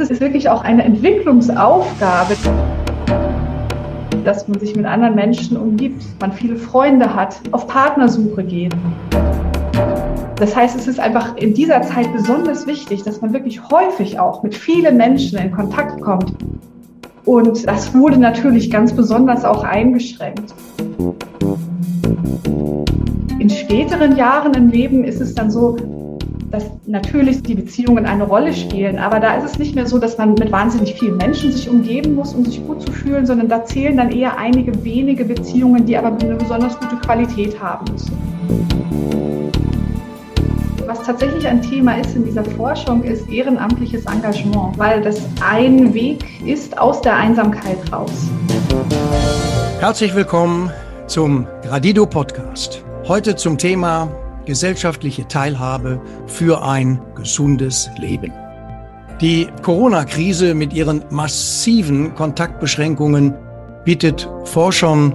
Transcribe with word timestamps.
Das 0.00 0.08
ist 0.08 0.22
wirklich 0.22 0.48
auch 0.48 0.64
eine 0.64 0.82
Entwicklungsaufgabe, 0.82 2.34
dass 4.24 4.48
man 4.48 4.58
sich 4.58 4.74
mit 4.74 4.86
anderen 4.86 5.14
Menschen 5.14 5.58
umgibt, 5.58 6.02
man 6.22 6.32
viele 6.32 6.56
Freunde 6.56 7.14
hat, 7.14 7.38
auf 7.50 7.66
Partnersuche 7.66 8.42
geht. 8.42 8.74
Das 10.36 10.56
heißt, 10.56 10.74
es 10.78 10.88
ist 10.88 10.98
einfach 10.98 11.36
in 11.36 11.52
dieser 11.52 11.82
Zeit 11.82 12.10
besonders 12.14 12.66
wichtig, 12.66 13.02
dass 13.02 13.20
man 13.20 13.34
wirklich 13.34 13.60
häufig 13.70 14.18
auch 14.18 14.42
mit 14.42 14.54
vielen 14.54 14.96
Menschen 14.96 15.38
in 15.38 15.50
Kontakt 15.50 16.00
kommt. 16.00 16.32
Und 17.26 17.66
das 17.66 17.92
wurde 17.92 18.16
natürlich 18.16 18.70
ganz 18.70 18.94
besonders 18.94 19.44
auch 19.44 19.64
eingeschränkt. 19.64 20.54
In 23.38 23.50
späteren 23.50 24.16
Jahren 24.16 24.54
im 24.54 24.70
Leben 24.70 25.04
ist 25.04 25.20
es 25.20 25.34
dann 25.34 25.50
so, 25.50 25.76
dass 26.50 26.64
natürlich 26.86 27.42
die 27.42 27.54
Beziehungen 27.54 28.06
eine 28.06 28.24
Rolle 28.24 28.52
spielen, 28.52 28.98
aber 28.98 29.20
da 29.20 29.34
ist 29.34 29.44
es 29.44 29.58
nicht 29.58 29.74
mehr 29.74 29.86
so, 29.86 29.98
dass 29.98 30.18
man 30.18 30.34
mit 30.34 30.50
wahnsinnig 30.50 30.94
vielen 30.98 31.16
Menschen 31.16 31.52
sich 31.52 31.68
umgeben 31.68 32.14
muss, 32.14 32.34
um 32.34 32.44
sich 32.44 32.64
gut 32.66 32.82
zu 32.82 32.90
fühlen, 32.90 33.24
sondern 33.24 33.48
da 33.48 33.64
zählen 33.64 33.96
dann 33.96 34.10
eher 34.10 34.36
einige 34.36 34.84
wenige 34.84 35.24
Beziehungen, 35.24 35.86
die 35.86 35.96
aber 35.96 36.08
eine 36.08 36.34
besonders 36.34 36.78
gute 36.78 36.96
Qualität 36.96 37.60
haben 37.60 37.92
müssen. 37.92 38.12
Was 40.86 41.02
tatsächlich 41.02 41.46
ein 41.46 41.62
Thema 41.62 42.00
ist 42.00 42.16
in 42.16 42.24
dieser 42.24 42.44
Forschung, 42.44 43.04
ist 43.04 43.28
ehrenamtliches 43.30 44.06
Engagement, 44.06 44.76
weil 44.76 45.02
das 45.02 45.22
ein 45.48 45.94
Weg 45.94 46.24
ist 46.44 46.76
aus 46.78 47.00
der 47.00 47.14
Einsamkeit 47.14 47.78
raus. 47.92 48.28
Herzlich 49.78 50.16
willkommen 50.16 50.70
zum 51.06 51.46
Gradido 51.62 52.06
Podcast. 52.06 52.84
Heute 53.06 53.36
zum 53.36 53.56
Thema 53.56 54.08
gesellschaftliche 54.46 55.26
Teilhabe 55.28 56.00
für 56.26 56.62
ein 56.62 57.00
gesundes 57.14 57.90
Leben. 57.98 58.32
Die 59.20 59.48
Corona-Krise 59.62 60.54
mit 60.54 60.72
ihren 60.72 61.04
massiven 61.10 62.14
Kontaktbeschränkungen 62.14 63.34
bietet 63.84 64.28
Forschern 64.44 65.14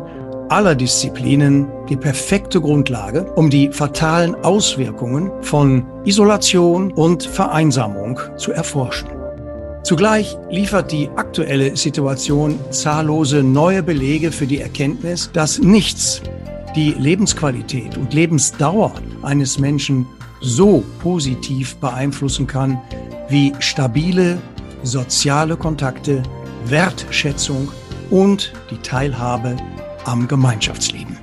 aller 0.50 0.76
Disziplinen 0.76 1.68
die 1.90 1.96
perfekte 1.96 2.62
Grundlage, 2.62 3.26
um 3.36 3.50
die 3.50 3.72
fatalen 3.72 4.36
Auswirkungen 4.36 5.32
von 5.42 5.86
Isolation 6.04 6.92
und 6.94 7.24
Vereinsamung 7.24 8.20
zu 8.38 8.52
erforschen. 8.52 9.10
Zugleich 9.84 10.38
liefert 10.50 10.92
die 10.92 11.10
aktuelle 11.16 11.76
Situation 11.76 12.60
zahllose 12.72 13.44
neue 13.44 13.84
Belege 13.84 14.32
für 14.32 14.48
die 14.48 14.60
Erkenntnis, 14.60 15.30
dass 15.32 15.60
nichts 15.60 16.22
die 16.76 16.92
Lebensqualität 16.92 17.98
und 17.98 18.14
Lebensdauer 18.14 18.94
eines 19.22 19.60
Menschen 19.60 20.06
so 20.42 20.84
positiv 21.02 21.76
beeinflussen 21.78 22.48
kann 22.48 22.80
wie 23.30 23.54
stabile 23.60 24.38
soziale 24.84 25.58
Kontakte, 25.58 26.22
Wertschätzung 26.66 27.70
und 28.10 28.54
die 28.70 28.78
Teilhabe 28.78 29.56
am 30.04 30.28
Gemeinschaftsleben. 30.28 31.18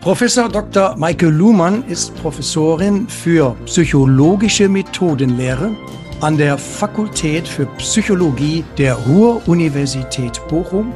Professor 0.00 0.48
Dr. 0.48 0.96
Maike 0.96 1.28
Luhmann 1.28 1.84
ist 1.88 2.14
Professorin 2.16 3.08
für 3.08 3.56
psychologische 3.66 4.68
Methodenlehre 4.68 5.74
an 6.20 6.36
der 6.36 6.56
Fakultät 6.56 7.46
für 7.46 7.66
Psychologie 7.78 8.64
der 8.78 8.94
Ruhr-Universität 8.94 10.40
Bochum 10.48 10.92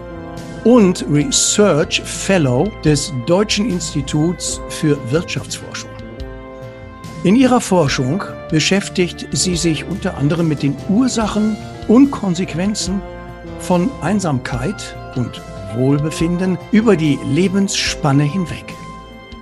und 0.64 1.04
Research 1.10 2.02
Fellow 2.04 2.70
des 2.84 3.12
Deutschen 3.26 3.70
Instituts 3.70 4.60
für 4.68 4.98
Wirtschaftsforschung. 5.10 5.90
In 7.24 7.36
ihrer 7.36 7.60
Forschung 7.60 8.22
beschäftigt 8.50 9.26
sie 9.32 9.56
sich 9.56 9.84
unter 9.84 10.16
anderem 10.16 10.48
mit 10.48 10.62
den 10.62 10.76
Ursachen 10.88 11.56
und 11.88 12.10
Konsequenzen 12.10 13.00
von 13.58 13.90
Einsamkeit 14.00 14.96
und 15.16 15.42
Wohlbefinden 15.74 16.58
über 16.72 16.96
die 16.96 17.18
Lebensspanne 17.26 18.24
hinweg. 18.24 18.74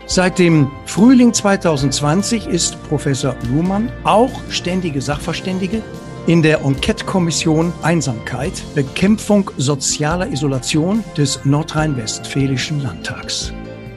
Seit 0.06 0.38
dem 0.38 0.70
Frühling 0.86 1.34
2020 1.34 2.46
ist 2.46 2.82
Professor 2.88 3.36
Luhmann 3.50 3.92
auch 4.04 4.32
ständige 4.48 5.02
Sachverständige 5.02 5.82
in 6.28 6.42
der 6.42 6.60
Enquete-Kommission 6.60 7.72
Einsamkeit, 7.80 8.52
Bekämpfung 8.74 9.50
sozialer 9.56 10.30
Isolation 10.30 11.02
des 11.16 11.42
Nordrhein-Westfälischen 11.46 12.82
Landtags. 12.82 13.50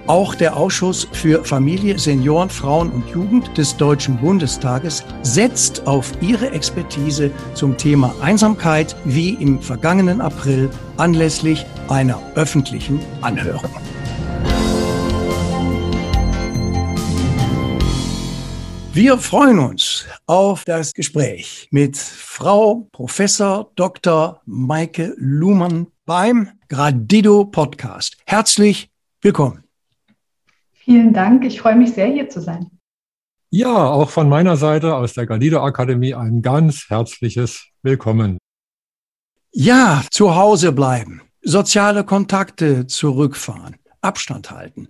Auch 0.07 0.33
der 0.33 0.55
Ausschuss 0.55 1.09
für 1.11 1.43
Familie, 1.43 1.99
Senioren, 1.99 2.49
Frauen 2.49 2.89
und 2.89 3.09
Jugend 3.09 3.57
des 3.57 3.75
Deutschen 3.75 4.17
Bundestages 4.17 5.03
setzt 5.23 5.85
auf 5.85 6.09
ihre 6.21 6.51
Expertise 6.51 7.31
zum 7.53 7.77
Thema 7.77 8.15
Einsamkeit 8.21 8.95
wie 9.03 9.31
im 9.31 9.59
vergangenen 9.59 10.21
April 10.21 10.69
anlässlich 10.95 11.65
einer 11.89 12.17
öffentlichen 12.35 13.01
Anhörung. 13.21 13.69
Wir 18.93 19.17
freuen 19.17 19.59
uns 19.59 20.05
auf 20.25 20.65
das 20.65 20.93
Gespräch 20.93 21.69
mit 21.71 21.95
Frau 21.95 22.89
Professor 22.91 23.71
Dr. 23.75 24.41
Maike 24.45 25.15
Luhmann 25.17 25.87
beim 26.05 26.49
Gradido 26.67 27.45
Podcast. 27.45 28.17
Herzlich 28.25 28.91
willkommen. 29.21 29.63
Vielen 30.73 31.13
Dank. 31.13 31.45
Ich 31.45 31.61
freue 31.61 31.77
mich 31.77 31.93
sehr, 31.93 32.07
hier 32.07 32.27
zu 32.27 32.41
sein. 32.41 32.69
Ja, 33.49 33.87
auch 33.87 34.09
von 34.09 34.27
meiner 34.27 34.57
Seite 34.57 34.93
aus 34.93 35.13
der 35.13 35.25
Gradido 35.25 35.63
Akademie 35.63 36.13
ein 36.13 36.41
ganz 36.41 36.89
herzliches 36.89 37.65
Willkommen. 37.83 38.39
Ja, 39.53 40.03
zu 40.11 40.35
Hause 40.35 40.73
bleiben, 40.73 41.21
soziale 41.41 42.03
Kontakte 42.03 42.87
zurückfahren, 42.87 43.77
Abstand 44.01 44.51
halten. 44.51 44.89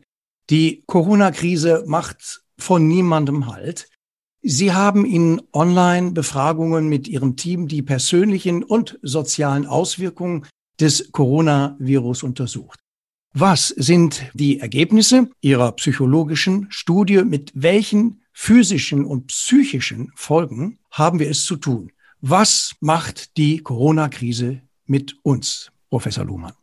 Die 0.50 0.84
Corona-Krise 0.88 1.84
macht 1.86 2.42
von 2.62 2.88
niemandem 2.88 3.48
Halt. 3.48 3.90
Sie 4.44 4.72
haben 4.72 5.06
in 5.06 5.42
Online-Befragungen 5.54 6.88
mit 6.88 7.08
Ihrem 7.08 7.36
Team 7.36 7.68
die 7.68 7.82
persönlichen 7.82 8.64
und 8.64 8.98
sozialen 9.02 9.66
Auswirkungen 9.66 10.48
des 10.80 11.12
Coronavirus 11.12 12.24
untersucht. 12.24 12.80
Was 13.34 13.70
sind 13.70 14.24
die 14.34 14.60
Ergebnisse 14.60 15.30
Ihrer 15.42 15.72
psychologischen 15.74 16.68
Studie? 16.70 17.24
Mit 17.24 17.52
welchen 17.56 18.22
physischen 18.34 19.06
und 19.06 19.28
psychischen 19.28 20.12
Folgen 20.16 20.80
haben 20.92 21.20
wir 21.20 21.30
es 21.30 21.46
zu 21.46 21.56
tun? 21.56 21.92
Was 22.20 22.76
macht 22.80 23.38
die 23.38 23.60
Corona-Krise 23.60 24.62
mit 24.86 25.16
uns, 25.24 25.72
Professor 25.90 26.26
Luhmann? 26.26 26.54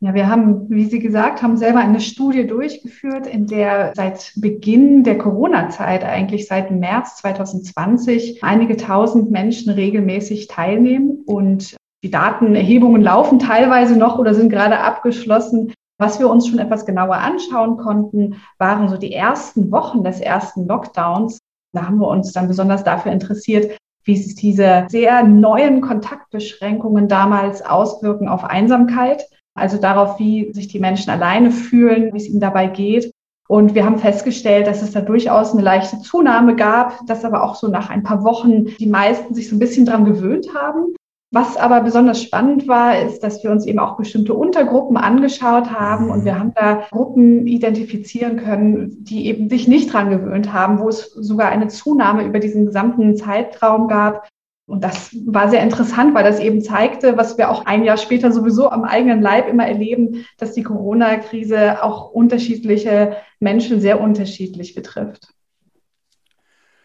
Ja, 0.00 0.14
wir 0.14 0.28
haben, 0.28 0.70
wie 0.70 0.84
Sie 0.84 1.00
gesagt 1.00 1.42
haben, 1.42 1.56
selber 1.56 1.80
eine 1.80 2.00
Studie 2.00 2.46
durchgeführt, 2.46 3.26
in 3.26 3.48
der 3.48 3.92
seit 3.96 4.32
Beginn 4.36 5.02
der 5.02 5.18
Corona-Zeit, 5.18 6.04
eigentlich 6.04 6.46
seit 6.46 6.70
März 6.70 7.16
2020, 7.16 8.44
einige 8.44 8.76
tausend 8.76 9.32
Menschen 9.32 9.72
regelmäßig 9.72 10.46
teilnehmen. 10.46 11.24
Und 11.26 11.76
die 12.04 12.12
Datenerhebungen 12.12 13.02
laufen 13.02 13.40
teilweise 13.40 13.96
noch 13.96 14.20
oder 14.20 14.34
sind 14.34 14.50
gerade 14.50 14.78
abgeschlossen. 14.78 15.72
Was 16.00 16.20
wir 16.20 16.30
uns 16.30 16.46
schon 16.46 16.60
etwas 16.60 16.86
genauer 16.86 17.16
anschauen 17.16 17.76
konnten, 17.76 18.36
waren 18.56 18.88
so 18.88 18.98
die 18.98 19.12
ersten 19.12 19.72
Wochen 19.72 20.04
des 20.04 20.20
ersten 20.20 20.68
Lockdowns. 20.68 21.40
Da 21.72 21.86
haben 21.86 21.98
wir 21.98 22.06
uns 22.06 22.32
dann 22.32 22.46
besonders 22.46 22.84
dafür 22.84 23.10
interessiert, 23.10 23.76
wie 24.04 24.16
sich 24.16 24.36
diese 24.36 24.86
sehr 24.88 25.24
neuen 25.24 25.80
Kontaktbeschränkungen 25.80 27.08
damals 27.08 27.62
auswirken 27.62 28.28
auf 28.28 28.44
Einsamkeit 28.44 29.26
also 29.58 29.78
darauf, 29.78 30.18
wie 30.18 30.52
sich 30.52 30.68
die 30.68 30.80
Menschen 30.80 31.10
alleine 31.10 31.50
fühlen, 31.50 32.12
wie 32.12 32.18
es 32.18 32.28
ihnen 32.28 32.40
dabei 32.40 32.68
geht. 32.68 33.12
Und 33.48 33.74
wir 33.74 33.84
haben 33.84 33.98
festgestellt, 33.98 34.66
dass 34.66 34.82
es 34.82 34.92
da 34.92 35.00
durchaus 35.00 35.52
eine 35.52 35.62
leichte 35.62 35.98
Zunahme 36.00 36.54
gab, 36.54 37.06
dass 37.06 37.24
aber 37.24 37.42
auch 37.42 37.54
so 37.54 37.68
nach 37.68 37.88
ein 37.88 38.02
paar 38.02 38.22
Wochen 38.22 38.66
die 38.78 38.86
meisten 38.86 39.34
sich 39.34 39.48
so 39.48 39.56
ein 39.56 39.58
bisschen 39.58 39.86
dran 39.86 40.04
gewöhnt 40.04 40.48
haben. 40.54 40.94
Was 41.30 41.58
aber 41.58 41.82
besonders 41.82 42.22
spannend 42.22 42.68
war, 42.68 42.98
ist, 42.98 43.22
dass 43.22 43.42
wir 43.44 43.50
uns 43.50 43.66
eben 43.66 43.78
auch 43.78 43.98
bestimmte 43.98 44.32
Untergruppen 44.32 44.96
angeschaut 44.96 45.70
haben 45.70 46.10
und 46.10 46.24
wir 46.24 46.38
haben 46.38 46.52
da 46.54 46.86
Gruppen 46.90 47.46
identifizieren 47.46 48.38
können, 48.38 49.04
die 49.04 49.26
eben 49.26 49.50
sich 49.50 49.68
nicht 49.68 49.92
dran 49.92 50.08
gewöhnt 50.08 50.54
haben, 50.54 50.78
wo 50.78 50.88
es 50.88 51.10
sogar 51.12 51.50
eine 51.50 51.68
Zunahme 51.68 52.24
über 52.24 52.38
diesen 52.38 52.64
gesamten 52.64 53.14
Zeitraum 53.16 53.88
gab. 53.88 54.26
Und 54.68 54.84
das 54.84 55.16
war 55.24 55.48
sehr 55.48 55.62
interessant, 55.62 56.14
weil 56.14 56.24
das 56.24 56.40
eben 56.40 56.60
zeigte, 56.60 57.16
was 57.16 57.38
wir 57.38 57.50
auch 57.50 57.64
ein 57.64 57.84
Jahr 57.84 57.96
später 57.96 58.30
sowieso 58.32 58.68
am 58.68 58.84
eigenen 58.84 59.22
Leib 59.22 59.48
immer 59.48 59.66
erleben, 59.66 60.26
dass 60.36 60.52
die 60.52 60.62
Corona-Krise 60.62 61.82
auch 61.82 62.10
unterschiedliche 62.10 63.16
Menschen 63.40 63.80
sehr 63.80 63.98
unterschiedlich 63.98 64.74
betrifft. 64.74 65.28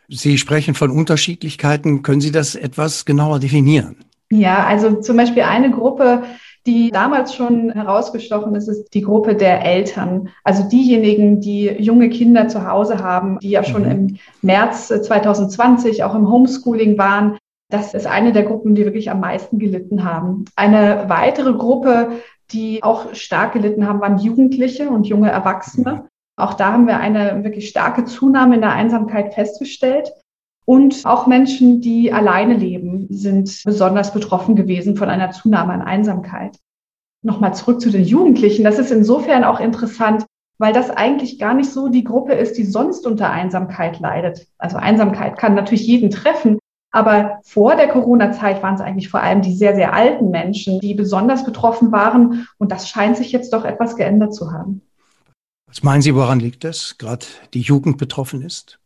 Sie 0.07 0.37
sprechen 0.37 0.75
von 0.75 0.91
Unterschiedlichkeiten. 0.91 2.03
Können 2.03 2.21
Sie 2.21 2.31
das 2.31 2.55
etwas 2.55 3.03
genauer 3.03 3.39
definieren? 3.39 3.97
Ja, 4.31 4.65
also 4.65 5.01
zum 5.01 5.17
Beispiel 5.17 5.43
eine 5.43 5.69
Gruppe, 5.69 6.23
die 6.65 6.89
damals 6.89 7.35
schon 7.35 7.69
herausgestochen 7.71 8.55
ist, 8.55 8.69
ist 8.69 8.93
die 8.93 9.01
Gruppe 9.01 9.35
der 9.35 9.65
Eltern. 9.65 10.29
Also 10.45 10.63
diejenigen, 10.63 11.41
die 11.41 11.65
junge 11.65 12.09
Kinder 12.09 12.47
zu 12.47 12.65
Hause 12.65 12.99
haben, 12.99 13.39
die 13.39 13.49
ja 13.49 13.65
schon 13.65 13.83
mhm. 13.83 13.91
im 13.91 14.17
März 14.41 14.87
2020 14.87 16.05
auch 16.05 16.15
im 16.15 16.29
Homeschooling 16.29 16.97
waren 16.97 17.37
Das 17.73 17.95
ist 17.95 18.05
eine 18.05 18.33
der 18.33 18.43
Gruppen, 18.43 18.75
die 18.75 18.85
wirklich 18.85 19.09
am 19.09 19.19
meisten 19.19 19.57
gelitten 19.57 20.03
haben. 20.03 20.45
Eine 20.55 21.05
weitere 21.07 21.53
Gruppe, 21.53 22.19
die 22.51 22.83
auch 22.83 23.15
stark 23.15 23.53
gelitten 23.53 23.87
haben, 23.87 23.99
waren 23.99 24.19
Jugendliche 24.19 24.91
und 24.91 25.07
junge 25.07 25.31
Erwachsene. 25.31 26.07
Auch 26.35 26.53
da 26.53 26.71
haben 26.71 26.85
wir 26.85 26.97
eine 26.99 27.43
wirklich 27.43 27.67
starke 27.69 28.05
Zunahme 28.05 28.53
in 28.53 28.61
der 28.61 28.73
Einsamkeit 28.73 29.33
festgestellt. 29.33 30.13
Und 30.65 31.01
auch 31.03 31.25
Menschen, 31.25 31.81
die 31.81 32.13
alleine 32.13 32.53
leben, 32.53 33.07
sind 33.09 33.63
besonders 33.65 34.13
betroffen 34.13 34.55
gewesen 34.55 34.95
von 34.95 35.09
einer 35.09 35.31
Zunahme 35.31 35.73
an 35.73 35.81
Einsamkeit. 35.81 36.59
Nochmal 37.23 37.55
zurück 37.55 37.81
zu 37.81 37.89
den 37.89 38.03
Jugendlichen. 38.03 38.63
Das 38.63 38.77
ist 38.77 38.91
insofern 38.91 39.43
auch 39.43 39.59
interessant, 39.59 40.27
weil 40.59 40.73
das 40.73 40.91
eigentlich 40.91 41.39
gar 41.39 41.55
nicht 41.55 41.71
so 41.71 41.89
die 41.89 42.03
Gruppe 42.03 42.33
ist, 42.33 42.55
die 42.55 42.65
sonst 42.65 43.07
unter 43.07 43.31
Einsamkeit 43.31 43.99
leidet. 43.99 44.45
Also 44.59 44.77
Einsamkeit 44.77 45.39
kann 45.39 45.55
natürlich 45.55 45.87
jeden 45.87 46.11
treffen, 46.11 46.59
aber 46.93 47.39
vor 47.43 47.75
der 47.75 47.87
Corona-Zeit 47.87 48.61
waren 48.61 48.75
es 48.75 48.81
eigentlich 48.81 49.09
vor 49.09 49.19
allem 49.19 49.41
die 49.41 49.55
sehr, 49.55 49.73
sehr 49.73 49.93
alten 49.93 50.29
Menschen, 50.29 50.79
die 50.79 50.93
besonders 50.93 51.43
betroffen 51.43 51.91
waren. 51.91 52.47
Und 52.59 52.71
das 52.71 52.87
scheint 52.87 53.17
sich 53.17 53.31
jetzt 53.31 53.51
doch 53.51 53.65
etwas 53.65 53.95
geändert 53.95 54.35
zu 54.35 54.51
haben. 54.51 54.83
Was 55.65 55.81
meinen 55.81 56.03
Sie, 56.03 56.13
woran 56.13 56.39
liegt 56.39 56.63
das, 56.63 56.99
gerade 56.99 57.25
die 57.55 57.61
Jugend 57.61 57.97
betroffen 57.97 58.43
ist? 58.43 58.79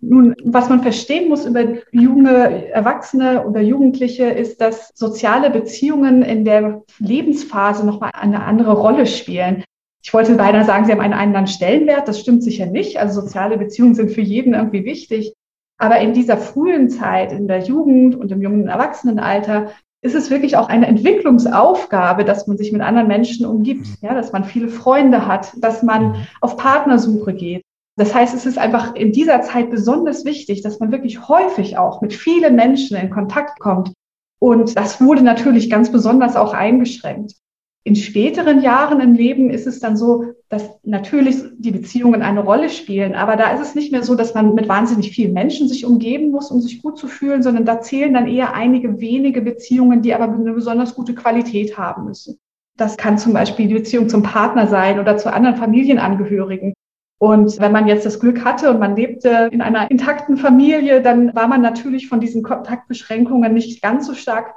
Nun, 0.00 0.36
was 0.44 0.68
man 0.68 0.82
verstehen 0.82 1.28
muss 1.28 1.44
über 1.44 1.64
junge 1.90 2.68
Erwachsene 2.70 3.44
oder 3.44 3.60
Jugendliche, 3.60 4.26
ist, 4.26 4.60
dass 4.60 4.92
soziale 4.94 5.50
Beziehungen 5.50 6.22
in 6.22 6.44
der 6.44 6.82
Lebensphase 7.00 7.84
nochmal 7.84 8.12
eine 8.14 8.44
andere 8.44 8.72
Rolle 8.72 9.06
spielen. 9.06 9.64
Ich 10.00 10.14
wollte 10.14 10.36
beinahe 10.36 10.64
sagen, 10.64 10.84
sie 10.86 10.92
haben 10.92 11.00
einen 11.00 11.12
anderen 11.12 11.48
Stellenwert. 11.48 12.06
Das 12.06 12.20
stimmt 12.20 12.44
sicher 12.44 12.66
nicht. 12.66 12.98
Also 12.98 13.20
soziale 13.20 13.58
Beziehungen 13.58 13.96
sind 13.96 14.12
für 14.12 14.22
jeden 14.22 14.54
irgendwie 14.54 14.84
wichtig. 14.84 15.34
Aber 15.80 15.98
in 15.98 16.12
dieser 16.12 16.36
frühen 16.36 16.90
Zeit, 16.90 17.32
in 17.32 17.48
der 17.48 17.60
Jugend 17.60 18.14
und 18.14 18.30
im 18.30 18.42
jungen 18.42 18.68
Erwachsenenalter, 18.68 19.70
ist 20.02 20.14
es 20.14 20.30
wirklich 20.30 20.58
auch 20.58 20.68
eine 20.68 20.86
Entwicklungsaufgabe, 20.86 22.26
dass 22.26 22.46
man 22.46 22.58
sich 22.58 22.70
mit 22.70 22.82
anderen 22.82 23.08
Menschen 23.08 23.46
umgibt, 23.46 23.86
mhm. 23.86 23.96
ja, 24.02 24.14
dass 24.14 24.30
man 24.30 24.44
viele 24.44 24.68
Freunde 24.68 25.26
hat, 25.26 25.52
dass 25.56 25.82
man 25.82 26.08
mhm. 26.08 26.14
auf 26.42 26.58
Partnersuche 26.58 27.32
geht. 27.32 27.62
Das 27.96 28.14
heißt, 28.14 28.34
es 28.34 28.44
ist 28.44 28.58
einfach 28.58 28.94
in 28.94 29.12
dieser 29.12 29.40
Zeit 29.40 29.70
besonders 29.70 30.26
wichtig, 30.26 30.60
dass 30.60 30.80
man 30.80 30.92
wirklich 30.92 31.28
häufig 31.28 31.78
auch 31.78 32.02
mit 32.02 32.12
vielen 32.12 32.56
Menschen 32.56 32.96
in 32.98 33.08
Kontakt 33.08 33.58
kommt. 33.58 33.92
Und 34.38 34.76
das 34.76 35.00
wurde 35.00 35.22
natürlich 35.22 35.70
ganz 35.70 35.90
besonders 35.90 36.36
auch 36.36 36.52
eingeschränkt. 36.52 37.36
In 37.82 37.96
späteren 37.96 38.60
Jahren 38.60 39.00
im 39.00 39.14
Leben 39.14 39.48
ist 39.48 39.66
es 39.66 39.80
dann 39.80 39.96
so, 39.96 40.34
dass 40.50 40.78
natürlich 40.82 41.42
die 41.56 41.70
Beziehungen 41.70 42.20
eine 42.20 42.40
Rolle 42.40 42.68
spielen, 42.68 43.14
aber 43.14 43.36
da 43.36 43.52
ist 43.52 43.62
es 43.62 43.74
nicht 43.74 43.90
mehr 43.90 44.02
so, 44.02 44.14
dass 44.14 44.34
man 44.34 44.54
mit 44.54 44.68
wahnsinnig 44.68 45.12
vielen 45.12 45.32
Menschen 45.32 45.66
sich 45.66 45.86
umgeben 45.86 46.30
muss, 46.30 46.50
um 46.50 46.60
sich 46.60 46.82
gut 46.82 46.98
zu 46.98 47.08
fühlen, 47.08 47.42
sondern 47.42 47.64
da 47.64 47.80
zählen 47.80 48.12
dann 48.12 48.28
eher 48.28 48.52
einige 48.52 49.00
wenige 49.00 49.40
Beziehungen, 49.40 50.02
die 50.02 50.14
aber 50.14 50.24
eine 50.24 50.52
besonders 50.52 50.94
gute 50.94 51.14
Qualität 51.14 51.78
haben 51.78 52.04
müssen. 52.04 52.38
Das 52.76 52.98
kann 52.98 53.16
zum 53.16 53.32
Beispiel 53.32 53.66
die 53.66 53.74
Beziehung 53.74 54.10
zum 54.10 54.22
Partner 54.22 54.66
sein 54.66 55.00
oder 55.00 55.16
zu 55.16 55.32
anderen 55.32 55.56
Familienangehörigen. 55.56 56.74
Und 57.18 57.60
wenn 57.60 57.72
man 57.72 57.86
jetzt 57.86 58.06
das 58.06 58.20
Glück 58.20 58.44
hatte 58.44 58.70
und 58.70 58.78
man 58.78 58.96
lebte 58.96 59.50
in 59.52 59.60
einer 59.60 59.90
intakten 59.90 60.38
Familie, 60.38 61.02
dann 61.02 61.34
war 61.34 61.48
man 61.48 61.60
natürlich 61.60 62.08
von 62.08 62.20
diesen 62.20 62.42
Kontaktbeschränkungen 62.42 63.52
nicht 63.52 63.82
ganz 63.82 64.06
so 64.06 64.14
stark 64.14 64.54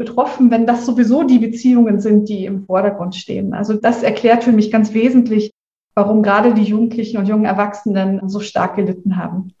betroffen, 0.00 0.50
wenn 0.50 0.66
das 0.66 0.86
sowieso 0.86 1.24
die 1.24 1.38
Beziehungen 1.38 2.00
sind, 2.00 2.28
die 2.28 2.46
im 2.46 2.64
Vordergrund 2.64 3.14
stehen. 3.14 3.52
Also 3.52 3.74
das 3.74 4.02
erklärt 4.02 4.42
für 4.42 4.50
mich 4.50 4.70
ganz 4.70 4.94
wesentlich, 4.94 5.52
warum 5.94 6.22
gerade 6.22 6.54
die 6.54 6.64
Jugendlichen 6.64 7.18
und 7.18 7.28
jungen 7.28 7.44
Erwachsenen 7.44 8.26
so 8.28 8.40
stark 8.40 8.76
gelitten 8.76 9.18
haben. 9.18 9.52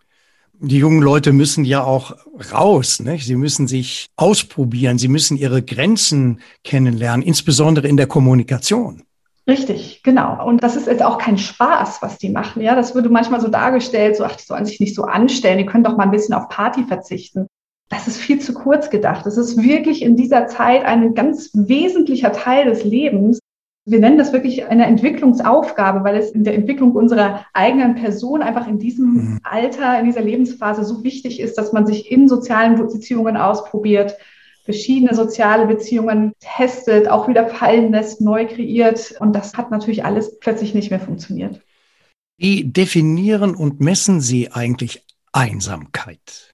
Die 0.58 0.78
jungen 0.78 1.02
Leute 1.02 1.32
müssen 1.32 1.66
ja 1.66 1.84
auch 1.84 2.16
raus. 2.52 3.00
Ne? 3.00 3.18
Sie 3.18 3.36
müssen 3.36 3.68
sich 3.68 4.08
ausprobieren. 4.16 4.96
Sie 4.96 5.08
müssen 5.08 5.36
ihre 5.36 5.62
Grenzen 5.62 6.40
kennenlernen, 6.64 7.24
insbesondere 7.24 7.86
in 7.86 7.98
der 7.98 8.06
Kommunikation. 8.06 9.02
Richtig, 9.46 10.02
genau. 10.02 10.46
Und 10.46 10.62
das 10.62 10.76
ist 10.76 10.86
jetzt 10.86 11.02
auch 11.02 11.18
kein 11.18 11.36
Spaß, 11.36 12.00
was 12.00 12.16
die 12.16 12.30
machen. 12.30 12.62
Ja, 12.62 12.74
das 12.74 12.94
würde 12.94 13.10
manchmal 13.10 13.42
so 13.42 13.48
dargestellt, 13.48 14.16
so, 14.16 14.24
ach, 14.24 14.36
die 14.36 14.44
sollen 14.44 14.64
sich 14.64 14.80
nicht 14.80 14.94
so 14.94 15.02
anstellen, 15.04 15.58
die 15.58 15.66
können 15.66 15.84
doch 15.84 15.96
mal 15.96 16.04
ein 16.04 16.10
bisschen 16.10 16.34
auf 16.34 16.48
Party 16.48 16.84
verzichten 16.84 17.46
das 17.90 18.06
ist 18.06 18.18
viel 18.18 18.38
zu 18.40 18.54
kurz 18.54 18.88
gedacht. 18.88 19.26
Das 19.26 19.36
ist 19.36 19.62
wirklich 19.62 20.02
in 20.02 20.16
dieser 20.16 20.46
Zeit 20.46 20.84
ein 20.84 21.14
ganz 21.14 21.50
wesentlicher 21.52 22.32
Teil 22.32 22.66
des 22.66 22.84
Lebens. 22.84 23.40
Wir 23.84 23.98
nennen 23.98 24.16
das 24.16 24.32
wirklich 24.32 24.66
eine 24.66 24.86
Entwicklungsaufgabe, 24.86 26.04
weil 26.04 26.16
es 26.16 26.30
in 26.30 26.44
der 26.44 26.54
Entwicklung 26.54 26.92
unserer 26.92 27.44
eigenen 27.52 27.96
Person 27.96 28.42
einfach 28.42 28.68
in 28.68 28.78
diesem 28.78 29.12
mhm. 29.12 29.40
Alter, 29.42 29.98
in 29.98 30.06
dieser 30.06 30.20
Lebensphase 30.20 30.84
so 30.84 31.02
wichtig 31.02 31.40
ist, 31.40 31.58
dass 31.58 31.72
man 31.72 31.84
sich 31.84 32.10
in 32.12 32.28
sozialen 32.28 32.76
Beziehungen 32.76 33.36
ausprobiert, 33.36 34.16
verschiedene 34.64 35.14
soziale 35.14 35.66
Beziehungen 35.66 36.32
testet, 36.38 37.08
auch 37.08 37.26
wieder 37.26 37.48
fallen 37.48 37.90
lässt, 37.90 38.20
neu 38.20 38.46
kreiert. 38.46 39.16
Und 39.18 39.34
das 39.34 39.54
hat 39.54 39.72
natürlich 39.72 40.04
alles 40.04 40.38
plötzlich 40.38 40.74
nicht 40.74 40.90
mehr 40.90 41.00
funktioniert. 41.00 41.60
Wie 42.38 42.64
definieren 42.64 43.56
und 43.56 43.80
messen 43.80 44.20
Sie 44.20 44.52
eigentlich 44.52 45.04
Einsamkeit? 45.32 46.52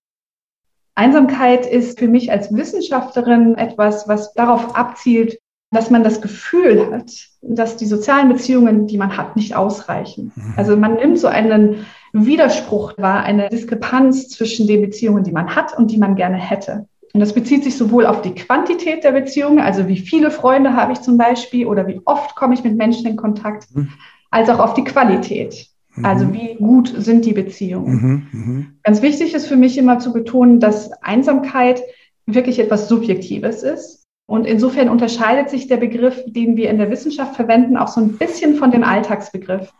Einsamkeit 0.96 1.66
ist 1.66 1.98
für 1.98 2.08
mich 2.08 2.32
als 2.32 2.52
Wissenschaftlerin 2.54 3.54
etwas, 3.56 4.08
was 4.08 4.32
darauf 4.32 4.75
abzielt, 4.76 5.38
dass 5.70 5.90
man 5.90 6.02
das 6.02 6.20
Gefühl 6.20 6.90
hat, 6.90 7.12
dass 7.43 7.76
die 7.76 7.87
sozialen 7.87 8.28
Beziehungen, 8.28 8.87
die 8.87 8.96
man 8.96 9.16
hat, 9.16 9.37
nicht 9.37 9.54
ausreichen. 9.54 10.32
Mhm. 10.34 10.54
Also 10.56 10.76
man 10.76 10.94
nimmt 10.94 11.19
so 11.19 11.26
einen 11.28 11.87
Widerspruch 12.12 12.94
wahr, 12.96 13.22
eine 13.25 13.50
Diskrepanz 13.50 14.31
zwischen 14.31 14.66
den 14.66 14.81
Beziehungen, 14.81 15.22
die 15.22 15.32
man 15.32 15.54
hat 15.54 15.76
und 15.76 15.90
die 15.90 15.98
man 15.98 16.16
gerne 16.16 16.37
hätte. 16.37 16.87
Und 17.12 17.20
das 17.20 17.34
bezieht 17.34 17.64
sich 17.64 17.76
sowohl 17.76 18.06
auf 18.06 18.22
die 18.22 18.34
Quantität 18.34 19.04
der 19.04 19.12
Beziehungen, 19.12 19.58
also 19.58 19.88
wie 19.88 19.98
viele 19.98 20.31
Freunde 20.31 20.75
habe 20.75 20.93
ich 20.93 21.00
zum 21.00 21.19
Beispiel 21.19 21.66
oder 21.66 21.87
wie 21.87 22.00
oft 22.04 22.37
komme 22.37 22.54
ich 22.54 22.64
mit 22.64 22.76
Menschen 22.76 23.06
in 23.06 23.16
Kontakt, 23.16 23.75
mhm. 23.75 23.90
als 24.31 24.48
auch 24.48 24.60
auf 24.60 24.75
die 24.75 24.84
Qualität. 24.84 25.66
Also 26.02 26.26
mhm. 26.26 26.34
wie 26.34 26.54
gut 26.56 26.93
sind 26.96 27.25
die 27.25 27.32
Beziehungen? 27.32 28.28
Mhm, 28.32 28.40
mh. 28.40 28.66
Ganz 28.82 29.02
wichtig 29.02 29.34
ist 29.34 29.46
für 29.46 29.56
mich 29.56 29.78
immer 29.78 29.98
zu 29.98 30.12
betonen, 30.12 30.60
dass 30.60 30.93
Einsamkeit 31.02 31.82
wirklich 32.26 32.58
etwas 32.58 32.88
Subjektives 32.88 33.62
ist. 33.62 34.04
Und 34.28 34.46
insofern 34.46 34.88
unterscheidet 34.88 35.50
sich 35.50 35.69
der 35.69 35.76
Begriff, 35.76 36.22
den 36.26 36.56
wir 36.56 36.69
in 36.69 36.78
der 36.78 36.90
Wissenschaft 36.90 37.37
verwenden, 37.37 37.76
auch 37.76 37.88
so 37.88 38.00
ein 38.00 38.19
bisschen 38.19 38.56
von 38.56 38.72
dem 38.72 38.82
Alltagsbegriff. 38.82 39.72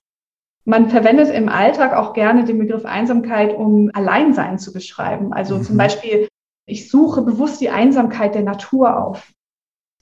Man 0.64 0.88
verwendet 0.88 1.30
im 1.30 1.48
Alltag 1.48 1.94
auch 1.94 2.12
gerne 2.12 2.44
den 2.44 2.58
Begriff 2.58 2.84
Einsamkeit, 2.84 3.56
um 3.56 3.90
Alleinsein 3.92 4.58
zu 4.58 4.72
beschreiben. 4.72 5.32
Also 5.32 5.58
mhm. 5.58 5.62
zum 5.62 5.76
Beispiel, 5.76 6.28
ich 6.66 6.88
suche 6.88 7.22
bewusst 7.22 7.60
die 7.60 7.70
Einsamkeit 7.70 8.34
der 8.34 8.42
Natur 8.42 8.96
auf 9.04 9.32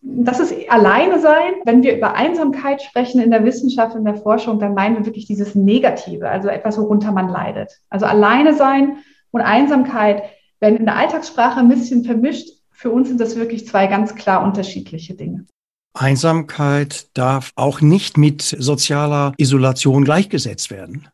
das 0.06 0.38
ist 0.38 0.52
alleine 0.68 1.18
sein. 1.18 1.54
Wenn 1.64 1.82
wir 1.82 1.96
über 1.96 2.14
Einsamkeit 2.14 2.82
sprechen 2.82 3.20
in 3.20 3.30
der 3.30 3.44
Wissenschaft, 3.44 3.96
in 3.96 4.04
der 4.04 4.16
Forschung, 4.16 4.58
dann 4.58 4.75
meinen 4.75 4.99
wir 4.99 5.06
wirklich 5.06 5.26
dieses 5.26 5.54
Negative, 5.54 6.28
also 6.28 6.49
etwas, 6.49 6.76
worunter 6.76 7.11
man 7.11 7.30
leidet. 7.30 7.80
Also 7.88 8.04
alleine 8.04 8.54
sein 8.54 8.99
und 9.30 9.40
Einsamkeit 9.40 10.23
werden 10.61 10.76
in 10.76 10.84
der 10.84 10.96
Alltagssprache 10.96 11.58
ein 11.58 11.68
bisschen 11.68 12.04
vermischt. 12.04 12.50
Für 12.70 12.90
uns 12.90 13.08
sind 13.08 13.18
das 13.20 13.37
wirklich 13.37 13.66
zwei 13.66 13.87
ganz 13.87 14.14
klar 14.14 14.44
unterschiedliche 14.44 15.14
Dinge. 15.14 15.46
Einsamkeit 15.94 17.06
darf 17.14 17.52
auch 17.56 17.80
nicht 17.80 18.18
mit 18.18 18.42
sozialer 18.42 19.32
Isolation 19.38 20.04
gleichgesetzt 20.04 20.70
werden. 20.70 21.08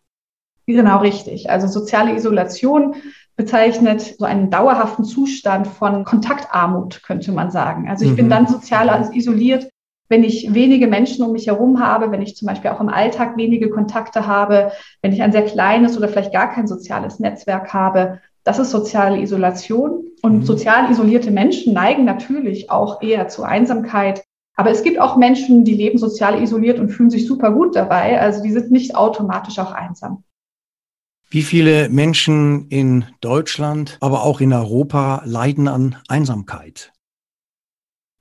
Genau 0.67 0.99
richtig. 0.99 1.51
Also 1.51 1.69
soziale 1.69 2.15
Isolation 2.15 2.97
bezeichnet 3.41 4.17
so 4.19 4.27
einen 4.27 4.51
dauerhaften 4.51 5.03
Zustand 5.03 5.67
von 5.67 6.05
Kontaktarmut, 6.05 7.03
könnte 7.03 7.33
man 7.33 7.51
sagen. 7.51 7.89
Also 7.89 8.05
ich 8.05 8.11
mhm. 8.11 8.17
bin 8.17 8.29
dann 8.29 8.47
sozial 8.47 9.11
isoliert, 9.15 9.71
wenn 10.11 10.25
ich 10.25 10.53
wenige 10.53 10.87
Menschen 10.87 11.25
um 11.25 11.33
mich 11.33 11.47
herum 11.47 11.81
habe, 11.81 12.13
wenn 12.13 12.21
ich 12.21 12.37
zum 12.37 12.47
Beispiel 12.47 12.71
auch 12.71 12.83
im 12.83 12.91
Alltag 12.91 13.39
wenige 13.39 13.71
Kontakte 13.71 14.27
habe, 14.27 14.73
wenn 15.01 15.15
ich 15.15 15.23
ein 15.23 15.33
sehr 15.33 15.47
kleines 15.47 15.97
oder 15.97 16.09
vielleicht 16.09 16.35
gar 16.35 16.53
kein 16.53 16.67
soziales 16.67 17.19
Netzwerk 17.19 17.73
habe. 17.73 18.21
Das 18.45 18.59
ist 18.59 18.73
soziale 18.73 19.23
Isolation. 19.23 20.05
Und 20.21 20.41
mhm. 20.41 20.43
sozial 20.43 20.91
isolierte 20.91 21.31
Menschen 21.31 21.73
neigen 21.73 22.05
natürlich 22.05 22.71
auch 22.71 23.01
eher 23.01 23.29
zu 23.29 23.43
Einsamkeit. 23.43 24.23
Aber 24.55 24.71
es 24.71 24.83
gibt 24.83 25.01
auch 25.01 25.17
Menschen, 25.17 25.65
die 25.65 25.73
leben 25.73 25.97
sozial 25.97 26.43
isoliert 26.43 26.79
und 26.79 26.91
fühlen 26.91 27.09
sich 27.09 27.27
super 27.27 27.53
gut 27.53 27.75
dabei. 27.75 28.21
Also 28.21 28.43
die 28.43 28.53
sind 28.53 28.71
nicht 28.71 28.97
automatisch 28.97 29.59
auch 29.59 29.73
einsam. 29.73 30.25
Wie 31.33 31.43
viele 31.43 31.89
Menschen 31.89 32.67
in 32.71 33.05
Deutschland, 33.21 33.99
aber 34.01 34.25
auch 34.25 34.41
in 34.41 34.53
Europa 34.53 35.23
leiden 35.25 35.69
an 35.69 35.95
Einsamkeit? 36.09 36.93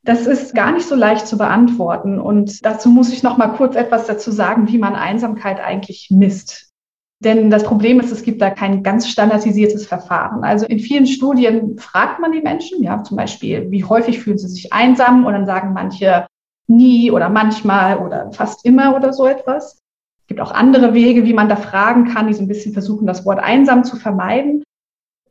Das 0.03 0.27
ist 0.27 0.53
gar 0.53 0.71
nicht 0.73 0.87
so 0.87 0.93
leicht 0.93 1.25
zu 1.25 1.35
beantworten. 1.35 2.19
Und 2.19 2.63
dazu 2.63 2.89
muss 2.89 3.11
ich 3.11 3.23
noch 3.23 3.37
mal 3.37 3.47
kurz 3.47 3.75
etwas 3.75 4.05
dazu 4.05 4.29
sagen, 4.29 4.67
wie 4.67 4.77
man 4.77 4.93
Einsamkeit 4.93 5.59
eigentlich 5.59 6.09
misst. 6.11 6.69
Denn 7.17 7.49
das 7.49 7.63
Problem 7.63 7.99
ist, 7.99 8.11
es 8.11 8.21
gibt 8.21 8.43
da 8.43 8.51
kein 8.51 8.83
ganz 8.83 9.09
standardisiertes 9.09 9.87
Verfahren. 9.87 10.43
Also 10.43 10.67
in 10.67 10.77
vielen 10.77 11.07
Studien 11.07 11.79
fragt 11.79 12.19
man 12.19 12.31
die 12.31 12.41
Menschen, 12.41 12.83
ja, 12.83 13.03
zum 13.03 13.17
Beispiel, 13.17 13.71
wie 13.71 13.83
häufig 13.83 14.19
fühlen 14.19 14.37
sie 14.37 14.49
sich 14.49 14.71
einsam? 14.71 15.25
Und 15.25 15.33
dann 15.33 15.47
sagen 15.47 15.73
manche 15.73 16.27
nie 16.67 17.09
oder 17.09 17.29
manchmal 17.29 17.97
oder 17.97 18.31
fast 18.33 18.63
immer 18.65 18.95
oder 18.95 19.13
so 19.13 19.25
etwas 19.25 19.79
gibt 20.29 20.39
auch 20.39 20.51
andere 20.51 20.93
Wege, 20.93 21.25
wie 21.25 21.33
man 21.33 21.49
da 21.49 21.57
fragen 21.57 22.05
kann, 22.05 22.27
die 22.27 22.33
so 22.33 22.41
ein 22.41 22.47
bisschen 22.47 22.71
versuchen, 22.71 23.05
das 23.05 23.25
Wort 23.25 23.39
einsam 23.39 23.83
zu 23.83 23.97
vermeiden. 23.97 24.63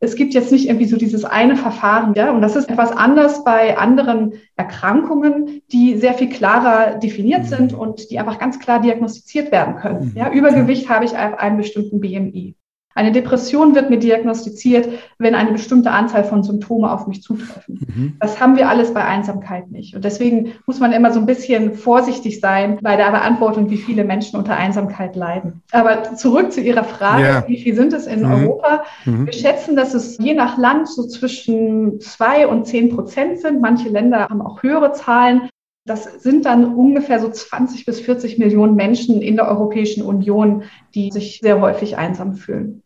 es 0.01 0.15
gibt 0.15 0.35
jetzt 0.35 0.53
nicht 0.53 0.69
irgendwie 0.69 0.87
so 0.87 0.97
dieses 0.97 1.25
eine 1.25 1.57
Verfahren, 1.57 2.15
ja, 2.15 2.31
und 2.31 2.41
das 2.41 2.55
ist 2.55 2.69
etwas 2.69 2.93
anders 2.93 3.43
bei 3.43 3.77
anderen 3.79 4.35
Erkrankungen, 4.57 5.63
die 5.73 5.97
sehr 5.97 6.15
viel 6.15 6.29
klarer 6.29 6.99
definiert 6.99 7.45
mhm. 7.45 7.47
sind 7.47 7.73
und 7.75 8.11
die 8.11 8.19
einfach 8.19 8.39
ganz 8.39 8.61
klar 8.61 8.81
diagnostiziert 8.81 9.51
werden 9.51 9.77
können. 9.77 10.13
Ja, 10.15 10.31
Übergewicht 10.31 10.89
habe 10.89 11.05
ich 11.05 11.17
auf 11.17 11.39
einem 11.39 11.57
bestimmten 11.57 12.01
BMI. 12.01 12.55
Eine 12.99 13.13
Depression 13.13 13.77
wird 13.77 13.91
mir 13.91 14.01
diagnostiziert, 14.01 14.89
wenn 15.19 15.37
eine 15.37 15.53
bestimmte 15.53 15.93
Anzahl 15.93 16.25
von 16.25 16.43
Symptomen 16.43 16.85
auf 16.85 17.07
mich 17.07 17.23
zutreffen. 17.23 17.79
Mhm. 17.87 18.17
Das 18.19 18.41
haben 18.41 18.57
wir 18.57 18.69
alles 18.69 18.93
bei 18.93 19.05
Einsamkeit 19.05 19.71
nicht. 19.71 19.95
Und 19.95 20.05
deswegen 20.05 20.55
muss 20.67 20.81
man 20.81 20.91
immer 20.91 21.13
so 21.13 21.21
ein 21.21 21.27
bisschen 21.27 21.75
vorsichtig 21.75 22.41
sein 22.41 22.81
bei 22.83 22.97
der 22.97 23.13
Beantwortung, 23.13 23.71
wie 23.71 23.77
viele 23.77 24.03
Menschen 24.03 24.37
unter 24.37 24.57
Einsamkeit 24.57 25.15
leiden. 25.15 25.63
Aber 25.71 26.17
zurück 26.17 26.51
zu 26.51 26.61
Ihrer 26.61 26.83
Frage, 26.83 27.23
ja. 27.23 27.45
wie 27.47 27.59
viel 27.59 27.77
sind 27.77 27.93
es 27.93 28.09
in 28.09 28.25
mhm. 28.25 28.33
Europa? 28.33 28.83
Mhm. 29.05 29.27
Wir 29.27 29.33
schätzen, 29.33 29.77
dass 29.77 29.95
es 29.95 30.19
je 30.19 30.35
nach 30.35 30.59
Land 30.59 30.89
so 30.89 31.07
zwischen 31.07 32.01
zwei 32.01 32.49
und 32.49 32.67
zehn 32.67 32.89
Prozent 32.89 33.39
sind. 33.39 33.61
Manche 33.61 33.91
Länder 33.91 34.27
haben 34.29 34.43
auch 34.43 34.65
höhere 34.65 34.93
Zahlen. 34.93 35.43
Das 35.87 36.21
sind 36.21 36.47
dann 36.47 36.75
ungefähr 36.75 37.21
so 37.21 37.31
20 37.31 37.87
bis 37.87 38.01
40 38.01 38.39
Millionen 38.39 38.75
Menschen 38.75 39.23
in 39.23 39.37
der 39.37 39.47
Europäischen 39.47 40.03
Union, 40.03 40.65
die 40.97 41.13
sich 41.13 41.39
sehr 41.41 41.61
häufig 41.61 41.97
einsam 41.97 42.35
fühlen. 42.35 42.83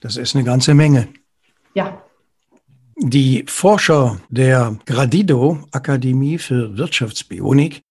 Das 0.00 0.16
ist 0.16 0.34
eine 0.34 0.44
ganze 0.44 0.74
Menge. 0.74 1.08
Ja. 1.74 2.02
Die 2.96 3.44
Forscher 3.46 4.20
der 4.28 4.78
Gradido 4.86 5.64
Akademie 5.72 6.38
für 6.38 6.76
Wirtschaftsbionik 6.76 7.82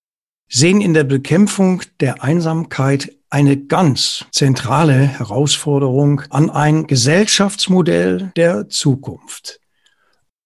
sehen 0.47 0.81
in 0.81 0.93
der 0.93 1.03
Bekämpfung 1.03 1.81
der 1.99 2.23
Einsamkeit 2.23 3.15
eine 3.29 3.57
ganz 3.57 4.25
zentrale 4.31 4.95
Herausforderung 4.95 6.21
an 6.29 6.49
ein 6.49 6.87
Gesellschaftsmodell 6.87 8.31
der 8.35 8.69
Zukunft. 8.69 9.59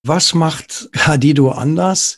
Was 0.06 0.34
macht 0.34 0.90
Gradido 0.92 1.52
anders? 1.52 2.18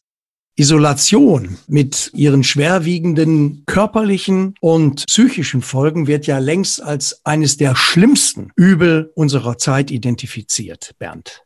Isolation 0.57 1.57
mit 1.67 2.12
ihren 2.13 2.43
schwerwiegenden 2.43 3.63
körperlichen 3.65 4.55
und 4.62 5.05
psychischen 5.07 5.62
Folgen 5.62 6.07
wird 6.07 6.27
ja 6.27 6.38
längst 6.38 6.81
als 6.81 7.25
eines 7.25 7.57
der 7.57 7.75
schlimmsten 7.75 8.51
Übel 8.55 9.12
unserer 9.15 9.57
Zeit 9.57 9.91
identifiziert, 9.91 10.95
Bernd. 10.97 11.43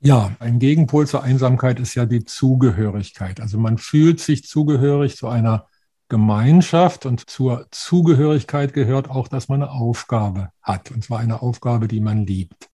Ja, 0.00 0.36
ein 0.38 0.60
Gegenpol 0.60 1.08
zur 1.08 1.24
Einsamkeit 1.24 1.80
ist 1.80 1.96
ja 1.96 2.06
die 2.06 2.24
Zugehörigkeit. 2.24 3.40
Also 3.40 3.58
man 3.58 3.76
fühlt 3.76 4.20
sich 4.20 4.44
zugehörig 4.44 5.16
zu 5.16 5.26
einer 5.26 5.66
Gemeinschaft 6.08 7.06
und 7.06 7.28
zur 7.28 7.66
Zugehörigkeit 7.72 8.72
gehört 8.72 9.10
auch, 9.10 9.26
dass 9.26 9.48
man 9.48 9.62
eine 9.62 9.72
Aufgabe 9.72 10.50
hat. 10.62 10.92
Und 10.92 11.02
zwar 11.02 11.18
eine 11.18 11.42
Aufgabe, 11.42 11.88
die 11.88 12.00
man 12.00 12.24
liebt. 12.24 12.68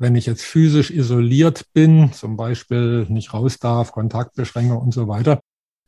Wenn 0.00 0.16
ich 0.16 0.24
jetzt 0.24 0.42
physisch 0.42 0.90
isoliert 0.90 1.66
bin, 1.74 2.10
zum 2.14 2.38
Beispiel 2.38 3.04
nicht 3.10 3.34
raus 3.34 3.58
darf, 3.58 3.92
Kontaktbeschränkung 3.92 4.78
und 4.78 4.94
so 4.94 5.08
weiter, 5.08 5.40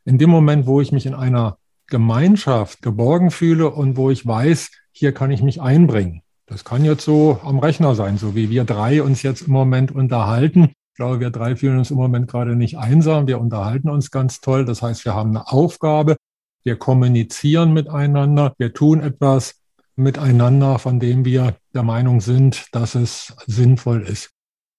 in 0.05 0.19
dem 0.19 0.29
Moment, 0.29 0.67
wo 0.67 0.81
ich 0.81 0.91
mich 0.91 1.07
in 1.07 1.15
einer 1.15 1.57
Gemeinschaft 1.87 2.83
geborgen 2.83 3.31
fühle 3.31 3.71
und 3.71 3.97
wo 3.97 4.11
ich 4.11 4.23
weiß, 4.23 4.69
hier 4.91 5.13
kann 5.13 5.31
ich 5.31 5.41
mich 5.41 5.61
einbringen. 5.61 6.21
Das 6.45 6.63
kann 6.63 6.85
jetzt 6.85 7.03
so 7.03 7.39
am 7.43 7.57
Rechner 7.57 7.95
sein, 7.95 8.19
so 8.19 8.35
wie 8.35 8.51
wir 8.51 8.65
drei 8.65 9.01
uns 9.01 9.23
jetzt 9.23 9.47
im 9.47 9.53
Moment 9.53 9.91
unterhalten. 9.91 10.65
Ich 10.65 10.97
glaube, 10.97 11.19
wir 11.19 11.31
drei 11.31 11.55
fühlen 11.55 11.79
uns 11.79 11.89
im 11.89 11.97
Moment 11.97 12.29
gerade 12.29 12.55
nicht 12.55 12.77
einsam. 12.77 13.25
Wir 13.25 13.41
unterhalten 13.41 13.89
uns 13.89 14.11
ganz 14.11 14.41
toll. 14.41 14.63
Das 14.63 14.83
heißt, 14.83 15.05
wir 15.05 15.15
haben 15.15 15.31
eine 15.31 15.51
Aufgabe. 15.51 16.17
Wir 16.63 16.75
kommunizieren 16.75 17.73
miteinander. 17.73 18.53
Wir 18.59 18.75
tun 18.75 19.01
etwas, 19.01 19.55
miteinander, 19.95 20.79
von 20.79 20.99
dem 20.99 21.25
wir 21.25 21.55
der 21.73 21.83
Meinung 21.83 22.21
sind, 22.21 22.67
dass 22.71 22.95
es 22.95 23.33
sinnvoll 23.45 24.03
ist. 24.03 24.31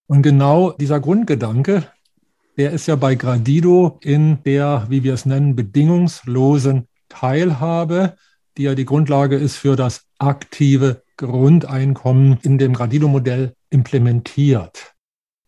Und 0.06 0.22
genau 0.22 0.72
dieser 0.72 1.00
Grundgedanke, 1.00 1.86
der 2.56 2.72
ist 2.72 2.86
ja 2.86 2.96
bei 2.96 3.14
Gradido 3.14 3.98
in 4.02 4.42
der, 4.44 4.86
wie 4.88 5.02
wir 5.02 5.14
es 5.14 5.26
nennen, 5.26 5.56
bedingungslosen 5.56 6.88
Teilhabe, 7.08 8.16
die 8.56 8.64
ja 8.64 8.74
die 8.74 8.84
Grundlage 8.84 9.36
ist 9.36 9.56
für 9.56 9.76
das 9.76 10.04
aktive 10.18 11.02
Grundeinkommen 11.16 12.38
in 12.42 12.58
dem 12.58 12.74
Gradido-Modell 12.74 13.54
implementiert. 13.70 14.94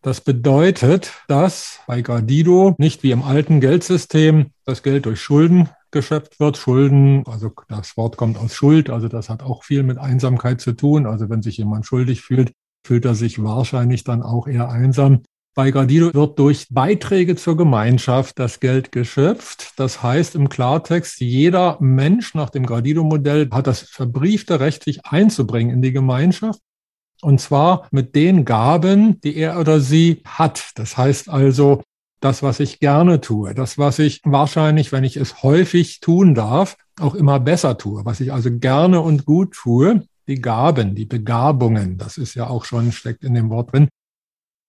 Das 0.01 0.21
bedeutet, 0.21 1.11
dass 1.27 1.79
bei 1.87 2.01
Gradido 2.01 2.75
nicht 2.77 3.03
wie 3.03 3.11
im 3.11 3.23
alten 3.23 3.59
Geldsystem 3.59 4.51
das 4.65 4.83
Geld 4.83 5.05
durch 5.05 5.21
Schulden 5.21 5.69
geschöpft 5.91 6.39
wird. 6.39 6.57
Schulden, 6.57 7.23
also 7.25 7.51
das 7.67 7.97
Wort 7.97 8.17
kommt 8.17 8.37
aus 8.37 8.53
Schuld, 8.53 8.89
also 8.89 9.07
das 9.07 9.29
hat 9.29 9.43
auch 9.43 9.63
viel 9.63 9.83
mit 9.83 9.97
Einsamkeit 9.97 10.61
zu 10.61 10.73
tun. 10.73 11.05
Also 11.05 11.29
wenn 11.29 11.41
sich 11.41 11.57
jemand 11.57 11.85
schuldig 11.85 12.21
fühlt, 12.21 12.51
fühlt 12.85 13.05
er 13.05 13.15
sich 13.15 13.43
wahrscheinlich 13.43 14.03
dann 14.03 14.21
auch 14.21 14.47
eher 14.47 14.69
einsam. 14.69 15.23
Bei 15.57 15.71
Gradido 15.71 16.13
wird 16.13 16.37
durch 16.37 16.67
Beiträge 16.69 17.35
zur 17.35 17.57
Gemeinschaft 17.57 18.37
das 18.37 18.59
Geld 18.59 18.91
geschöpft. 18.91 19.73
Das 19.77 20.03
heißt 20.03 20.35
im 20.35 20.49
Klartext, 20.49 21.19
jeder 21.19 21.77
Mensch 21.79 22.35
nach 22.35 22.51
dem 22.51 22.63
Gradido-Modell 22.63 23.49
hat 23.51 23.65
das 23.65 23.81
verbriefte 23.81 24.59
Recht, 24.59 24.83
sich 24.83 25.03
einzubringen 25.05 25.73
in 25.73 25.81
die 25.81 25.93
Gemeinschaft. 25.93 26.59
Und 27.21 27.41
zwar 27.41 27.87
mit 27.89 28.15
den 28.15 28.45
Gaben, 28.45 29.19
die 29.21 29.35
er 29.35 29.59
oder 29.59 29.79
sie 29.79 30.21
hat. 30.25 30.73
Das 30.75 30.95
heißt 30.95 31.27
also, 31.27 31.81
das, 32.19 32.41
was 32.41 32.59
ich 32.59 32.79
gerne 32.79 33.21
tue, 33.21 33.53
das, 33.53 33.77
was 33.77 33.99
ich 33.99 34.21
wahrscheinlich, 34.23 34.91
wenn 34.91 35.03
ich 35.03 35.17
es 35.17 35.43
häufig 35.43 35.99
tun 35.99 36.33
darf, 36.33 36.77
auch 36.99 37.13
immer 37.15 37.39
besser 37.39 37.77
tue, 37.77 38.05
was 38.05 38.19
ich 38.19 38.33
also 38.33 38.49
gerne 38.51 39.01
und 39.01 39.25
gut 39.25 39.53
tue, 39.53 40.07
die 40.27 40.41
Gaben, 40.41 40.95
die 40.95 41.05
Begabungen, 41.05 41.97
das 41.97 42.17
ist 42.17 42.35
ja 42.35 42.47
auch 42.47 42.65
schon, 42.65 42.91
steckt 42.91 43.23
in 43.23 43.33
dem 43.33 43.49
Wort 43.49 43.71
drin, 43.71 43.87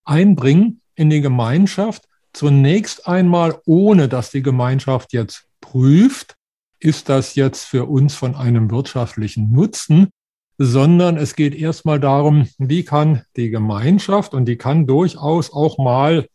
einbringen 0.05 0.81
in 0.95 1.11
die 1.11 1.21
Gemeinschaft, 1.21 2.05
zunächst 2.33 3.07
einmal, 3.09 3.61
ohne 3.65 4.09
dass 4.09 4.31
die 4.31 4.43
Gemeinschaft 4.43 5.13
jetzt 5.13 5.47
prüft, 5.61 6.37
ist 6.81 7.09
das 7.09 7.35
jetzt 7.35 7.65
für 7.65 7.87
uns 7.87 8.15
von 8.15 8.37
einem 8.37 8.71
wirtschaftlichen 8.71 9.51
Nutzen, 9.51 10.11
sondern 10.59 11.17
es 11.17 11.35
geht 11.35 11.55
erstmal 11.55 11.99
darum, 11.99 12.49
wie 12.59 12.85
kann 12.85 13.23
die 13.37 13.51
Gemeinschaft, 13.51 14.35
und 14.35 14.45
die 14.47 14.57
kann 14.57 14.87
durchaus 14.87 15.53
auch 15.53 15.79
mal 15.79 16.29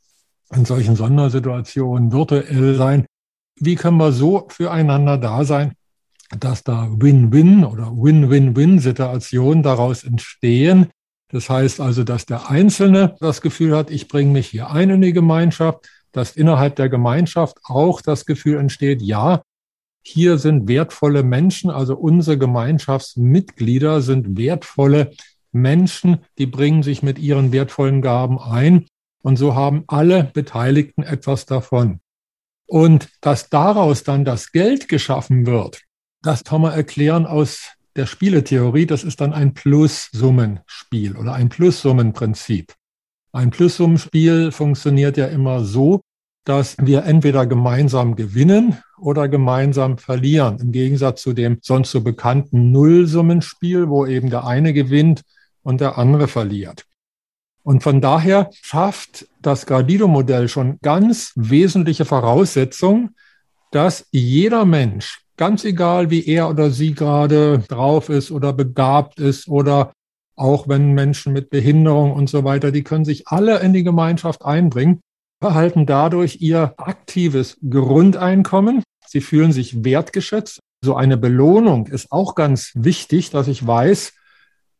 in 0.55 0.65
solchen 0.65 0.95
Sondersituationen 0.95 2.11
virtuell 2.11 2.75
sein. 2.75 3.05
Wie 3.59 3.75
können 3.75 3.97
wir 3.97 4.11
so 4.11 4.47
füreinander 4.49 5.17
da 5.17 5.45
sein, 5.45 5.73
dass 6.37 6.63
da 6.63 6.89
Win-Win 6.91 7.65
oder 7.65 7.91
Win-Win-Win-Situationen 7.91 9.63
daraus 9.63 10.03
entstehen? 10.03 10.87
Das 11.29 11.49
heißt 11.49 11.81
also, 11.81 12.03
dass 12.03 12.25
der 12.25 12.49
Einzelne 12.49 13.15
das 13.19 13.41
Gefühl 13.41 13.75
hat, 13.75 13.89
ich 13.89 14.07
bringe 14.07 14.31
mich 14.31 14.47
hier 14.47 14.69
ein 14.69 14.89
in 14.89 15.01
die 15.01 15.13
Gemeinschaft, 15.13 15.89
dass 16.11 16.35
innerhalb 16.35 16.75
der 16.75 16.89
Gemeinschaft 16.89 17.57
auch 17.63 18.01
das 18.01 18.25
Gefühl 18.25 18.57
entsteht, 18.59 19.01
ja, 19.01 19.41
hier 20.05 20.37
sind 20.37 20.67
wertvolle 20.67 21.23
Menschen, 21.23 21.71
also 21.71 21.95
unsere 21.95 22.37
Gemeinschaftsmitglieder 22.37 24.01
sind 24.01 24.37
wertvolle 24.37 25.11
Menschen, 25.51 26.19
die 26.37 26.45
bringen 26.45 26.83
sich 26.83 27.03
mit 27.03 27.19
ihren 27.19 27.51
wertvollen 27.51 28.01
Gaben 28.01 28.37
ein 28.37 28.85
und 29.23 29.37
so 29.37 29.55
haben 29.55 29.85
alle 29.87 30.25
Beteiligten 30.25 31.01
etwas 31.01 31.45
davon. 31.45 31.99
Und 32.67 33.09
dass 33.21 33.49
daraus 33.49 34.03
dann 34.03 34.25
das 34.25 34.51
Geld 34.51 34.87
geschaffen 34.87 35.45
wird, 35.45 35.81
das 36.21 36.43
kann 36.43 36.61
man 36.61 36.73
erklären 36.73 37.25
aus 37.25 37.71
der 37.95 38.05
Spieletheorie. 38.05 38.85
Das 38.85 39.03
ist 39.03 39.21
dann 39.21 39.33
ein 39.33 39.53
Plussummenspiel 39.53 41.17
oder 41.17 41.33
ein 41.33 41.49
Plussummenprinzip. 41.49 42.73
Ein 43.31 43.49
Plussummenspiel 43.49 44.51
funktioniert 44.51 45.17
ja 45.17 45.27
immer 45.27 45.63
so, 45.63 46.01
dass 46.45 46.75
wir 46.77 47.05
entweder 47.05 47.45
gemeinsam 47.45 48.15
gewinnen 48.15 48.77
oder 48.99 49.29
gemeinsam 49.29 49.97
verlieren. 49.97 50.59
Im 50.59 50.71
Gegensatz 50.71 51.21
zu 51.21 51.33
dem 51.33 51.59
sonst 51.61 51.91
so 51.91 52.01
bekannten 52.01 52.71
Nullsummenspiel, 52.71 53.89
wo 53.89 54.05
eben 54.05 54.29
der 54.29 54.45
eine 54.45 54.73
gewinnt 54.73 55.21
und 55.61 55.79
der 55.79 55.97
andere 55.97 56.27
verliert. 56.27 56.85
Und 57.63 57.81
von 57.81 58.01
daher 58.01 58.49
schafft 58.61 59.27
das 59.41 59.65
Gradido-Modell 59.65 60.49
schon 60.49 60.79
ganz 60.81 61.31
wesentliche 61.35 62.05
Voraussetzungen, 62.05 63.15
dass 63.71 64.05
jeder 64.11 64.65
Mensch, 64.65 65.21
ganz 65.37 65.63
egal 65.63 66.09
wie 66.09 66.25
er 66.27 66.49
oder 66.49 66.69
sie 66.69 66.93
gerade 66.93 67.59
drauf 67.67 68.09
ist 68.09 68.31
oder 68.31 68.53
begabt 68.53 69.19
ist 69.19 69.47
oder 69.47 69.93
auch 70.35 70.67
wenn 70.67 70.93
Menschen 70.93 71.33
mit 71.33 71.49
Behinderung 71.49 72.11
und 72.11 72.29
so 72.29 72.43
weiter, 72.43 72.71
die 72.71 72.83
können 72.83 73.05
sich 73.05 73.27
alle 73.27 73.59
in 73.59 73.73
die 73.73 73.83
Gemeinschaft 73.83 74.43
einbringen, 74.43 75.01
erhalten 75.41 75.85
dadurch 75.85 76.37
ihr 76.41 76.73
aktives 76.77 77.57
Grundeinkommen. 77.67 78.83
Sie 79.07 79.21
fühlen 79.21 79.51
sich 79.51 79.83
wertgeschätzt. 79.83 80.59
So 80.83 80.95
eine 80.95 81.17
Belohnung 81.17 81.87
ist 81.87 82.11
auch 82.11 82.35
ganz 82.35 82.71
wichtig, 82.75 83.29
dass 83.29 83.47
ich 83.47 83.65
weiß, 83.65 84.13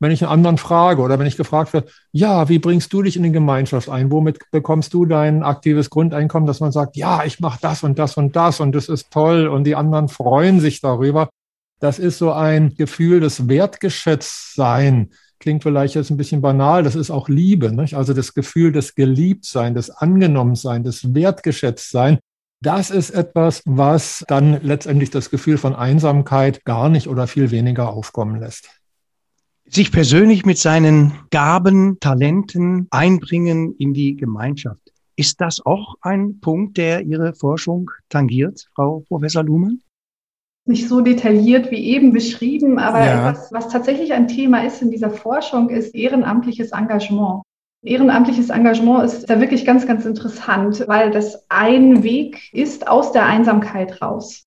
wenn 0.04 0.12
ich 0.12 0.22
einen 0.22 0.32
anderen 0.32 0.58
frage 0.58 1.02
oder 1.02 1.18
wenn 1.18 1.26
ich 1.26 1.38
gefragt 1.38 1.74
werde, 1.74 1.88
ja, 2.12 2.50
wie 2.50 2.60
bringst 2.60 2.94
du 2.94 3.02
dich 3.02 3.18
in 3.18 3.24
die 3.24 3.32
Gemeinschaft 3.32 3.90
ein? 3.90 4.12
Womit 4.12 4.40
bekommst 4.52 4.94
du 4.94 5.06
dein 5.06 5.42
aktives 5.42 5.90
Grundeinkommen, 5.90 6.46
dass 6.46 6.60
man 6.60 6.72
sagt, 6.72 6.96
ja, 6.96 7.24
ich 7.26 7.40
mache 7.40 7.60
das 7.62 7.84
und 7.84 7.98
das 7.98 8.18
und 8.18 8.36
das 8.36 8.60
und 8.60 8.74
das 8.74 8.90
ist 8.90 9.10
toll 9.10 9.48
und 9.48 9.64
die 9.64 9.76
anderen 9.76 10.10
freuen 10.10 10.60
sich 10.60 10.82
darüber. 10.82 11.30
Das 11.80 12.00
ist 12.00 12.18
so 12.20 12.32
ein 12.32 12.76
Gefühl 12.76 13.20
des 13.20 13.48
Wertgeschätztsein 13.50 15.10
klingt 15.40 15.64
vielleicht 15.64 15.96
jetzt 15.96 16.10
ein 16.10 16.16
bisschen 16.16 16.42
banal, 16.42 16.84
das 16.84 16.96
ist 16.96 17.12
auch 17.12 17.28
Liebe. 17.28 17.74
Nicht? 17.74 17.96
Also 17.96 18.14
das 18.14 18.34
Gefühl 18.34 18.72
des 18.72 18.96
Geliebtsein, 18.96 19.76
des 19.76 19.90
Angenommensein, 19.90 20.84
des 20.84 21.14
Wertgeschätztsein. 21.14 22.20
Das 22.62 22.90
ist 22.90 23.10
etwas, 23.10 23.62
was 23.66 24.24
dann 24.30 24.62
letztendlich 24.64 25.10
das 25.10 25.30
Gefühl 25.30 25.58
von 25.58 25.76
Einsamkeit 25.76 26.64
gar 26.64 26.88
nicht 26.88 27.10
oder 27.10 27.28
viel 27.28 27.52
weniger 27.52 27.90
aufkommen 27.90 28.40
lässt. 28.40 28.70
Sich 29.76 29.92
persönlich 29.92 30.46
mit 30.46 30.60
seinen 30.60 31.14
Gaben, 31.32 32.00
Talenten 32.00 32.86
einbringen 32.92 33.74
in 33.80 33.96
die 33.96 34.16
Gemeinschaft. 34.16 34.94
Ist 35.16 35.42
das 35.42 35.66
auch 35.66 35.96
ein 36.02 36.40
Punkt, 36.42 36.78
der 36.78 37.02
Ihre 37.02 37.34
Forschung 37.34 37.90
tangiert, 38.08 38.68
Frau 38.76 39.04
Professor 39.08 39.42
Luhmann? 39.42 39.82
Nicht 40.68 40.88
so 40.88 41.02
detailliert 41.02 41.72
wie 41.72 41.88
eben 41.88 42.14
beschrieben, 42.14 42.78
aber 42.78 43.04
ja. 43.04 43.26
was, 43.26 43.52
was 43.52 43.68
tatsächlich 43.68 44.14
ein 44.14 44.28
Thema 44.28 44.64
ist 44.64 44.84
in 44.84 44.92
dieser 44.92 45.10
Forschung, 45.10 45.72
ist 45.72 45.96
ehrenamtliches 45.96 46.72
Engagement. 46.72 47.42
Ehrenamtliches 47.84 48.52
Engagement 48.52 49.04
ist 49.06 49.28
da 49.28 49.42
wirklich 49.42 49.66
ganz, 49.66 49.88
ganz 49.88 50.06
interessant, 50.06 50.84
weil 50.88 51.10
das 51.10 51.48
ein 51.50 52.04
Weg 52.04 52.54
ist 52.54 52.88
aus 52.88 53.12
der 53.12 53.26
Einsamkeit 53.26 54.04
raus. 54.04 54.44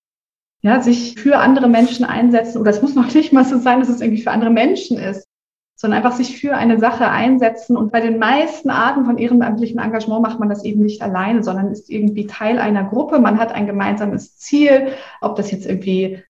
Ja, 0.62 0.80
sich 0.80 1.14
für 1.20 1.38
andere 1.38 1.68
Menschen 1.68 2.04
einsetzen, 2.04 2.60
oder 2.60 2.70
es 2.70 2.82
muss 2.82 2.94
noch 2.94 3.12
nicht 3.14 3.32
mal 3.32 3.44
so 3.44 3.58
sein, 3.58 3.80
dass 3.80 3.88
es 3.88 4.00
irgendwie 4.00 4.22
für 4.22 4.32
andere 4.32 4.50
Menschen 4.50 4.98
ist, 4.98 5.28
sondern 5.76 6.02
einfach 6.02 6.16
sich 6.16 6.40
für 6.40 6.56
eine 6.56 6.80
Sache 6.80 7.08
einsetzen. 7.08 7.76
Und 7.76 7.92
bei 7.92 8.00
den 8.00 8.18
meisten 8.18 8.70
Arten 8.70 9.04
von 9.04 9.18
ehrenamtlichem 9.18 9.78
Engagement 9.78 10.22
macht 10.22 10.40
man 10.40 10.48
das 10.48 10.64
eben 10.64 10.82
nicht 10.82 11.02
alleine, 11.02 11.44
sondern 11.44 11.70
ist 11.70 11.90
irgendwie 11.90 12.26
Teil 12.26 12.58
einer 12.58 12.84
Gruppe. 12.84 13.18
Man 13.18 13.38
hat 13.38 13.52
ein 13.52 13.66
gemeinsames 13.66 14.38
Ziel, 14.38 14.88
ob 15.20 15.36
das 15.36 15.50
jetzt 15.50 15.66
irgendwie 15.66 16.22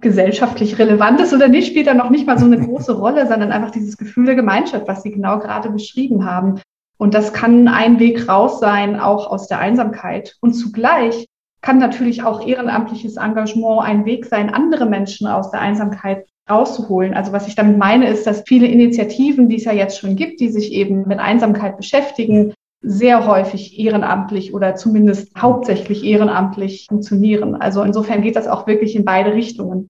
gesellschaftlich 0.00 0.78
relevant 0.78 1.20
ist 1.20 1.32
oder 1.32 1.48
nicht, 1.48 1.68
spielt 1.68 1.86
da 1.86 1.94
noch 1.94 2.10
nicht 2.10 2.26
mal 2.26 2.38
so 2.38 2.46
eine 2.46 2.58
große 2.66 2.92
Rolle, 2.92 3.28
sondern 3.28 3.52
einfach 3.52 3.70
dieses 3.70 3.96
Gefühl 3.96 4.26
der 4.26 4.34
Gemeinschaft, 4.34 4.88
was 4.88 5.02
Sie 5.02 5.12
genau 5.12 5.38
gerade 5.38 5.70
beschrieben 5.70 6.24
haben. 6.24 6.60
Und 6.98 7.14
das 7.14 7.32
kann 7.32 7.68
ein 7.68 7.98
Weg 7.98 8.28
raus 8.28 8.60
sein, 8.60 8.98
auch 8.98 9.30
aus 9.30 9.46
der 9.46 9.58
Einsamkeit. 9.58 10.36
Und 10.40 10.54
zugleich 10.54 11.26
kann 11.62 11.78
natürlich 11.78 12.22
auch 12.22 12.46
ehrenamtliches 12.46 13.16
Engagement 13.16 13.82
ein 13.82 14.04
Weg 14.04 14.26
sein, 14.26 14.52
andere 14.52 14.86
Menschen 14.86 15.26
aus 15.26 15.50
der 15.50 15.60
Einsamkeit 15.60 16.26
rauszuholen. 16.48 17.14
Also 17.14 17.32
was 17.32 17.46
ich 17.46 17.54
damit 17.54 17.78
meine, 17.78 18.08
ist, 18.08 18.26
dass 18.26 18.42
viele 18.46 18.66
Initiativen, 18.66 19.48
die 19.48 19.56
es 19.56 19.64
ja 19.64 19.72
jetzt 19.72 19.98
schon 19.98 20.16
gibt, 20.16 20.40
die 20.40 20.48
sich 20.48 20.72
eben 20.72 21.06
mit 21.06 21.18
Einsamkeit 21.18 21.76
beschäftigen, 21.76 22.54
sehr 22.82 23.26
häufig 23.26 23.78
ehrenamtlich 23.78 24.54
oder 24.54 24.74
zumindest 24.74 25.30
hauptsächlich 25.36 26.02
ehrenamtlich 26.02 26.86
funktionieren. 26.88 27.54
Also 27.54 27.82
insofern 27.82 28.22
geht 28.22 28.36
das 28.36 28.48
auch 28.48 28.66
wirklich 28.66 28.96
in 28.96 29.04
beide 29.04 29.34
Richtungen. 29.34 29.88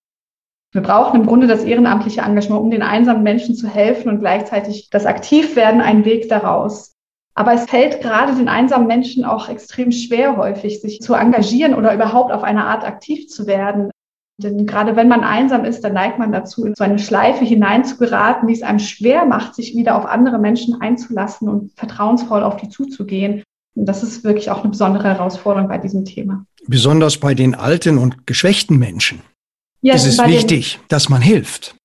Wir 0.73 0.81
brauchen 0.81 1.19
im 1.19 1.27
Grunde 1.27 1.47
das 1.47 1.63
ehrenamtliche 1.63 2.21
Engagement, 2.21 2.61
um 2.61 2.71
den 2.71 2.81
einsamen 2.81 3.23
Menschen 3.23 3.55
zu 3.55 3.67
helfen 3.67 4.09
und 4.09 4.19
gleichzeitig 4.19 4.89
das 4.89 5.05
Aktivwerden 5.05 5.81
ein 5.81 6.05
Weg 6.05 6.29
daraus. 6.29 6.93
Aber 7.33 7.53
es 7.53 7.65
fällt 7.65 8.01
gerade 8.01 8.35
den 8.35 8.49
einsamen 8.49 8.87
Menschen 8.87 9.23
auch 9.23 9.47
extrem 9.47 9.91
schwer 9.91 10.37
häufig, 10.37 10.81
sich 10.81 10.99
zu 10.99 11.13
engagieren 11.13 11.73
oder 11.73 11.93
überhaupt 11.93 12.31
auf 12.31 12.43
eine 12.43 12.65
Art 12.65 12.83
aktiv 12.83 13.27
zu 13.27 13.47
werden. 13.47 13.89
Denn 14.37 14.65
gerade 14.65 14.95
wenn 14.95 15.07
man 15.07 15.23
einsam 15.23 15.65
ist, 15.65 15.83
dann 15.83 15.93
neigt 15.93 16.19
man 16.19 16.31
dazu, 16.31 16.65
in 16.65 16.73
so 16.75 16.83
eine 16.83 16.99
Schleife 16.99 17.45
hineinzugeraten, 17.45 18.47
die 18.47 18.55
es 18.55 18.63
einem 18.63 18.79
schwer 18.79 19.25
macht, 19.25 19.55
sich 19.55 19.75
wieder 19.75 19.95
auf 19.95 20.05
andere 20.05 20.39
Menschen 20.39 20.81
einzulassen 20.81 21.47
und 21.47 21.71
vertrauensvoll 21.75 22.43
auf 22.43 22.57
die 22.57 22.69
zuzugehen. 22.69 23.43
Und 23.75 23.85
das 23.85 24.03
ist 24.03 24.23
wirklich 24.23 24.49
auch 24.49 24.61
eine 24.61 24.69
besondere 24.71 25.05
Herausforderung 25.05 25.69
bei 25.69 25.77
diesem 25.77 26.05
Thema. 26.05 26.45
Besonders 26.67 27.17
bei 27.17 27.33
den 27.33 27.55
alten 27.55 27.97
und 27.97 28.27
geschwächten 28.27 28.77
Menschen 28.77 29.21
ja, 29.81 29.93
ist 29.93 30.05
es 30.05 30.19
wichtig, 30.25 30.79
dass 30.89 31.09
man 31.09 31.21
hilft. 31.21 31.75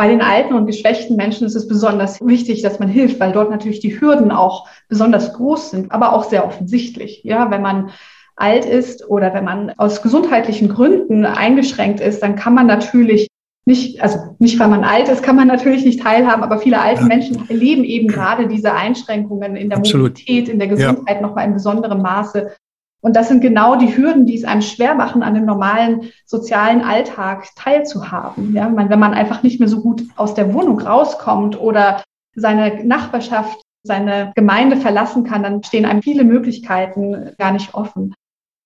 Bei 0.00 0.08
den 0.08 0.22
alten 0.22 0.54
und 0.54 0.64
geschwächten 0.64 1.14
Menschen 1.16 1.46
ist 1.46 1.54
es 1.54 1.68
besonders 1.68 2.22
wichtig, 2.22 2.62
dass 2.62 2.78
man 2.78 2.88
hilft, 2.88 3.20
weil 3.20 3.32
dort 3.32 3.50
natürlich 3.50 3.80
die 3.80 4.00
Hürden 4.00 4.30
auch 4.30 4.66
besonders 4.88 5.34
groß 5.34 5.72
sind, 5.72 5.92
aber 5.92 6.14
auch 6.14 6.24
sehr 6.24 6.46
offensichtlich. 6.46 7.22
Ja, 7.22 7.50
wenn 7.50 7.60
man 7.60 7.90
alt 8.34 8.64
ist 8.64 9.06
oder 9.06 9.34
wenn 9.34 9.44
man 9.44 9.74
aus 9.76 10.00
gesundheitlichen 10.00 10.70
Gründen 10.70 11.26
eingeschränkt 11.26 12.00
ist, 12.00 12.22
dann 12.22 12.34
kann 12.34 12.54
man 12.54 12.66
natürlich 12.66 13.28
nicht, 13.66 14.02
also 14.02 14.36
nicht 14.38 14.58
weil 14.58 14.68
man 14.68 14.84
alt 14.84 15.10
ist, 15.10 15.22
kann 15.22 15.36
man 15.36 15.48
natürlich 15.48 15.84
nicht 15.84 16.00
teilhaben, 16.00 16.44
aber 16.44 16.60
viele 16.60 16.80
alte 16.80 17.02
ja. 17.02 17.06
Menschen 17.06 17.50
erleben 17.50 17.84
eben 17.84 18.08
gerade 18.08 18.48
diese 18.48 18.72
Einschränkungen 18.72 19.54
in 19.54 19.68
der 19.68 19.80
Absolut. 19.80 20.12
Mobilität, 20.12 20.48
in 20.48 20.58
der 20.58 20.68
Gesundheit 20.68 21.16
ja. 21.16 21.20
nochmal 21.20 21.44
in 21.46 21.52
besonderem 21.52 22.00
Maße. 22.00 22.52
Und 23.00 23.16
das 23.16 23.28
sind 23.28 23.40
genau 23.40 23.76
die 23.76 23.96
Hürden, 23.96 24.26
die 24.26 24.36
es 24.36 24.44
einem 24.44 24.62
schwer 24.62 24.94
machen, 24.94 25.22
an 25.22 25.34
dem 25.34 25.46
normalen 25.46 26.10
sozialen 26.26 26.82
Alltag 26.82 27.48
teilzuhaben. 27.56 28.54
Ja, 28.54 28.70
wenn 28.74 28.98
man 28.98 29.14
einfach 29.14 29.42
nicht 29.42 29.58
mehr 29.58 29.68
so 29.68 29.80
gut 29.80 30.02
aus 30.16 30.34
der 30.34 30.52
Wohnung 30.52 30.80
rauskommt 30.80 31.58
oder 31.58 32.02
seine 32.34 32.84
Nachbarschaft, 32.84 33.60
seine 33.82 34.32
Gemeinde 34.34 34.76
verlassen 34.76 35.24
kann, 35.24 35.42
dann 35.42 35.62
stehen 35.62 35.86
einem 35.86 36.02
viele 36.02 36.24
Möglichkeiten 36.24 37.32
gar 37.38 37.52
nicht 37.52 37.74
offen. 37.74 38.14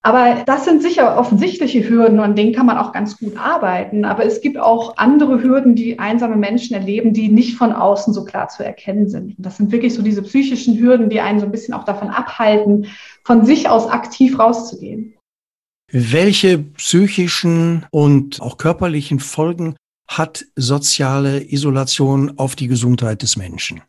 Aber 0.06 0.42
das 0.44 0.66
sind 0.66 0.82
sicher 0.82 1.16
offensichtliche 1.16 1.88
Hürden 1.88 2.20
und 2.20 2.36
denen 2.36 2.52
kann 2.52 2.66
man 2.66 2.76
auch 2.76 2.92
ganz 2.92 3.16
gut 3.18 3.38
arbeiten. 3.38 4.04
Aber 4.04 4.26
es 4.26 4.42
gibt 4.42 4.58
auch 4.58 4.98
andere 4.98 5.42
Hürden, 5.42 5.74
die 5.74 5.98
einsame 5.98 6.36
Menschen 6.36 6.74
erleben, 6.74 7.14
die 7.14 7.30
nicht 7.30 7.56
von 7.56 7.72
außen 7.72 8.12
so 8.12 8.22
klar 8.26 8.48
zu 8.48 8.62
erkennen 8.62 9.08
sind. 9.08 9.38
Und 9.38 9.46
das 9.46 9.56
sind 9.56 9.72
wirklich 9.72 9.94
so 9.94 10.02
diese 10.02 10.20
psychischen 10.20 10.78
Hürden, 10.78 11.08
die 11.08 11.20
einen 11.20 11.40
so 11.40 11.46
ein 11.46 11.52
bisschen 11.52 11.72
auch 11.72 11.84
davon 11.84 12.10
abhalten, 12.10 12.86
von 13.24 13.46
sich 13.46 13.70
aus 13.70 13.88
aktiv 13.88 14.38
rauszugehen. 14.38 15.14
Welche 15.90 16.58
psychischen 16.58 17.86
und 17.90 18.42
auch 18.42 18.58
körperlichen 18.58 19.20
Folgen 19.20 19.74
hat 20.06 20.44
soziale 20.54 21.50
Isolation 21.50 22.34
auf 22.36 22.56
die 22.56 22.68
Gesundheit 22.68 23.22
des 23.22 23.38
Menschen? 23.38 23.80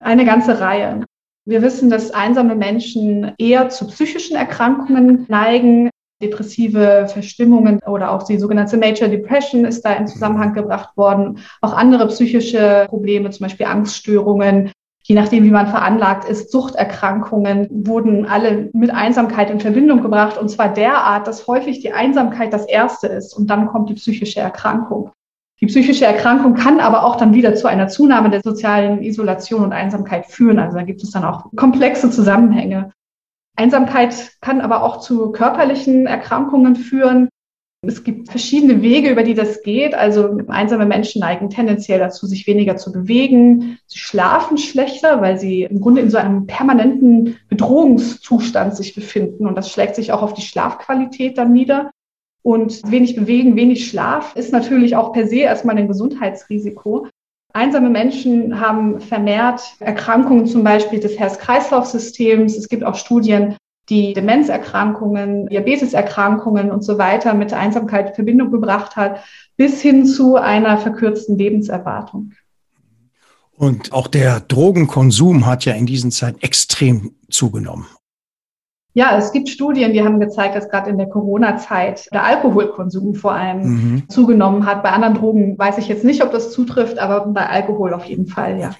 Eine 0.00 0.24
ganze 0.24 0.58
Reihe. 0.58 1.04
Wir 1.46 1.60
wissen, 1.60 1.90
dass 1.90 2.10
einsame 2.10 2.54
Menschen 2.54 3.32
eher 3.36 3.68
zu 3.68 3.86
psychischen 3.86 4.36
Erkrankungen 4.36 5.26
neigen. 5.28 5.90
Depressive 6.22 7.06
Verstimmungen 7.08 7.80
oder 7.86 8.12
auch 8.12 8.22
die 8.22 8.38
sogenannte 8.38 8.78
Major 8.78 9.08
Depression 9.08 9.64
ist 9.64 9.82
da 9.82 9.92
in 9.92 10.06
Zusammenhang 10.06 10.54
gebracht 10.54 10.96
worden. 10.96 11.40
Auch 11.60 11.74
andere 11.74 12.06
psychische 12.06 12.86
Probleme, 12.88 13.30
zum 13.30 13.44
Beispiel 13.44 13.66
Angststörungen, 13.66 14.70
je 15.02 15.14
nachdem, 15.14 15.44
wie 15.44 15.50
man 15.50 15.66
veranlagt 15.66 16.26
ist, 16.26 16.50
Suchterkrankungen 16.50 17.68
wurden 17.70 18.24
alle 18.26 18.70
mit 18.72 18.90
Einsamkeit 18.90 19.50
in 19.50 19.60
Verbindung 19.60 20.00
gebracht. 20.02 20.38
Und 20.38 20.48
zwar 20.48 20.72
derart, 20.72 21.26
dass 21.26 21.46
häufig 21.46 21.80
die 21.80 21.92
Einsamkeit 21.92 22.54
das 22.54 22.64
erste 22.64 23.08
ist 23.08 23.34
und 23.34 23.50
dann 23.50 23.66
kommt 23.66 23.90
die 23.90 23.94
psychische 23.94 24.40
Erkrankung. 24.40 25.10
Die 25.60 25.66
psychische 25.66 26.04
Erkrankung 26.04 26.54
kann 26.54 26.80
aber 26.80 27.04
auch 27.04 27.16
dann 27.16 27.32
wieder 27.32 27.54
zu 27.54 27.68
einer 27.68 27.88
Zunahme 27.88 28.30
der 28.30 28.42
sozialen 28.42 29.02
Isolation 29.02 29.62
und 29.62 29.72
Einsamkeit 29.72 30.26
führen. 30.26 30.58
Also 30.58 30.76
da 30.76 30.82
gibt 30.82 31.02
es 31.02 31.10
dann 31.10 31.24
auch 31.24 31.46
komplexe 31.54 32.10
Zusammenhänge. 32.10 32.92
Einsamkeit 33.56 34.32
kann 34.40 34.60
aber 34.60 34.82
auch 34.82 35.00
zu 35.00 35.30
körperlichen 35.30 36.06
Erkrankungen 36.06 36.74
führen. 36.74 37.28
Es 37.86 38.02
gibt 38.02 38.30
verschiedene 38.30 38.82
Wege, 38.82 39.10
über 39.10 39.22
die 39.22 39.34
das 39.34 39.62
geht. 39.62 39.94
Also 39.94 40.38
einsame 40.48 40.86
Menschen 40.86 41.20
neigen 41.20 41.50
tendenziell 41.50 41.98
dazu, 41.98 42.26
sich 42.26 42.46
weniger 42.46 42.76
zu 42.76 42.90
bewegen. 42.90 43.78
Sie 43.86 43.98
schlafen 43.98 44.58
schlechter, 44.58 45.20
weil 45.20 45.38
sie 45.38 45.62
im 45.62 45.80
Grunde 45.80 46.00
in 46.00 46.10
so 46.10 46.18
einem 46.18 46.46
permanenten 46.46 47.36
Bedrohungszustand 47.48 48.74
sich 48.74 48.94
befinden. 48.94 49.46
Und 49.46 49.54
das 49.56 49.70
schlägt 49.70 49.94
sich 49.94 50.12
auch 50.12 50.22
auf 50.22 50.34
die 50.34 50.42
Schlafqualität 50.42 51.38
dann 51.38 51.52
nieder. 51.52 51.90
Und 52.44 52.82
wenig 52.90 53.16
Bewegen, 53.16 53.56
wenig 53.56 53.88
Schlaf 53.88 54.36
ist 54.36 54.52
natürlich 54.52 54.96
auch 54.96 55.14
per 55.14 55.26
se 55.26 55.36
erstmal 55.36 55.78
ein 55.78 55.88
Gesundheitsrisiko. 55.88 57.06
Einsame 57.54 57.88
Menschen 57.88 58.60
haben 58.60 59.00
vermehrt 59.00 59.62
Erkrankungen 59.80 60.46
zum 60.46 60.62
Beispiel 60.62 61.00
des 61.00 61.18
Herz-Kreislauf-Systems. 61.18 62.54
Es 62.58 62.68
gibt 62.68 62.84
auch 62.84 62.96
Studien, 62.96 63.56
die 63.88 64.12
Demenzerkrankungen, 64.12 65.46
Diabeteserkrankungen 65.46 66.70
und 66.70 66.82
so 66.82 66.98
weiter 66.98 67.32
mit 67.32 67.50
der 67.50 67.60
Einsamkeit 67.60 68.10
in 68.10 68.14
Verbindung 68.14 68.50
gebracht 68.50 68.94
hat, 68.96 69.24
bis 69.56 69.80
hin 69.80 70.04
zu 70.04 70.36
einer 70.36 70.76
verkürzten 70.76 71.38
Lebenserwartung. 71.38 72.32
Und 73.56 73.94
auch 73.94 74.06
der 74.06 74.40
Drogenkonsum 74.40 75.46
hat 75.46 75.64
ja 75.64 75.72
in 75.72 75.86
diesen 75.86 76.10
Zeiten 76.10 76.40
extrem 76.42 77.14
zugenommen. 77.30 77.86
Ja, 78.96 79.18
es 79.18 79.32
gibt 79.32 79.48
Studien, 79.48 79.92
die 79.92 80.04
haben 80.04 80.20
gezeigt, 80.20 80.54
dass 80.54 80.68
gerade 80.68 80.90
in 80.90 80.98
der 80.98 81.08
Corona-Zeit 81.08 82.08
der 82.12 82.24
Alkoholkonsum 82.24 83.16
vor 83.16 83.32
allem 83.32 83.60
mhm. 83.62 84.08
zugenommen 84.08 84.66
hat. 84.66 84.84
Bei 84.84 84.90
anderen 84.90 85.14
Drogen 85.14 85.58
weiß 85.58 85.78
ich 85.78 85.88
jetzt 85.88 86.04
nicht, 86.04 86.22
ob 86.22 86.30
das 86.30 86.52
zutrifft, 86.52 86.98
aber 86.98 87.26
bei 87.26 87.48
Alkohol 87.48 87.92
auf 87.92 88.04
jeden 88.04 88.26
Fall, 88.26 88.58
ja. 88.60 88.74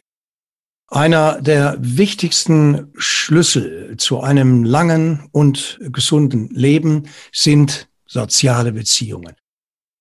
Einer 0.88 1.40
der 1.40 1.77
wichtigsten 1.81 2.92
Schlüssel 2.96 3.96
zu 3.96 4.20
einem 4.20 4.62
langen 4.62 5.29
und 5.33 5.81
gesunden 5.81 6.48
Leben 6.50 7.09
sind 7.33 7.88
soziale 8.07 8.70
Beziehungen. 8.70 9.35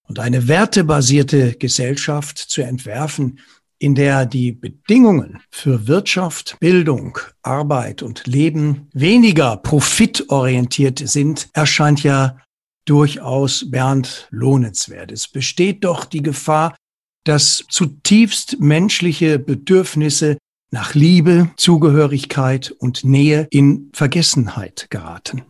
Und 0.08 0.20
eine 0.20 0.48
wertebasierte 0.48 1.54
Gesellschaft 1.54 2.38
zu 2.38 2.62
entwerfen, 2.62 3.40
in 3.84 3.96
der 3.96 4.26
die 4.26 4.54
Bedingungen 4.54 5.42
für 5.52 5.90
Wirtschaft, 5.90 6.56
Bildung, 6.62 7.20
Arbeit 7.42 8.02
und 8.02 8.26
Leben 8.28 8.88
weniger 8.94 9.58
profitorientiert 9.58 11.00
sind, 11.06 11.50
erscheint 11.52 12.02
ja 12.02 12.38
durchaus 12.86 13.70
Bernd 13.70 14.30
lohnenswert. 14.32 15.12
Es 15.12 15.28
besteht 15.28 15.84
doch 15.84 16.06
die 16.06 16.22
Gefahr, 16.22 16.78
dass 17.26 17.66
zutiefst 17.70 18.62
menschliche 18.62 19.38
Bedürfnisse 19.38 20.38
nach 20.72 20.94
Liebe, 20.94 21.52
Zugehörigkeit 21.58 22.72
und 22.72 23.04
Nähe 23.04 23.48
in 23.52 23.92
Vergessenheit 23.94 24.88
geraten. 24.92 25.42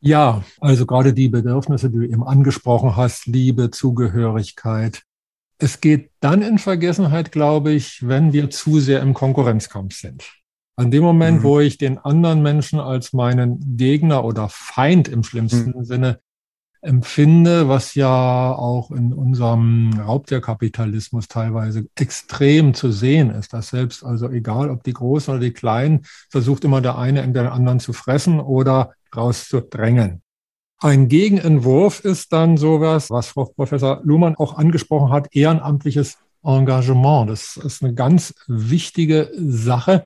Ja, 0.00 0.44
also 0.60 0.86
gerade 0.86 1.12
die 1.12 1.28
Bedürfnisse, 1.28 1.90
die 1.90 1.96
du 1.98 2.04
eben 2.04 2.22
angesprochen 2.22 2.94
hast, 2.94 3.26
Liebe, 3.26 3.72
Zugehörigkeit. 3.72 5.02
Es 5.62 5.80
geht 5.80 6.10
dann 6.18 6.42
in 6.42 6.58
Vergessenheit, 6.58 7.30
glaube 7.30 7.70
ich, 7.70 8.08
wenn 8.08 8.32
wir 8.32 8.50
zu 8.50 8.80
sehr 8.80 9.00
im 9.00 9.14
Konkurrenzkampf 9.14 9.94
sind. 9.94 10.24
An 10.74 10.90
dem 10.90 11.04
Moment, 11.04 11.38
mhm. 11.38 11.42
wo 11.44 11.60
ich 11.60 11.78
den 11.78 11.98
anderen 11.98 12.42
Menschen 12.42 12.80
als 12.80 13.12
meinen 13.12 13.76
Gegner 13.76 14.24
oder 14.24 14.48
Feind 14.48 15.06
im 15.06 15.22
schlimmsten 15.22 15.78
mhm. 15.78 15.84
Sinne 15.84 16.18
empfinde, 16.80 17.68
was 17.68 17.94
ja 17.94 18.52
auch 18.52 18.90
in 18.90 19.12
unserem 19.12 20.00
Raubtierkapitalismus 20.00 21.28
teilweise 21.28 21.86
extrem 21.94 22.74
zu 22.74 22.90
sehen 22.90 23.30
ist, 23.30 23.52
dass 23.52 23.68
selbst, 23.68 24.04
also 24.04 24.28
egal 24.30 24.68
ob 24.68 24.82
die 24.82 24.92
Großen 24.92 25.32
oder 25.32 25.44
die 25.44 25.52
Kleinen, 25.52 26.00
versucht 26.28 26.64
immer 26.64 26.80
der 26.80 26.98
eine 26.98 27.22
in 27.22 27.34
den 27.34 27.46
anderen 27.46 27.78
zu 27.78 27.92
fressen 27.92 28.40
oder 28.40 28.94
rauszudrängen. 29.14 30.21
Ein 30.84 31.06
Gegenentwurf 31.06 32.00
ist 32.00 32.32
dann 32.32 32.56
sowas, 32.56 33.08
was 33.08 33.28
Frau 33.28 33.44
Professor 33.44 34.00
Luhmann 34.02 34.34
auch 34.34 34.56
angesprochen 34.56 35.12
hat, 35.12 35.28
ehrenamtliches 35.30 36.18
Engagement. 36.42 37.30
Das 37.30 37.56
ist 37.56 37.84
eine 37.84 37.94
ganz 37.94 38.34
wichtige 38.48 39.30
Sache. 39.38 40.02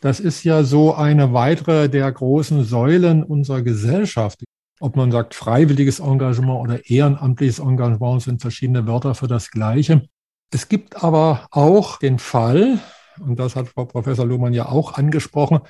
Das 0.00 0.20
ist 0.20 0.42
ja 0.42 0.62
so 0.62 0.94
eine 0.94 1.34
weitere 1.34 1.90
der 1.90 2.10
großen 2.10 2.64
Säulen 2.64 3.22
unserer 3.22 3.60
Gesellschaft. 3.60 4.42
Ob 4.80 4.96
man 4.96 5.12
sagt 5.12 5.34
freiwilliges 5.34 6.00
Engagement 6.00 6.58
oder 6.58 6.88
ehrenamtliches 6.88 7.58
Engagement 7.58 8.22
sind 8.22 8.40
verschiedene 8.40 8.86
Wörter 8.86 9.14
für 9.14 9.28
das 9.28 9.50
Gleiche. 9.50 10.08
Es 10.50 10.70
gibt 10.70 11.04
aber 11.04 11.48
auch 11.50 11.98
den 11.98 12.18
Fall, 12.18 12.78
und 13.20 13.38
das 13.38 13.56
hat 13.56 13.68
Frau 13.68 13.84
Professor 13.84 14.24
Luhmann 14.24 14.54
ja 14.54 14.70
auch 14.70 14.94
angesprochen, 14.94 15.60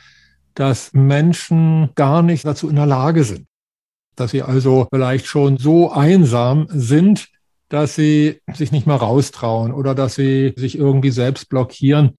dass 0.55 0.93
Menschen 0.93 1.91
gar 1.97 2.23
nicht 2.23 2.47
dazu 2.47 2.69
in 2.69 2.77
der 2.77 2.87
Lage 2.87 3.25
sind. 3.25 3.49
Dass 4.17 4.31
sie 4.31 4.43
also 4.43 4.87
vielleicht 4.93 5.27
schon 5.27 5.57
so 5.57 5.91
einsam 5.91 6.67
sind, 6.71 7.29
dass 7.69 7.95
sie 7.95 8.41
sich 8.53 8.73
nicht 8.73 8.87
mehr 8.87 8.97
raustrauen 8.97 9.73
oder 9.73 9.95
dass 9.95 10.15
sie 10.15 10.55
sich 10.57 10.79
irgendwie 10.79 11.11
selbst 11.11 11.49
blockieren. 11.49 12.13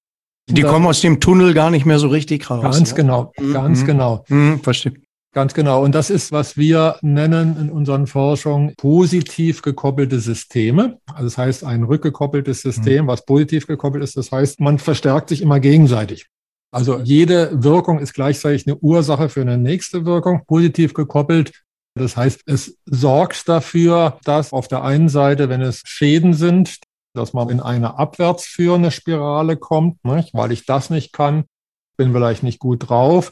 Die 0.47 0.61
kommen 0.61 0.85
aus 0.85 1.01
dem 1.01 1.19
Tunnel 1.19 1.53
gar 1.53 1.71
nicht 1.71 1.85
mehr 1.85 1.97
so 1.97 2.07
richtig 2.07 2.49
raus. 2.49 2.61
Ganz 2.61 2.91
ja? 2.91 2.95
genau, 2.95 3.31
mhm. 3.39 3.53
ganz 3.53 3.81
mhm. 3.81 3.85
genau. 3.85 4.25
Mhm, 4.27 4.59
verstehe. 4.61 4.93
Ganz 5.35 5.53
genau. 5.53 5.83
Und 5.83 5.93
das 5.93 6.09
ist, 6.09 6.31
was 6.31 6.55
wir 6.55 6.95
nennen 7.01 7.57
in 7.59 7.69
unseren 7.69 8.07
Forschungen 8.07 8.73
positiv 8.77 9.61
gekoppelte 9.61 10.21
Systeme. 10.21 10.99
Also 11.07 11.25
das 11.25 11.37
heißt, 11.37 11.63
ein 11.65 11.83
rückgekoppeltes 11.83 12.61
System, 12.61 13.05
mhm. 13.05 13.09
was 13.09 13.25
positiv 13.25 13.67
gekoppelt 13.67 14.01
ist. 14.01 14.15
Das 14.15 14.31
heißt, 14.31 14.61
man 14.61 14.79
verstärkt 14.79 15.27
sich 15.27 15.41
immer 15.41 15.59
gegenseitig. 15.59 16.27
Also 16.71 16.99
jede 16.99 17.63
Wirkung 17.63 17.99
ist 17.99 18.13
gleichzeitig 18.13 18.65
eine 18.65 18.77
Ursache 18.77 19.27
für 19.27 19.41
eine 19.41 19.57
nächste 19.57 20.05
Wirkung, 20.05 20.43
positiv 20.47 20.93
gekoppelt. 20.93 21.51
Das 21.97 22.17
heißt, 22.17 22.41
es 22.45 22.77
sorgt 22.85 23.47
dafür, 23.47 24.19
dass 24.25 24.51
auf 24.51 24.67
der 24.67 24.83
einen 24.83 25.07
Seite, 25.07 25.47
wenn 25.47 25.61
es 25.61 25.81
Schäden 25.85 26.33
sind, 26.33 26.79
dass 27.13 27.33
man 27.33 27.49
in 27.49 27.61
eine 27.61 27.97
abwärts 27.97 28.45
führende 28.45 28.91
Spirale 28.91 29.55
kommt, 29.55 30.03
nicht? 30.03 30.33
weil 30.33 30.51
ich 30.51 30.65
das 30.65 30.89
nicht 30.89 31.13
kann, 31.13 31.45
bin 31.97 32.11
vielleicht 32.11 32.43
nicht 32.43 32.59
gut 32.59 32.89
drauf. 32.89 33.31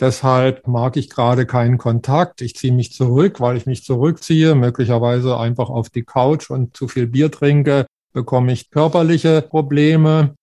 Deshalb 0.00 0.66
mag 0.66 0.96
ich 0.96 1.10
gerade 1.10 1.44
keinen 1.44 1.76
Kontakt. 1.76 2.40
Ich 2.40 2.54
ziehe 2.54 2.72
mich 2.72 2.92
zurück, 2.92 3.40
weil 3.40 3.56
ich 3.56 3.66
mich 3.66 3.84
zurückziehe, 3.84 4.54
möglicherweise 4.54 5.36
einfach 5.36 5.68
auf 5.68 5.90
die 5.90 6.04
Couch 6.04 6.50
und 6.50 6.76
zu 6.76 6.88
viel 6.88 7.08
Bier 7.08 7.30
trinke, 7.30 7.86
bekomme 8.12 8.52
ich 8.52 8.70
körperliche 8.70 9.42
Probleme. 9.42 10.34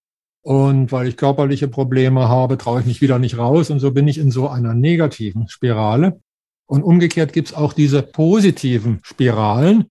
Und 0.43 0.91
weil 0.91 1.07
ich 1.07 1.17
körperliche 1.17 1.67
Probleme 1.67 2.29
habe, 2.29 2.59
traue 2.59 2.81
ich 2.81 2.85
mich 2.85 3.01
wieder 3.01 3.17
nicht 3.17 3.37
raus. 3.39 3.71
Und 3.71 3.79
so 3.79 3.91
bin 3.91 4.07
ich 4.07 4.19
in 4.19 4.29
so 4.29 4.47
einer 4.47 4.75
negativen 4.75 5.47
Spirale. 5.47 6.19
Und 6.67 6.83
umgekehrt 6.83 7.33
gibt 7.33 7.49
es 7.49 7.53
auch 7.53 7.73
diese 7.73 8.01
positiven 8.01 8.99
Spiralen. 9.03 9.85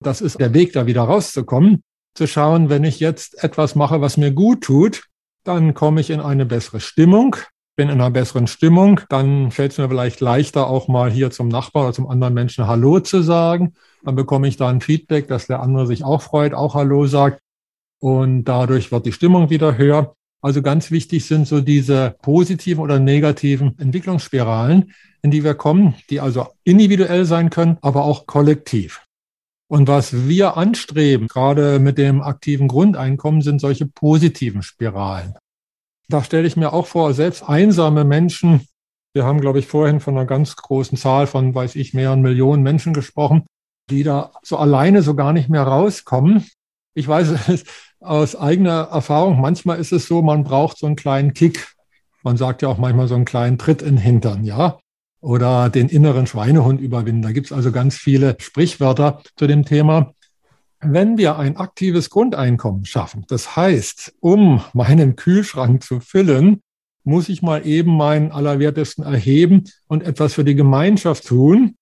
Das 0.00 0.20
ist 0.20 0.40
der 0.40 0.54
Weg, 0.54 0.72
da 0.72 0.86
wieder 0.86 1.02
rauszukommen. 1.02 1.82
Zu 2.14 2.26
schauen, 2.26 2.68
wenn 2.68 2.84
ich 2.84 3.00
jetzt 3.00 3.42
etwas 3.42 3.74
mache, 3.74 4.00
was 4.00 4.16
mir 4.16 4.32
gut 4.32 4.62
tut, 4.62 5.04
dann 5.44 5.74
komme 5.74 6.00
ich 6.00 6.10
in 6.10 6.20
eine 6.20 6.46
bessere 6.46 6.80
Stimmung, 6.80 7.36
bin 7.76 7.88
in 7.88 8.00
einer 8.00 8.10
besseren 8.10 8.48
Stimmung, 8.48 9.00
dann 9.08 9.52
fällt 9.52 9.72
es 9.72 9.78
mir 9.78 9.88
vielleicht 9.88 10.20
leichter, 10.20 10.66
auch 10.66 10.88
mal 10.88 11.10
hier 11.10 11.30
zum 11.30 11.48
Nachbar 11.48 11.84
oder 11.84 11.92
zum 11.92 12.08
anderen 12.08 12.34
Menschen 12.34 12.66
Hallo 12.66 12.98
zu 13.00 13.22
sagen. 13.22 13.74
Dann 14.02 14.16
bekomme 14.16 14.48
ich 14.48 14.56
da 14.56 14.68
ein 14.68 14.80
Feedback, 14.80 15.28
dass 15.28 15.46
der 15.46 15.60
andere 15.60 15.86
sich 15.86 16.02
auch 16.02 16.22
freut, 16.22 16.54
auch 16.54 16.74
Hallo 16.74 17.06
sagt 17.06 17.40
und 18.00 18.44
dadurch 18.44 18.92
wird 18.92 19.06
die 19.06 19.12
Stimmung 19.12 19.50
wieder 19.50 19.76
höher. 19.76 20.14
Also 20.40 20.62
ganz 20.62 20.90
wichtig 20.90 21.26
sind 21.26 21.48
so 21.48 21.60
diese 21.60 22.16
positiven 22.22 22.82
oder 22.82 23.00
negativen 23.00 23.76
Entwicklungsspiralen, 23.78 24.92
in 25.22 25.30
die 25.30 25.42
wir 25.42 25.54
kommen, 25.54 25.94
die 26.10 26.20
also 26.20 26.46
individuell 26.64 27.24
sein 27.24 27.50
können, 27.50 27.78
aber 27.82 28.04
auch 28.04 28.26
kollektiv. 28.26 29.04
Und 29.70 29.88
was 29.88 30.28
wir 30.28 30.56
anstreben, 30.56 31.26
gerade 31.26 31.78
mit 31.78 31.98
dem 31.98 32.22
aktiven 32.22 32.68
Grundeinkommen, 32.68 33.42
sind 33.42 33.60
solche 33.60 33.86
positiven 33.86 34.62
Spiralen. 34.62 35.34
Da 36.08 36.24
stelle 36.24 36.46
ich 36.46 36.56
mir 36.56 36.72
auch 36.72 36.86
vor, 36.86 37.12
selbst 37.12 37.42
einsame 37.42 38.04
Menschen, 38.04 38.66
wir 39.14 39.24
haben, 39.24 39.40
glaube 39.40 39.58
ich, 39.58 39.66
vorhin 39.66 40.00
von 40.00 40.16
einer 40.16 40.26
ganz 40.26 40.56
großen 40.56 40.96
Zahl 40.96 41.26
von, 41.26 41.54
weiß 41.54 41.76
ich, 41.76 41.92
mehreren 41.92 42.22
Millionen 42.22 42.62
Menschen 42.62 42.94
gesprochen, 42.94 43.44
die 43.90 44.04
da 44.04 44.32
so 44.42 44.56
alleine 44.56 45.02
so 45.02 45.14
gar 45.14 45.32
nicht 45.32 45.48
mehr 45.48 45.62
rauskommen. 45.64 46.46
Ich 46.94 47.08
weiß, 47.08 47.64
aus 48.00 48.36
eigener 48.36 48.88
Erfahrung, 48.92 49.40
manchmal 49.40 49.78
ist 49.78 49.92
es 49.92 50.06
so, 50.06 50.22
man 50.22 50.44
braucht 50.44 50.78
so 50.78 50.86
einen 50.86 50.96
kleinen 50.96 51.34
Kick. 51.34 51.74
Man 52.22 52.36
sagt 52.36 52.62
ja 52.62 52.68
auch 52.68 52.78
manchmal 52.78 53.08
so 53.08 53.14
einen 53.14 53.24
kleinen 53.24 53.58
Tritt 53.58 53.82
in 53.82 53.96
den 53.96 53.98
Hintern, 53.98 54.44
ja. 54.44 54.78
Oder 55.20 55.68
den 55.68 55.88
inneren 55.88 56.26
Schweinehund 56.26 56.80
überwinden. 56.80 57.22
Da 57.22 57.32
gibt 57.32 57.46
es 57.46 57.52
also 57.52 57.72
ganz 57.72 57.96
viele 57.96 58.36
Sprichwörter 58.38 59.22
zu 59.36 59.46
dem 59.46 59.64
Thema. 59.64 60.12
Wenn 60.80 61.18
wir 61.18 61.36
ein 61.38 61.56
aktives 61.56 62.08
Grundeinkommen 62.08 62.84
schaffen, 62.84 63.24
das 63.28 63.56
heißt, 63.56 64.14
um 64.20 64.62
meinen 64.74 65.16
Kühlschrank 65.16 65.82
zu 65.82 65.98
füllen, 65.98 66.62
muss 67.02 67.28
ich 67.28 67.42
mal 67.42 67.66
eben 67.66 67.96
meinen 67.96 68.30
Allerwertesten 68.30 69.02
erheben 69.04 69.64
und 69.88 70.04
etwas 70.04 70.34
für 70.34 70.44
die 70.44 70.54
Gemeinschaft 70.54 71.26
tun, 71.26 71.76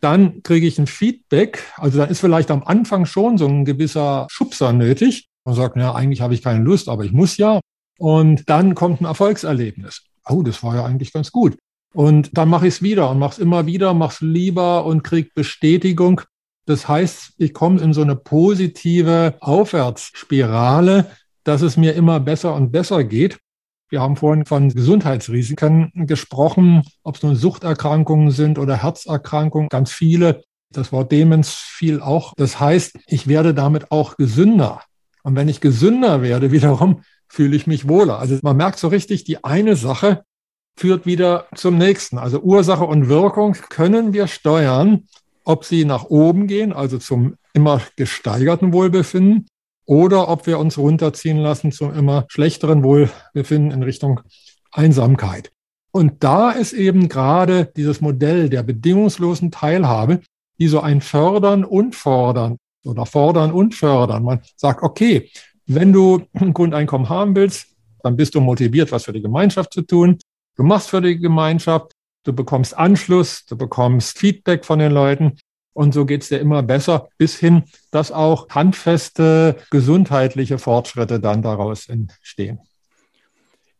dann 0.00 0.42
kriege 0.42 0.66
ich 0.66 0.78
ein 0.78 0.88
Feedback. 0.88 1.62
Also 1.76 1.98
dann 1.98 2.10
ist 2.10 2.20
vielleicht 2.20 2.50
am 2.50 2.64
Anfang 2.64 3.06
schon 3.06 3.38
so 3.38 3.46
ein 3.46 3.64
gewisser 3.64 4.26
Schubser 4.28 4.72
nötig. 4.72 5.28
Man 5.44 5.54
sagt, 5.54 5.76
ja, 5.76 5.94
eigentlich 5.94 6.20
habe 6.20 6.34
ich 6.34 6.42
keine 6.42 6.62
Lust, 6.62 6.88
aber 6.88 7.04
ich 7.04 7.12
muss 7.12 7.36
ja. 7.36 7.60
Und 7.98 8.48
dann 8.48 8.74
kommt 8.74 9.00
ein 9.00 9.04
Erfolgserlebnis. 9.06 10.02
Oh, 10.28 10.42
das 10.42 10.62
war 10.62 10.76
ja 10.76 10.84
eigentlich 10.84 11.12
ganz 11.12 11.32
gut. 11.32 11.56
Und 11.94 12.36
dann 12.36 12.48
mache 12.48 12.66
ich 12.66 12.74
es 12.74 12.82
wieder 12.82 13.10
und 13.10 13.18
mache 13.18 13.32
es 13.32 13.38
immer 13.38 13.66
wieder, 13.66 13.92
mache 13.94 14.14
es 14.14 14.20
lieber 14.20 14.86
und 14.86 15.02
kriege 15.02 15.30
Bestätigung. 15.34 16.22
Das 16.64 16.88
heißt, 16.88 17.34
ich 17.38 17.52
komme 17.52 17.80
in 17.80 17.92
so 17.92 18.02
eine 18.02 18.16
positive 18.16 19.34
Aufwärtsspirale, 19.40 21.10
dass 21.44 21.60
es 21.62 21.76
mir 21.76 21.94
immer 21.94 22.20
besser 22.20 22.54
und 22.54 22.70
besser 22.70 23.04
geht. 23.04 23.38
Wir 23.88 24.00
haben 24.00 24.16
vorhin 24.16 24.46
von 24.46 24.70
Gesundheitsrisiken 24.70 25.90
gesprochen, 26.06 26.82
ob 27.02 27.16
es 27.16 27.22
nun 27.22 27.36
Suchterkrankungen 27.36 28.30
sind 28.30 28.58
oder 28.58 28.82
Herzerkrankungen, 28.82 29.68
ganz 29.68 29.92
viele. 29.92 30.44
Das 30.70 30.92
Wort 30.92 31.12
Demenz 31.12 31.50
fiel 31.50 32.00
auch. 32.00 32.32
Das 32.36 32.58
heißt, 32.58 32.98
ich 33.06 33.26
werde 33.26 33.52
damit 33.52 33.92
auch 33.92 34.16
gesünder. 34.16 34.80
Und 35.22 35.36
wenn 35.36 35.48
ich 35.48 35.60
gesünder 35.60 36.22
werde, 36.22 36.52
wiederum 36.52 37.02
fühle 37.28 37.56
ich 37.56 37.66
mich 37.66 37.88
wohler. 37.88 38.18
Also 38.18 38.38
man 38.42 38.56
merkt 38.56 38.78
so 38.78 38.88
richtig, 38.88 39.24
die 39.24 39.44
eine 39.44 39.76
Sache 39.76 40.24
führt 40.76 41.06
wieder 41.06 41.46
zum 41.54 41.78
nächsten. 41.78 42.18
Also 42.18 42.40
Ursache 42.40 42.84
und 42.84 43.08
Wirkung 43.08 43.52
können 43.52 44.12
wir 44.12 44.26
steuern, 44.26 45.04
ob 45.44 45.64
sie 45.64 45.84
nach 45.84 46.04
oben 46.04 46.46
gehen, 46.46 46.72
also 46.72 46.98
zum 46.98 47.36
immer 47.52 47.80
gesteigerten 47.96 48.72
Wohlbefinden, 48.72 49.46
oder 49.84 50.28
ob 50.28 50.46
wir 50.46 50.58
uns 50.58 50.78
runterziehen 50.78 51.38
lassen 51.38 51.72
zum 51.72 51.92
immer 51.92 52.24
schlechteren 52.28 52.82
Wohlbefinden 52.82 53.72
in 53.72 53.82
Richtung 53.82 54.20
Einsamkeit. 54.70 55.50
Und 55.90 56.24
da 56.24 56.52
ist 56.52 56.72
eben 56.72 57.08
gerade 57.08 57.70
dieses 57.76 58.00
Modell 58.00 58.48
der 58.48 58.62
bedingungslosen 58.62 59.50
Teilhabe, 59.50 60.20
die 60.58 60.68
so 60.68 60.80
ein 60.80 61.00
Fördern 61.00 61.64
und 61.64 61.94
Fordern 61.94 62.56
oder 62.84 63.06
fordern 63.06 63.52
und 63.52 63.74
fördern. 63.74 64.24
Man 64.24 64.40
sagt, 64.56 64.82
okay, 64.82 65.30
wenn 65.66 65.92
du 65.92 66.26
ein 66.34 66.52
Grundeinkommen 66.52 67.08
haben 67.08 67.34
willst, 67.36 67.68
dann 68.02 68.16
bist 68.16 68.34
du 68.34 68.40
motiviert, 68.40 68.92
was 68.92 69.04
für 69.04 69.12
die 69.12 69.22
Gemeinschaft 69.22 69.72
zu 69.72 69.82
tun. 69.82 70.18
Du 70.56 70.64
machst 70.64 70.90
für 70.90 71.00
die 71.00 71.18
Gemeinschaft, 71.18 71.92
du 72.24 72.32
bekommst 72.32 72.76
Anschluss, 72.76 73.44
du 73.46 73.56
bekommst 73.56 74.18
Feedback 74.18 74.64
von 74.64 74.78
den 74.78 74.92
Leuten. 74.92 75.38
Und 75.74 75.94
so 75.94 76.04
geht's 76.04 76.28
dir 76.28 76.38
immer 76.38 76.62
besser, 76.62 77.08
bis 77.16 77.38
hin, 77.38 77.62
dass 77.90 78.12
auch 78.12 78.48
handfeste 78.50 79.56
gesundheitliche 79.70 80.58
Fortschritte 80.58 81.18
dann 81.18 81.40
daraus 81.40 81.88
entstehen. 81.88 82.58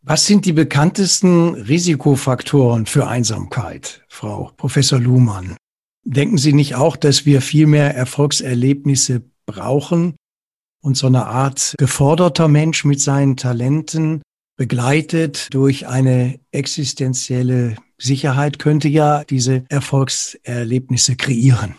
Was 0.01 0.27
sind 0.27 0.47
die 0.47 0.53
bekanntesten 0.53 1.55
Risikofaktoren 1.55 2.87
für 2.87 3.07
Einsamkeit, 3.07 4.03
Frau 4.09 4.51
Professor 4.57 4.99
Luhmann? 4.99 5.57
Denken 6.05 6.39
Sie 6.39 6.53
nicht 6.53 6.75
auch, 6.75 6.97
dass 6.97 7.27
wir 7.27 7.41
viel 7.43 7.67
mehr 7.67 7.95
Erfolgserlebnisse 7.95 9.23
brauchen, 9.47 10.17
und 10.83 10.97
so 10.97 11.07
eine 11.07 11.27
Art 11.27 11.75
geforderter 11.79 12.49
Mensch 12.49 12.85
mit 12.85 13.01
seinen 13.01 13.37
Talenten, 13.37 14.23
begleitet 14.57 15.55
durch 15.55 15.87
eine 15.87 16.39
existenzielle 16.51 17.77
Sicherheit, 17.99 18.59
könnte 18.59 18.89
ja 18.89 19.25
diese 19.25 19.65
Erfolgserlebnisse 19.69 21.17
kreieren. 21.17 21.77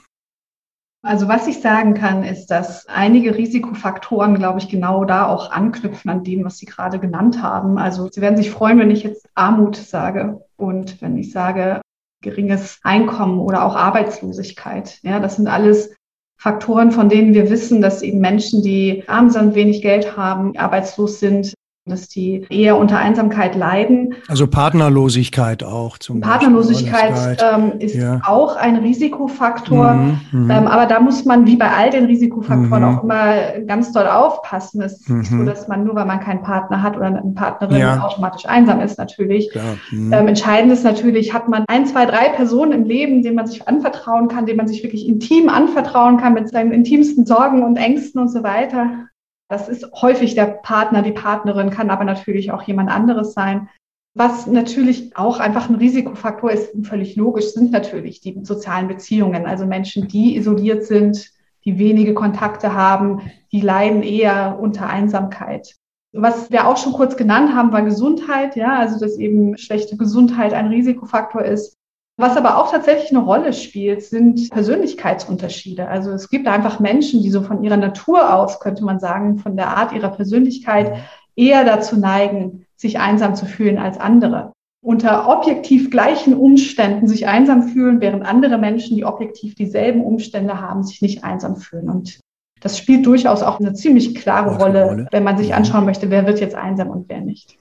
Also 1.06 1.28
was 1.28 1.48
ich 1.48 1.60
sagen 1.60 1.96
kann, 1.96 2.24
ist, 2.24 2.48
dass 2.48 2.88
einige 2.88 3.36
Risikofaktoren, 3.36 4.36
glaube 4.36 4.60
ich, 4.60 4.70
genau 4.70 5.04
da 5.04 5.28
auch 5.28 5.52
anknüpfen 5.52 6.10
an 6.10 6.24
dem, 6.24 6.46
was 6.46 6.58
Sie 6.58 6.66
gerade 6.66 6.98
genannt 6.98 7.42
haben. 7.42 7.78
Also 7.78 8.10
Sie 8.10 8.22
werden 8.22 8.38
sich 8.38 8.52
freuen, 8.52 8.80
wenn 8.80 8.90
ich 8.90 9.04
jetzt 9.04 9.28
Armut 9.36 9.76
sage 9.76 10.42
und 10.56 11.02
wenn 11.02 11.18
ich 11.18 11.32
sage 11.32 11.82
geringes 12.24 12.80
Einkommen 12.84 13.40
oder 13.40 13.64
auch 13.64 13.76
Arbeitslosigkeit. 13.76 15.00
Ja, 15.04 15.20
das 15.20 15.36
sind 15.36 15.48
alles 15.48 15.96
Faktoren, 16.38 16.92
von 16.92 17.08
denen 17.08 17.34
wir 17.34 17.50
wissen, 17.50 17.82
dass 17.82 18.02
eben 18.02 18.20
Menschen, 18.20 18.64
die 18.64 19.04
arm 19.08 19.30
sind, 19.30 19.56
wenig 19.56 19.82
Geld 19.82 20.18
haben, 20.18 20.58
arbeitslos 20.58 21.20
sind, 21.20 21.54
dass 21.86 22.08
die 22.08 22.46
eher 22.50 22.78
unter 22.78 22.98
Einsamkeit 22.98 23.56
leiden. 23.56 24.16
Also 24.30 24.48
Partnerlosigkeit 24.48 25.66
auch 25.66 25.98
zum 25.98 26.22
Partnerlosigkeit 26.22 27.44
ähm, 27.44 27.74
ist 27.80 27.96
ja. 27.96 28.22
auch 28.26 28.56
ein 28.56 28.78
Risikofaktor. 28.78 29.92
Mhm, 29.92 30.20
mhm, 30.32 30.50
ähm, 30.50 30.68
aber 30.68 30.86
da 30.86 31.02
muss 31.02 31.26
man 31.26 31.46
wie 31.46 31.58
bei 31.58 31.70
all 31.70 31.90
den 31.90 32.06
Risikofaktoren 32.06 32.84
mhm. 32.84 32.98
auch 32.98 33.04
immer 33.04 33.60
ganz 33.68 33.92
doll 33.92 34.08
aufpassen. 34.08 34.82
Es 34.82 34.94
ist 35.02 35.10
nicht 35.10 35.30
so, 35.30 35.36
mhm. 35.36 35.46
dass 35.46 35.68
man 35.68 35.84
nur, 35.84 35.96
weil 35.96 36.06
man 36.06 36.22
keinen 36.22 36.42
Partner 36.42 36.82
hat 36.82 36.96
oder 36.96 37.08
eine 37.08 37.22
Partnerin 37.36 37.78
ja. 37.78 38.02
automatisch 38.02 38.46
einsam 38.46 38.80
ist 38.80 38.98
natürlich. 38.98 39.50
Mhm. 39.92 40.14
Ähm, 40.14 40.30
entscheidend 40.30 40.72
ist 40.72 40.86
natürlich, 40.86 41.34
hat 41.34 41.50
man 41.50 41.66
ein, 41.68 41.86
zwei, 41.86 42.06
drei 42.06 42.30
Personen 42.30 42.72
im 42.72 42.86
Leben, 42.86 43.24
denen 43.24 43.36
man 43.36 43.48
sich 43.48 43.68
anvertrauen 43.68 44.30
kann, 44.30 44.46
denen 44.46 44.58
man 44.58 44.70
sich 44.70 44.84
wirklich 44.84 45.06
intim 45.06 45.50
anvertrauen 45.50 46.16
kann 46.16 46.34
mit 46.34 46.48
seinen 46.48 46.72
intimsten 46.72 47.26
Sorgen 47.26 47.62
und 47.62 47.76
Ängsten 47.76 48.22
und 48.22 48.30
so 48.30 48.42
weiter. 48.42 49.10
Das 49.54 49.70
ist 49.70 49.86
häufig 50.02 50.34
der 50.34 50.46
Partner, 50.46 51.04
die 51.04 51.12
Partnerin, 51.12 51.70
kann 51.70 51.92
aber 51.92 52.06
natürlich 52.06 52.52
auch 52.52 52.64
jemand 52.64 52.90
anderes 52.90 53.34
sein. 53.34 53.70
Was 54.16 54.48
natürlich 54.48 55.16
auch 55.16 55.40
einfach 55.40 55.70
ein 55.70 55.76
Risikofaktor 55.76 56.50
ist, 56.50 56.72
völlig 56.82 57.16
logisch, 57.16 57.54
sind 57.54 57.72
natürlich 57.72 58.20
die 58.20 58.40
sozialen 58.42 58.88
Beziehungen. 58.88 59.46
Also 59.46 59.68
Menschen, 59.68 60.08
die 60.08 60.38
isoliert 60.38 60.86
sind, 60.86 61.30
die 61.66 61.78
wenige 61.78 62.16
Kontakte 62.16 62.74
haben, 62.74 63.32
die 63.52 63.62
leiden 63.62 64.02
eher 64.02 64.58
unter 64.60 64.90
Einsamkeit. 64.90 65.76
Was 66.14 66.50
wir 66.50 66.68
auch 66.68 66.78
schon 66.78 66.94
kurz 66.94 67.16
genannt 67.16 67.54
haben, 67.54 67.72
war 67.72 67.84
Gesundheit. 67.84 68.56
Ja, 68.56 68.80
also 68.80 69.00
dass 69.00 69.20
eben 69.20 69.56
schlechte 69.60 69.98
Gesundheit 69.98 70.56
ein 70.56 70.70
Risikofaktor 70.70 71.44
ist. 71.44 71.78
Was 72.18 72.38
aber 72.38 72.58
auch 72.58 72.72
tatsächlich 72.72 73.10
eine 73.10 73.24
Rolle 73.24 73.54
spielt, 73.54 74.04
sind 74.04 74.52
Persönlichkeitsunterschiede. 74.52 75.88
Also 75.88 76.12
es 76.12 76.30
gibt 76.30 76.48
einfach 76.48 76.80
Menschen, 76.80 77.24
die 77.24 77.32
so 77.32 77.42
von 77.42 77.64
ihrer 77.64 77.78
Natur 77.78 78.36
aus, 78.36 78.60
könnte 78.60 78.86
man 78.86 79.00
sagen, 79.00 79.40
von 79.40 79.58
der 79.58 79.76
Art 79.76 79.94
ihrer 79.94 80.10
Persönlichkeit 80.10 80.94
eher 81.36 81.66
dazu 81.66 81.98
neigen, 81.98 82.68
sich 82.76 83.00
einsam 83.00 83.34
zu 83.34 83.48
fühlen 83.48 83.80
als 83.80 84.00
andere. 84.00 84.54
Unter 84.84 85.28
objektiv 85.30 85.90
gleichen 85.90 86.36
Umständen 86.36 87.08
sich 87.08 87.28
einsam 87.28 87.64
fühlen, 87.70 88.02
während 88.02 88.26
andere 88.26 88.58
Menschen, 88.58 88.96
die 88.98 89.06
objektiv 89.06 89.56
dieselben 89.56 90.04
Umstände 90.04 90.60
haben, 90.62 90.84
sich 90.84 91.02
nicht 91.02 91.24
einsam 91.24 91.56
fühlen. 91.56 91.90
Und 91.90 92.20
das 92.60 92.78
spielt 92.78 93.06
durchaus 93.06 93.42
auch 93.42 93.60
eine 93.60 93.74
ziemlich 93.74 94.14
klare 94.14 94.58
Rolle, 94.58 95.08
wenn 95.12 95.24
man 95.24 95.38
sich 95.38 95.56
anschauen 95.56 95.86
möchte, 95.86 96.12
wer 96.12 96.28
wird 96.28 96.42
jetzt 96.42 96.56
einsam 96.56 96.90
und 96.90 97.10
wer 97.10 97.22
nicht. 97.22 97.58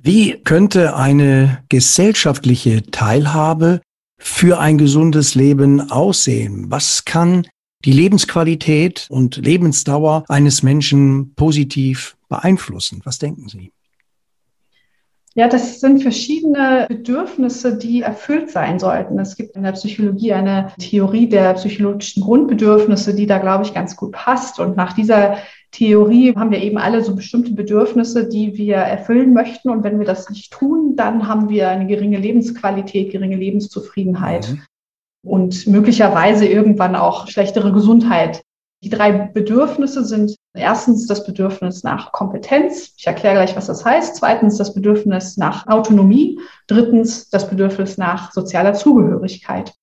Wie 0.00 0.40
könnte 0.44 0.94
eine 0.94 1.64
gesellschaftliche 1.68 2.82
Teilhabe 2.90 3.80
für 4.16 4.60
ein 4.60 4.78
gesundes 4.78 5.34
Leben 5.34 5.90
aussehen? 5.90 6.66
Was 6.70 7.04
kann 7.04 7.46
die 7.84 7.92
Lebensqualität 7.92 9.06
und 9.10 9.36
Lebensdauer 9.36 10.24
eines 10.28 10.62
Menschen 10.62 11.34
positiv 11.34 12.16
beeinflussen? 12.28 13.00
Was 13.04 13.18
denken 13.18 13.48
Sie? 13.48 13.72
Ja, 15.34 15.46
das 15.46 15.78
sind 15.78 16.02
verschiedene 16.02 16.86
Bedürfnisse, 16.88 17.76
die 17.76 18.02
erfüllt 18.02 18.50
sein 18.50 18.80
sollten. 18.80 19.18
Es 19.20 19.36
gibt 19.36 19.54
in 19.54 19.62
der 19.62 19.72
Psychologie 19.72 20.32
eine 20.32 20.72
Theorie 20.80 21.28
der 21.28 21.54
psychologischen 21.54 22.24
Grundbedürfnisse, 22.24 23.14
die 23.14 23.26
da, 23.26 23.38
glaube 23.38 23.64
ich, 23.64 23.74
ganz 23.74 23.94
gut 23.94 24.12
passt. 24.12 24.58
Und 24.58 24.76
nach 24.76 24.94
dieser 24.94 25.38
Theorie 25.70 26.34
haben 26.34 26.50
wir 26.50 26.62
eben 26.62 26.78
alle 26.78 27.04
so 27.04 27.14
bestimmte 27.14 27.52
Bedürfnisse, 27.52 28.28
die 28.28 28.56
wir 28.56 28.76
erfüllen 28.76 29.32
möchten. 29.32 29.70
Und 29.70 29.84
wenn 29.84 29.98
wir 29.98 30.06
das 30.06 30.30
nicht 30.30 30.52
tun, 30.52 30.96
dann 30.96 31.28
haben 31.28 31.48
wir 31.48 31.68
eine 31.68 31.86
geringe 31.86 32.18
Lebensqualität, 32.18 33.12
geringe 33.12 33.36
Lebenszufriedenheit 33.36 34.50
mhm. 34.50 34.62
und 35.30 35.66
möglicherweise 35.66 36.46
irgendwann 36.46 36.96
auch 36.96 37.28
schlechtere 37.28 37.72
Gesundheit. 37.72 38.42
Die 38.84 38.90
drei 38.90 39.10
Bedürfnisse 39.10 40.04
sind 40.04 40.36
erstens 40.54 41.06
das 41.08 41.26
Bedürfnis 41.26 41.82
nach 41.82 42.12
Kompetenz. 42.12 42.94
Ich 42.96 43.06
erkläre 43.06 43.34
gleich, 43.34 43.56
was 43.56 43.66
das 43.66 43.84
heißt. 43.84 44.16
Zweitens 44.16 44.56
das 44.56 44.72
Bedürfnis 44.72 45.36
nach 45.36 45.66
Autonomie. 45.66 46.38
Drittens 46.68 47.28
das 47.28 47.50
Bedürfnis 47.50 47.98
nach 47.98 48.32
sozialer 48.32 48.74
Zugehörigkeit. 48.74 49.74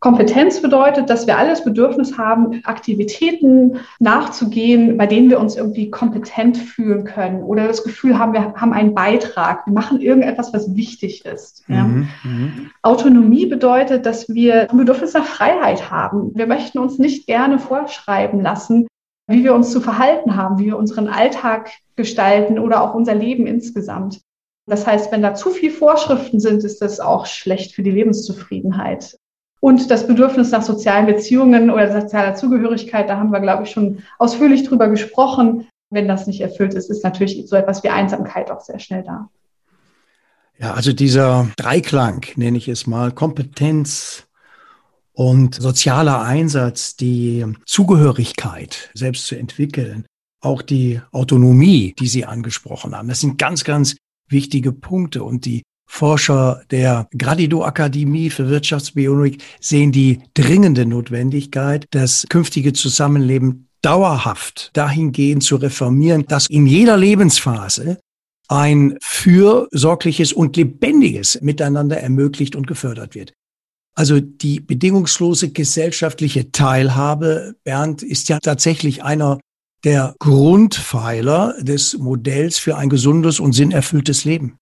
Kompetenz 0.00 0.62
bedeutet, 0.62 1.10
dass 1.10 1.26
wir 1.26 1.36
alles 1.36 1.62
Bedürfnis 1.62 2.16
haben, 2.16 2.62
Aktivitäten 2.64 3.80
nachzugehen, 3.98 4.96
bei 4.96 5.06
denen 5.06 5.28
wir 5.28 5.38
uns 5.38 5.56
irgendwie 5.56 5.90
kompetent 5.90 6.56
fühlen 6.56 7.04
können 7.04 7.42
oder 7.42 7.68
das 7.68 7.84
Gefühl 7.84 8.18
haben, 8.18 8.32
wir 8.32 8.54
haben 8.54 8.72
einen 8.72 8.94
Beitrag, 8.94 9.66
wir 9.66 9.74
machen 9.74 10.00
irgendetwas, 10.00 10.54
was 10.54 10.74
wichtig 10.74 11.26
ist. 11.26 11.64
Ja. 11.68 11.84
Mhm, 11.84 12.08
mhm. 12.24 12.70
Autonomie 12.80 13.44
bedeutet, 13.44 14.06
dass 14.06 14.26
wir 14.30 14.70
ein 14.70 14.78
Bedürfnis 14.78 15.12
nach 15.12 15.26
Freiheit 15.26 15.90
haben. 15.90 16.32
Wir 16.34 16.46
möchten 16.46 16.78
uns 16.78 16.98
nicht 16.98 17.26
gerne 17.26 17.58
vorschreiben 17.58 18.40
lassen, 18.40 18.86
wie 19.28 19.44
wir 19.44 19.54
uns 19.54 19.70
zu 19.70 19.82
verhalten 19.82 20.34
haben, 20.34 20.58
wie 20.58 20.66
wir 20.66 20.78
unseren 20.78 21.08
Alltag 21.08 21.72
gestalten 21.94 22.58
oder 22.58 22.82
auch 22.82 22.94
unser 22.94 23.14
Leben 23.14 23.46
insgesamt. 23.46 24.22
Das 24.66 24.86
heißt, 24.86 25.12
wenn 25.12 25.20
da 25.20 25.34
zu 25.34 25.50
viel 25.50 25.70
Vorschriften 25.70 26.40
sind, 26.40 26.64
ist 26.64 26.80
das 26.80 27.00
auch 27.00 27.26
schlecht 27.26 27.74
für 27.74 27.82
die 27.82 27.90
Lebenszufriedenheit. 27.90 29.18
Und 29.60 29.90
das 29.90 30.06
Bedürfnis 30.06 30.50
nach 30.50 30.62
sozialen 30.62 31.06
Beziehungen 31.06 31.70
oder 31.70 32.00
sozialer 32.00 32.34
Zugehörigkeit, 32.34 33.08
da 33.08 33.18
haben 33.18 33.30
wir, 33.30 33.40
glaube 33.40 33.64
ich, 33.64 33.70
schon 33.70 34.02
ausführlich 34.18 34.66
drüber 34.66 34.88
gesprochen. 34.88 35.68
Wenn 35.90 36.08
das 36.08 36.26
nicht 36.26 36.40
erfüllt 36.40 36.72
ist, 36.74 36.88
ist 36.88 37.04
natürlich 37.04 37.46
so 37.46 37.56
etwas 37.56 37.82
wie 37.82 37.90
Einsamkeit 37.90 38.50
auch 38.50 38.60
sehr 38.60 38.78
schnell 38.78 39.02
da. 39.02 39.28
Ja, 40.58 40.74
also 40.74 40.92
dieser 40.92 41.48
Dreiklang, 41.56 42.24
nenne 42.36 42.58
ich 42.58 42.68
es 42.68 42.86
mal, 42.86 43.12
Kompetenz 43.12 44.26
und 45.12 45.54
sozialer 45.56 46.22
Einsatz, 46.22 46.96
die 46.96 47.44
Zugehörigkeit 47.66 48.90
selbst 48.94 49.26
zu 49.26 49.36
entwickeln, 49.36 50.06
auch 50.40 50.62
die 50.62 51.00
Autonomie, 51.12 51.94
die 51.98 52.08
Sie 52.08 52.24
angesprochen 52.24 52.94
haben, 52.94 53.08
das 53.08 53.20
sind 53.20 53.36
ganz, 53.36 53.64
ganz 53.64 53.96
wichtige 54.28 54.72
Punkte 54.72 55.24
und 55.24 55.44
die 55.44 55.62
Forscher 55.92 56.62
der 56.70 57.08
Gradido-Akademie 57.18 58.30
für 58.30 58.48
Wirtschaftsbionik 58.48 59.42
sehen 59.60 59.90
die 59.90 60.20
dringende 60.34 60.86
Notwendigkeit, 60.86 61.86
das 61.90 62.26
künftige 62.30 62.72
Zusammenleben 62.72 63.68
dauerhaft 63.82 64.70
dahingehend 64.72 65.42
zu 65.42 65.56
reformieren, 65.56 66.24
dass 66.26 66.46
in 66.46 66.66
jeder 66.66 66.96
Lebensphase 66.96 67.98
ein 68.48 68.96
fürsorgliches 69.02 70.32
und 70.32 70.56
lebendiges 70.56 71.40
Miteinander 71.42 71.98
ermöglicht 71.98 72.54
und 72.54 72.68
gefördert 72.68 73.16
wird. 73.16 73.32
Also 73.94 74.20
die 74.20 74.60
bedingungslose 74.60 75.50
gesellschaftliche 75.50 76.52
Teilhabe, 76.52 77.56
Bernd, 77.64 78.04
ist 78.04 78.28
ja 78.28 78.38
tatsächlich 78.38 79.02
einer 79.02 79.40
der 79.84 80.14
Grundpfeiler 80.20 81.56
des 81.60 81.98
Modells 81.98 82.58
für 82.58 82.76
ein 82.76 82.88
gesundes 82.88 83.40
und 83.40 83.52
sinnerfülltes 83.52 84.24
Leben. 84.24 84.59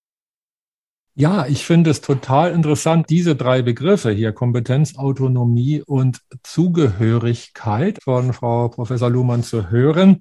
Ja, 1.21 1.47
ich 1.49 1.67
finde 1.67 1.91
es 1.91 2.01
total 2.01 2.53
interessant, 2.53 3.11
diese 3.11 3.35
drei 3.35 3.61
Begriffe 3.63 4.13
hier, 4.13 4.31
Kompetenz, 4.31 4.97
Autonomie 4.97 5.83
und 5.85 6.21
Zugehörigkeit 6.45 7.99
von 8.01 8.33
Frau 8.33 8.69
Professor 8.69 9.11
Luhmann 9.11 9.43
zu 9.43 9.69
hören. 9.69 10.21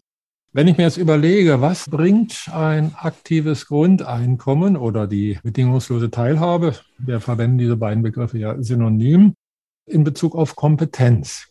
Wenn 0.53 0.67
ich 0.67 0.75
mir 0.77 0.85
jetzt 0.85 0.97
überlege, 0.97 1.61
was 1.61 1.85
bringt 1.85 2.49
ein 2.51 2.95
aktives 2.95 3.67
Grundeinkommen 3.67 4.75
oder 4.75 5.05
die 5.05 5.37
bedingungslose 5.43 6.09
Teilhabe, 6.09 6.73
wir 6.97 7.19
verwenden 7.19 7.59
diese 7.59 7.77
beiden 7.77 8.01
Begriffe 8.01 8.39
ja 8.39 8.59
synonym, 8.59 9.35
in 9.85 10.03
Bezug 10.03 10.33
auf 10.33 10.55
Kompetenz. 10.55 11.49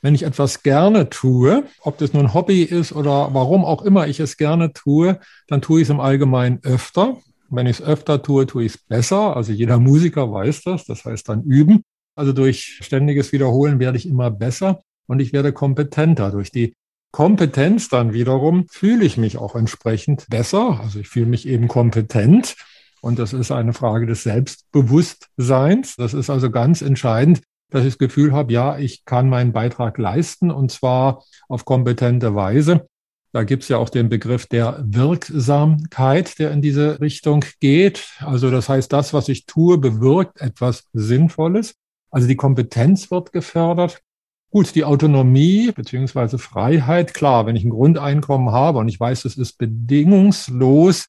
Wenn 0.00 0.16
ich 0.16 0.24
etwas 0.24 0.64
gerne 0.64 1.08
tue, 1.08 1.62
ob 1.82 1.98
das 1.98 2.14
nun 2.14 2.26
ein 2.26 2.34
Hobby 2.34 2.64
ist 2.64 2.90
oder 2.90 3.32
warum 3.32 3.64
auch 3.64 3.82
immer 3.82 4.08
ich 4.08 4.18
es 4.18 4.36
gerne 4.36 4.72
tue, 4.72 5.20
dann 5.46 5.62
tue 5.62 5.80
ich 5.80 5.86
es 5.86 5.90
im 5.90 6.00
Allgemeinen 6.00 6.58
öfter. 6.64 7.18
Wenn 7.54 7.66
ich 7.66 7.80
es 7.80 7.86
öfter 7.86 8.22
tue, 8.22 8.46
tue 8.46 8.64
ich 8.64 8.74
es 8.74 8.78
besser. 8.78 9.36
Also 9.36 9.52
jeder 9.52 9.78
Musiker 9.78 10.32
weiß 10.32 10.62
das. 10.62 10.86
Das 10.86 11.04
heißt 11.04 11.28
dann 11.28 11.42
üben. 11.42 11.82
Also 12.14 12.32
durch 12.32 12.78
ständiges 12.80 13.32
Wiederholen 13.32 13.78
werde 13.78 13.98
ich 13.98 14.08
immer 14.08 14.30
besser 14.30 14.80
und 15.06 15.20
ich 15.20 15.32
werde 15.32 15.52
kompetenter. 15.52 16.30
Durch 16.30 16.50
die 16.50 16.74
Kompetenz 17.10 17.88
dann 17.88 18.14
wiederum 18.14 18.66
fühle 18.70 19.04
ich 19.04 19.18
mich 19.18 19.36
auch 19.36 19.54
entsprechend 19.54 20.26
besser. 20.30 20.80
Also 20.80 21.00
ich 21.00 21.08
fühle 21.08 21.26
mich 21.26 21.46
eben 21.46 21.68
kompetent. 21.68 22.56
Und 23.02 23.18
das 23.18 23.32
ist 23.32 23.50
eine 23.50 23.72
Frage 23.72 24.06
des 24.06 24.22
Selbstbewusstseins. 24.22 25.96
Das 25.96 26.14
ist 26.14 26.30
also 26.30 26.50
ganz 26.50 26.82
entscheidend. 26.82 27.42
dass 27.70 27.84
ich 27.84 27.94
das 27.94 27.98
Gefühl 27.98 28.32
habe, 28.32 28.52
ja, 28.52 28.78
ich 28.78 29.04
kann 29.04 29.28
meinen 29.28 29.52
Beitrag 29.52 29.98
leisten 29.98 30.50
und 30.50 30.70
zwar 30.70 31.24
auf 31.48 31.64
kompetente 31.64 32.34
Weise. 32.34 32.86
Da 33.34 33.44
gibt 33.44 33.62
es 33.62 33.70
ja 33.70 33.78
auch 33.78 33.88
den 33.88 34.10
Begriff 34.10 34.46
der 34.46 34.84
Wirksamkeit, 34.86 36.38
der 36.38 36.50
in 36.50 36.60
diese 36.60 37.00
Richtung 37.00 37.44
geht. 37.60 38.10
Also 38.20 38.50
das 38.50 38.68
heißt, 38.68 38.92
das, 38.92 39.14
was 39.14 39.28
ich 39.30 39.46
tue, 39.46 39.78
bewirkt 39.78 40.40
etwas 40.40 40.88
Sinnvolles. 40.92 41.74
Also 42.10 42.28
die 42.28 42.36
Kompetenz 42.36 43.10
wird 43.10 43.32
gefördert. 43.32 44.02
Gut, 44.50 44.74
die 44.74 44.84
Autonomie 44.84 45.72
beziehungsweise 45.72 46.36
Freiheit, 46.36 47.14
klar, 47.14 47.46
wenn 47.46 47.56
ich 47.56 47.64
ein 47.64 47.70
Grundeinkommen 47.70 48.52
habe 48.52 48.80
und 48.80 48.88
ich 48.88 49.00
weiß, 49.00 49.24
es 49.24 49.38
ist 49.38 49.56
bedingungslos, 49.56 51.06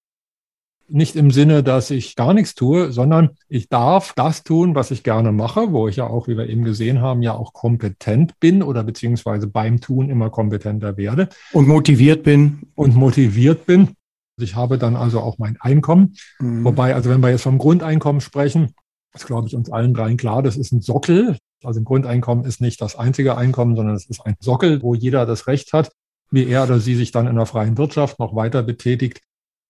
nicht 0.94 1.16
im 1.16 1.32
Sinne, 1.32 1.64
dass 1.64 1.90
ich 1.90 2.16
gar 2.16 2.34
nichts 2.36 2.54
tue, 2.54 2.92
sondern 2.92 3.32
ich 3.50 3.68
darf 3.68 4.14
das 4.16 4.44
tun, 4.44 4.76
was 4.76 4.92
ich 4.92 5.04
gerne 5.04 5.32
mache, 5.32 5.72
wo 5.72 5.88
ich 5.88 5.96
ja 5.96 6.06
auch, 6.06 6.28
wie 6.28 6.38
wir 6.38 6.48
eben 6.48 6.64
gesehen 6.64 7.02
haben, 7.02 7.24
ja 7.24 7.34
auch 7.34 7.52
kompetent 7.54 8.40
bin 8.40 8.62
oder 8.62 8.84
beziehungsweise 8.84 9.48
beim 9.48 9.82
Tun 9.82 10.10
immer 10.10 10.30
kompetenter 10.30 10.96
werde. 10.96 11.30
Und 11.52 11.68
motiviert 11.68 12.22
bin. 12.22 12.62
Und 12.76 12.96
motiviert 12.96 13.66
bin. 13.66 13.96
Ich 14.40 14.56
habe 14.56 14.78
dann 14.78 14.96
also 14.96 15.20
auch 15.20 15.40
mein 15.40 15.58
Einkommen. 15.60 16.16
Mhm. 16.40 16.64
Wobei, 16.64 16.94
also 16.94 17.10
wenn 17.10 17.22
wir 17.22 17.32
jetzt 17.32 17.44
vom 17.44 17.58
Grundeinkommen 17.58 18.22
sprechen, 18.22 18.76
ist, 19.16 19.26
glaube 19.26 19.48
ich, 19.48 19.56
uns 19.56 19.72
allen 19.72 19.96
dreien 19.96 20.18
klar, 20.18 20.44
das 20.44 20.58
ist 20.58 20.72
ein 20.72 20.82
Sockel. 20.82 21.38
Also 21.64 21.80
ein 21.80 21.86
Grundeinkommen 21.86 22.46
ist 22.46 22.62
nicht 22.62 22.82
das 22.82 22.96
einzige 22.96 23.36
Einkommen, 23.36 23.76
sondern 23.76 23.96
es 23.96 24.06
ist 24.06 24.24
ein 24.26 24.36
Sockel, 24.40 24.84
wo 24.84 24.94
jeder 24.94 25.26
das 25.26 25.48
Recht 25.48 25.74
hat, 25.74 25.92
wie 26.30 26.46
er 26.46 26.64
oder 26.64 26.80
sie 26.80 26.96
sich 26.96 27.12
dann 27.12 27.26
in 27.26 27.36
der 27.36 27.48
freien 27.48 27.78
Wirtschaft 27.80 28.20
noch 28.20 28.36
weiter 28.36 28.62
betätigt, 28.62 29.22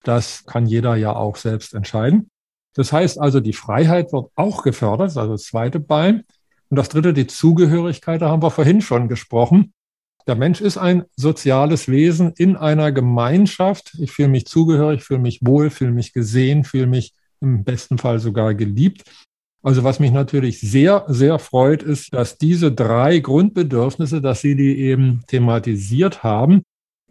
das 0.04 0.46
kann 0.46 0.66
jeder 0.66 0.96
ja 0.96 1.16
auch 1.16 1.38
selbst 1.38 1.74
entscheiden. 1.74 2.30
Das 2.76 2.92
heißt 2.92 3.20
also, 3.20 3.40
die 3.40 3.54
Freiheit 3.54 4.14
wird 4.14 4.32
auch 4.36 4.64
gefördert, 4.64 5.18
also 5.18 5.34
das 5.34 5.44
zweite 5.44 5.80
Bein. 5.80 6.24
Und 6.70 6.78
das 6.78 6.90
dritte, 6.90 7.14
die 7.14 7.28
Zugehörigkeit, 7.28 8.22
da 8.22 8.30
haben 8.30 8.42
wir 8.42 8.52
vorhin 8.52 8.82
schon 8.82 9.08
gesprochen. 9.08 9.74
Der 10.26 10.36
Mensch 10.36 10.62
ist 10.62 10.78
ein 10.78 11.04
soziales 11.16 11.88
Wesen 11.88 12.34
in 12.38 12.56
einer 12.56 12.92
Gemeinschaft. 12.92 13.96
Ich 14.00 14.12
fühle 14.12 14.30
mich 14.30 14.46
zugehörig, 14.46 15.04
fühle 15.04 15.20
mich 15.20 15.40
wohl, 15.44 15.70
fühle 15.70 15.92
mich 15.92 16.14
gesehen, 16.14 16.64
fühle 16.64 16.88
mich 16.88 17.14
im 17.42 17.64
besten 17.64 17.98
Fall 17.98 18.20
sogar 18.20 18.56
geliebt. 18.56 19.04
Also 19.62 19.84
was 19.84 20.00
mich 20.00 20.12
natürlich 20.12 20.60
sehr, 20.60 21.06
sehr 21.08 21.40
freut, 21.40 21.84
ist, 21.84 22.14
dass 22.14 22.38
diese 22.38 22.72
drei 22.72 23.20
Grundbedürfnisse, 23.20 24.22
dass 24.22 24.42
Sie 24.42 24.56
die 24.56 24.78
eben 24.80 25.24
thematisiert 25.28 26.24
haben, 26.24 26.64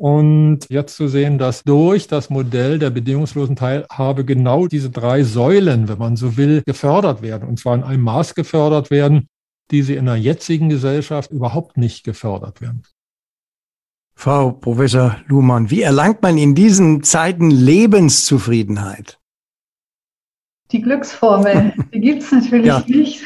und 0.03 0.69
jetzt 0.69 0.97
zu 0.97 1.07
sehen, 1.07 1.38
dass 1.38 1.62
durch 1.62 2.09
das 2.09 2.29
Modell 2.29 2.81
der 2.81 2.91
bedingungslosen 2.91 3.55
Teilhabe 3.55 4.25
genau 4.25 4.67
diese 4.67 4.91
drei 4.91 5.23
Säulen, 5.23 5.87
wenn 5.87 5.99
man 5.99 6.17
so 6.17 6.37
will, 6.37 6.65
gefördert 6.67 7.23
werden. 7.23 7.49
Und 7.49 7.61
zwar 7.61 7.77
in 7.77 7.85
einem 7.85 8.03
Maß 8.03 8.35
gefördert 8.35 8.91
werden, 8.91 9.29
die 9.71 9.83
sie 9.83 9.95
in 9.95 10.07
der 10.07 10.17
jetzigen 10.17 10.69
Gesellschaft 10.69 11.31
überhaupt 11.31 11.77
nicht 11.77 12.03
gefördert 12.03 12.61
werden. 12.61 12.83
Frau 14.17 14.51
Professor 14.51 15.19
Luhmann, 15.29 15.71
wie 15.71 15.83
erlangt 15.83 16.21
man 16.21 16.37
in 16.37 16.57
diesen 16.57 17.05
Zeiten 17.05 17.53
Lebenszufriedenheit? 17.53 19.21
Die 20.73 20.83
Glücksformel, 20.83 21.75
die 21.95 22.01
gibt 22.01 22.25
es 22.25 22.33
natürlich 22.33 22.67
ja. 22.67 22.85
nicht. 22.88 23.23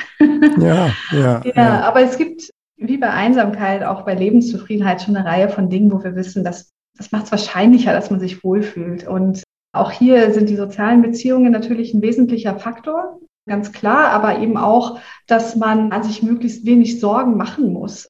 ja, 0.59 0.93
ja, 1.11 1.43
ja, 1.43 1.43
ja, 1.55 1.81
aber 1.89 2.03
es 2.03 2.19
gibt 2.19 2.51
wie 2.77 2.99
bei 2.99 3.11
Einsamkeit, 3.11 3.83
auch 3.83 4.03
bei 4.03 4.15
Lebenszufriedenheit 4.15 5.03
schon 5.03 5.17
eine 5.17 5.27
Reihe 5.27 5.49
von 5.49 5.71
Dingen, 5.71 5.93
wo 5.93 6.03
wir 6.03 6.15
wissen, 6.15 6.45
dass 6.45 6.73
das 6.97 7.13
macht 7.13 7.27
es 7.27 7.31
wahrscheinlicher, 7.31 7.93
dass 7.93 8.11
man 8.11 8.21
sich 8.21 8.43
wohlfühlt. 8.43 9.07
Und 9.07 9.43
auch 9.73 9.91
hier 9.91 10.33
sind 10.33 10.49
die 10.49 10.57
sozialen 10.57 11.03
Beziehungen 11.03 11.53
natürlich 11.53 11.93
ein 11.95 12.03
wesentlicher 12.03 12.59
Faktor, 12.59 13.21
ganz 13.47 13.73
klar, 13.73 14.11
aber 14.11 14.39
eben 14.39 14.57
auch, 14.57 14.99
dass 15.27 15.57
man 15.57 15.93
an 15.93 16.03
sich 16.03 16.23
möglichst 16.23 16.65
wenig 16.65 17.01
Sorgen 17.01 17.37
machen 17.37 17.73
muss. 17.73 18.09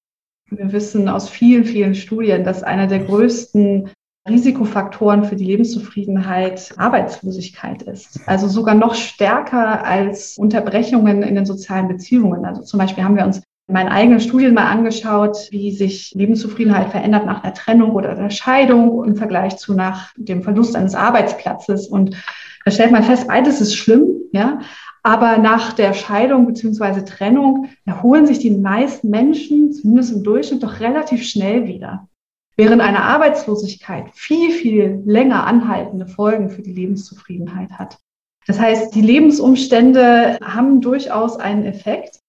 Wir 0.48 0.72
wissen 0.72 1.08
aus 1.08 1.28
vielen, 1.28 1.64
vielen 1.64 1.94
Studien, 1.94 2.44
dass 2.44 2.62
einer 2.62 2.86
der 2.86 3.00
größten 3.00 3.90
Risikofaktoren 4.28 5.24
für 5.24 5.36
die 5.36 5.44
Lebenszufriedenheit 5.44 6.74
Arbeitslosigkeit 6.76 7.82
ist. 7.82 8.20
Also 8.26 8.48
sogar 8.48 8.74
noch 8.74 8.94
stärker 8.94 9.84
als 9.84 10.36
Unterbrechungen 10.38 11.22
in 11.22 11.34
den 11.34 11.46
sozialen 11.46 11.88
Beziehungen. 11.88 12.44
Also 12.44 12.62
zum 12.62 12.78
Beispiel 12.78 13.04
haben 13.04 13.16
wir 13.16 13.24
uns 13.24 13.42
meinen 13.66 13.88
eigenen 13.88 14.20
Studien 14.20 14.54
mal 14.54 14.70
angeschaut, 14.70 15.48
wie 15.50 15.72
sich 15.72 16.12
Lebenszufriedenheit 16.14 16.90
verändert 16.90 17.26
nach 17.26 17.42
einer 17.42 17.54
Trennung 17.54 17.92
oder 17.92 18.10
einer 18.10 18.30
Scheidung 18.30 19.04
im 19.04 19.16
Vergleich 19.16 19.56
zu 19.56 19.74
nach 19.74 20.12
dem 20.16 20.42
Verlust 20.42 20.76
eines 20.76 20.94
Arbeitsplatzes. 20.94 21.88
Und 21.88 22.16
da 22.64 22.70
stellt 22.70 22.92
man 22.92 23.02
fest, 23.02 23.26
beides 23.26 23.60
ist 23.60 23.76
schlimm, 23.76 24.06
ja. 24.32 24.60
Aber 25.02 25.38
nach 25.38 25.72
der 25.72 25.94
Scheidung 25.94 26.46
beziehungsweise 26.46 27.04
Trennung 27.04 27.68
erholen 27.84 28.26
sich 28.26 28.40
die 28.40 28.50
meisten 28.50 29.08
Menschen, 29.08 29.72
zumindest 29.72 30.12
im 30.12 30.24
Durchschnitt, 30.24 30.64
doch 30.64 30.80
relativ 30.80 31.22
schnell 31.22 31.66
wieder. 31.66 32.08
Während 32.56 32.80
eine 32.80 33.02
Arbeitslosigkeit 33.02 34.06
viel, 34.14 34.50
viel 34.50 35.02
länger 35.04 35.46
anhaltende 35.46 36.06
Folgen 36.06 36.50
für 36.50 36.62
die 36.62 36.72
Lebenszufriedenheit 36.72 37.72
hat. 37.72 37.98
Das 38.46 38.58
heißt, 38.58 38.94
die 38.94 39.02
Lebensumstände 39.02 40.38
haben 40.42 40.80
durchaus 40.80 41.36
einen 41.36 41.64
Effekt. 41.64 42.20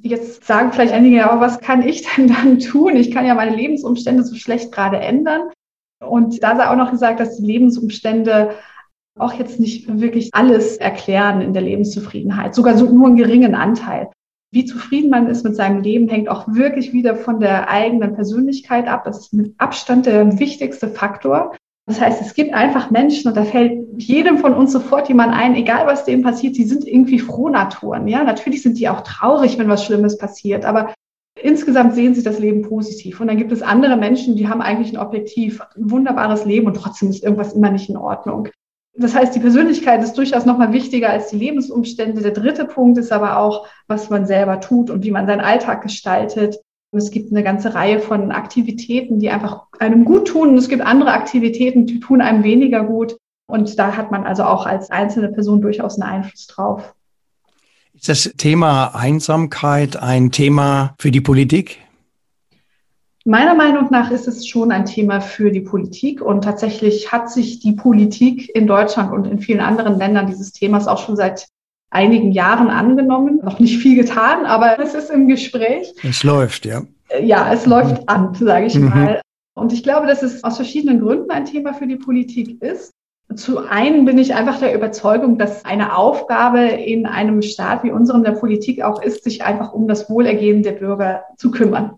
Jetzt 0.00 0.44
sagen 0.44 0.72
vielleicht 0.72 0.92
einige, 0.92 1.16
ja, 1.16 1.30
aber 1.30 1.40
was 1.40 1.60
kann 1.60 1.86
ich 1.86 2.06
denn 2.16 2.28
dann 2.28 2.58
tun? 2.58 2.96
Ich 2.96 3.10
kann 3.10 3.26
ja 3.26 3.34
meine 3.34 3.56
Lebensumstände 3.56 4.24
so 4.24 4.34
schlecht 4.34 4.72
gerade 4.72 4.98
ändern. 4.98 5.50
Und 6.02 6.42
da 6.42 6.56
sei 6.56 6.68
auch 6.68 6.76
noch 6.76 6.90
gesagt, 6.90 7.20
dass 7.20 7.36
die 7.36 7.46
Lebensumstände 7.46 8.56
auch 9.18 9.34
jetzt 9.34 9.60
nicht 9.60 10.00
wirklich 10.00 10.30
alles 10.32 10.78
erklären 10.78 11.40
in 11.40 11.52
der 11.52 11.62
Lebenszufriedenheit, 11.62 12.54
sogar 12.54 12.76
so 12.76 12.86
nur 12.86 13.08
einen 13.08 13.16
geringen 13.16 13.54
Anteil. 13.54 14.10
Wie 14.52 14.64
zufrieden 14.64 15.10
man 15.10 15.28
ist 15.28 15.44
mit 15.44 15.56
seinem 15.56 15.82
Leben, 15.82 16.08
hängt 16.08 16.28
auch 16.28 16.46
wirklich 16.48 16.92
wieder 16.92 17.16
von 17.16 17.40
der 17.40 17.70
eigenen 17.70 18.14
Persönlichkeit 18.14 18.86
ab. 18.86 19.04
Das 19.04 19.20
ist 19.20 19.32
mit 19.32 19.54
Abstand 19.58 20.06
der 20.06 20.38
wichtigste 20.38 20.88
Faktor. 20.88 21.56
Das 21.86 22.00
heißt, 22.00 22.20
es 22.20 22.34
gibt 22.34 22.54
einfach 22.54 22.90
Menschen 22.90 23.28
und 23.28 23.36
da 23.36 23.44
fällt 23.44 24.00
jedem 24.00 24.38
von 24.38 24.54
uns 24.54 24.72
sofort 24.72 25.08
jemand 25.08 25.32
ein, 25.34 25.56
egal 25.56 25.86
was 25.86 26.04
dem 26.04 26.22
passiert, 26.22 26.54
sie 26.54 26.64
sind 26.64 26.86
irgendwie 26.86 27.18
Frohnaturen. 27.18 28.06
Ja, 28.06 28.22
natürlich 28.22 28.62
sind 28.62 28.78
die 28.78 28.88
auch 28.88 29.00
traurig, 29.00 29.58
wenn 29.58 29.68
was 29.68 29.84
Schlimmes 29.84 30.16
passiert, 30.16 30.64
aber 30.64 30.94
insgesamt 31.34 31.94
sehen 31.94 32.14
sie 32.14 32.22
das 32.22 32.38
Leben 32.38 32.62
positiv. 32.62 33.20
Und 33.20 33.26
dann 33.26 33.36
gibt 33.36 33.50
es 33.50 33.62
andere 33.62 33.96
Menschen, 33.96 34.36
die 34.36 34.48
haben 34.48 34.62
eigentlich 34.62 34.92
ein 34.92 35.04
objektiv 35.04 35.60
ein 35.76 35.90
wunderbares 35.90 36.44
Leben 36.44 36.66
und 36.66 36.74
trotzdem 36.74 37.10
ist 37.10 37.24
irgendwas 37.24 37.52
immer 37.52 37.70
nicht 37.70 37.88
in 37.88 37.96
Ordnung. 37.96 38.48
Das 38.94 39.14
heißt, 39.14 39.34
die 39.34 39.40
Persönlichkeit 39.40 40.02
ist 40.02 40.18
durchaus 40.18 40.44
nochmal 40.44 40.72
wichtiger 40.72 41.08
als 41.08 41.30
die 41.30 41.36
Lebensumstände. 41.36 42.20
Der 42.20 42.32
dritte 42.32 42.66
Punkt 42.66 42.98
ist 42.98 43.10
aber 43.10 43.38
auch, 43.38 43.66
was 43.88 44.10
man 44.10 44.26
selber 44.26 44.60
tut 44.60 44.90
und 44.90 45.02
wie 45.02 45.10
man 45.10 45.26
seinen 45.26 45.40
Alltag 45.40 45.82
gestaltet. 45.82 46.60
Es 46.94 47.10
gibt 47.10 47.32
eine 47.32 47.42
ganze 47.42 47.74
Reihe 47.74 48.00
von 48.00 48.32
Aktivitäten, 48.32 49.18
die 49.18 49.30
einfach 49.30 49.62
einem 49.78 50.04
gut 50.04 50.28
tun. 50.28 50.50
Und 50.50 50.58
es 50.58 50.68
gibt 50.68 50.82
andere 50.82 51.12
Aktivitäten, 51.12 51.86
die 51.86 52.00
tun 52.00 52.20
einem 52.20 52.44
weniger 52.44 52.84
gut. 52.84 53.16
Und 53.46 53.78
da 53.78 53.96
hat 53.96 54.10
man 54.10 54.24
also 54.24 54.44
auch 54.44 54.66
als 54.66 54.90
einzelne 54.90 55.28
Person 55.28 55.62
durchaus 55.62 55.98
einen 55.98 56.10
Einfluss 56.10 56.46
drauf. 56.46 56.94
Ist 57.94 58.08
das 58.08 58.32
Thema 58.36 58.94
Einsamkeit 58.94 59.96
ein 59.96 60.30
Thema 60.30 60.94
für 60.98 61.10
die 61.10 61.20
Politik? 61.20 61.78
Meiner 63.24 63.54
Meinung 63.54 63.88
nach 63.90 64.10
ist 64.10 64.26
es 64.26 64.46
schon 64.48 64.72
ein 64.72 64.84
Thema 64.84 65.20
für 65.20 65.50
die 65.50 65.60
Politik 65.60 66.20
und 66.20 66.42
tatsächlich 66.42 67.12
hat 67.12 67.30
sich 67.30 67.60
die 67.60 67.72
Politik 67.72 68.50
in 68.54 68.66
Deutschland 68.66 69.12
und 69.12 69.26
in 69.26 69.38
vielen 69.38 69.60
anderen 69.60 69.96
Ländern 69.96 70.26
dieses 70.26 70.52
Themas 70.52 70.88
auch 70.88 70.98
schon 70.98 71.16
seit 71.16 71.46
einigen 71.92 72.32
Jahren 72.32 72.70
angenommen. 72.70 73.40
Noch 73.42 73.60
nicht 73.60 73.78
viel 73.78 73.96
getan, 73.96 74.46
aber 74.46 74.78
es 74.80 74.94
ist 74.94 75.10
im 75.10 75.28
Gespräch. 75.28 75.94
Es 76.02 76.24
läuft, 76.24 76.64
ja. 76.64 76.82
Ja, 77.20 77.52
es 77.52 77.66
läuft 77.66 78.08
an, 78.08 78.34
sage 78.34 78.66
ich 78.66 78.74
mhm. 78.74 78.88
mal. 78.88 79.20
Und 79.54 79.72
ich 79.72 79.82
glaube, 79.82 80.06
dass 80.06 80.22
es 80.22 80.42
aus 80.42 80.56
verschiedenen 80.56 81.00
Gründen 81.00 81.30
ein 81.30 81.44
Thema 81.44 81.74
für 81.74 81.86
die 81.86 81.96
Politik 81.96 82.62
ist. 82.62 82.92
Zu 83.36 83.66
einen 83.66 84.04
bin 84.04 84.18
ich 84.18 84.34
einfach 84.34 84.58
der 84.58 84.74
Überzeugung, 84.74 85.38
dass 85.38 85.64
eine 85.64 85.96
Aufgabe 85.96 86.60
in 86.60 87.06
einem 87.06 87.40
Staat 87.42 87.82
wie 87.82 87.90
unserem 87.90 88.24
der 88.24 88.32
Politik 88.32 88.82
auch 88.82 89.02
ist, 89.02 89.24
sich 89.24 89.44
einfach 89.44 89.72
um 89.72 89.88
das 89.88 90.10
Wohlergehen 90.10 90.62
der 90.62 90.72
Bürger 90.72 91.24
zu 91.36 91.50
kümmern. 91.50 91.92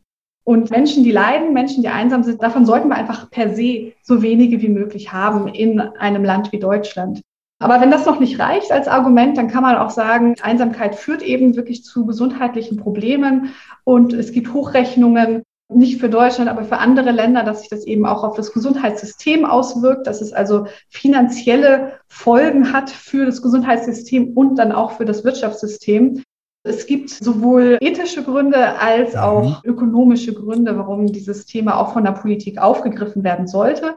Und 0.45 0.71
Menschen, 0.71 1.05
die 1.05 1.11
leiden, 1.11 1.55
Menschen, 1.55 1.83
die 1.83 1.89
einsam 1.89 2.23
sind, 2.23 2.43
davon 2.43 2.67
sollten 2.67 2.89
wir 2.89 2.97
einfach 2.97 3.31
per 3.31 3.55
se 3.55 3.93
so 4.03 4.23
wenige 4.23 4.61
wie 4.61 4.69
möglich 4.69 5.13
haben 5.13 5.49
in 5.49 5.81
einem 5.81 6.25
Land 6.25 6.53
wie 6.53 6.59
Deutschland. 6.59 7.23
Aber 7.65 7.81
wenn 7.81 7.91
das 7.91 8.05
noch 8.05 8.21
nicht 8.21 8.39
reicht 8.39 8.71
als 8.71 8.89
Argument, 8.89 9.39
dann 9.39 9.49
kann 9.49 9.63
man 9.63 9.77
auch 9.77 9.89
sagen, 9.89 10.35
Einsamkeit 10.43 10.97
führt 10.97 11.23
eben 11.23 11.57
wirklich 11.57 11.83
zu 11.83 12.05
gesundheitlichen 12.05 12.77
Problemen 12.77 13.55
und 13.85 14.13
es 14.13 14.33
gibt 14.33 14.53
Hochrechnungen, 14.53 15.45
nicht 15.71 15.99
für 15.99 16.11
Deutschland, 16.11 16.51
aber 16.51 16.65
für 16.65 16.77
andere 16.77 17.11
Länder, 17.11 17.43
dass 17.43 17.61
sich 17.61 17.71
das 17.71 17.87
eben 17.87 18.05
auch 18.05 18.23
auf 18.23 18.37
das 18.37 18.53
Gesundheitssystem 18.53 19.47
auswirkt, 19.47 20.07
dass 20.07 20.21
es 20.21 20.35
also 20.35 20.67
finanzielle 20.91 21.93
Folgen 22.07 22.75
hat 22.75 22.91
für 22.91 23.25
das 23.25 23.41
Gesundheitssystem 23.41 24.35
und 24.35 24.59
dann 24.59 24.71
auch 24.71 24.91
für 24.99 25.07
das 25.07 25.25
Wirtschaftssystem. 25.25 26.23
Es 26.65 26.85
gibt 26.85 27.09
sowohl 27.09 27.79
ethische 27.81 28.25
Gründe 28.25 28.79
als 28.79 29.15
mhm. 29.15 29.21
auch 29.21 29.65
ökonomische 29.65 30.35
Gründe, 30.35 30.77
warum 30.77 31.07
dieses 31.07 31.47
Thema 31.47 31.79
auch 31.79 31.95
von 31.95 32.05
der 32.05 32.13
Politik 32.13 32.59
aufgegriffen 32.59 33.25
werden 33.25 33.47
sollte. 33.47 33.97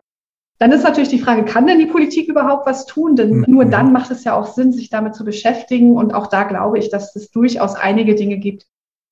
Dann 0.60 0.72
ist 0.72 0.84
natürlich 0.84 1.10
die 1.10 1.20
Frage, 1.20 1.46
kann 1.46 1.68
denn 1.68 1.80
die 1.80 1.86
Politik 1.86 2.28
überhaupt 2.28 2.66
was 2.66 2.86
tun? 2.86 3.16
Denn 3.16 3.38
mhm. 3.38 3.46
nur 3.48 3.66
dann 3.66 3.92
macht 3.92 4.10
es 4.12 4.24
ja 4.24 4.36
auch 4.36 4.54
Sinn, 4.54 4.72
sich 4.72 4.90
damit 4.90 5.16
zu 5.16 5.24
beschäftigen. 5.24 5.96
Und 5.96 6.14
auch 6.14 6.28
da 6.28 6.44
glaube 6.44 6.80
ich, 6.80 6.90
dass 6.90 7.16
es 7.16 7.30
durchaus 7.30 7.76
einige 7.76 8.16
Dinge 8.16 8.38
gibt, 8.38 8.66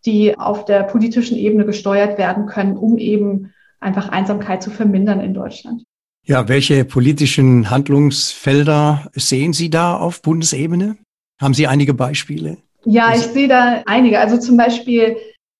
die 0.05 0.37
auf 0.37 0.65
der 0.65 0.83
politischen 0.83 1.37
Ebene 1.37 1.65
gesteuert 1.65 2.17
werden 2.17 2.47
können, 2.47 2.77
um 2.77 2.97
eben 2.97 3.53
einfach 3.79 4.09
Einsamkeit 4.09 4.63
zu 4.63 4.71
vermindern 4.71 5.21
in 5.21 5.33
Deutschland. 5.33 5.83
Ja, 6.23 6.47
welche 6.47 6.85
politischen 6.85 7.69
Handlungsfelder 7.69 9.11
sehen 9.13 9.53
Sie 9.53 9.69
da 9.69 9.95
auf 9.95 10.23
Bundesebene? 10.23 10.97
Haben 11.39 11.53
Sie 11.53 11.67
einige 11.67 11.93
Beispiele? 11.93 12.57
Ja, 12.83 13.13
ich 13.13 13.21
sehe 13.21 13.47
da 13.47 13.83
einige. 13.85 14.19
Also 14.19 14.37
zum 14.37 14.57
Beispiel 14.57 15.17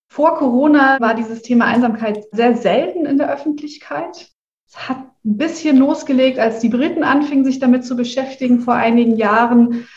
vor 0.07 0.36
Corona 0.36 0.97
war 0.99 1.13
dieses 1.13 1.43
Thema 1.43 1.65
Einsamkeit 1.65 2.23
sehr 2.31 2.55
selten 2.55 3.05
in 3.05 3.17
der 3.17 3.31
Öffentlichkeit. 3.31 4.31
Hat 4.76 4.97
ein 5.26 5.38
bisschen 5.38 5.78
losgelegt, 5.78 6.38
als 6.38 6.59
die 6.59 6.69
Briten 6.69 7.03
anfingen, 7.03 7.45
sich 7.45 7.59
damit 7.59 7.86
zu 7.86 7.95
beschäftigen 7.95 8.59
vor 8.59 8.76
einigen 8.76 9.17
Jahren. 9.17 9.88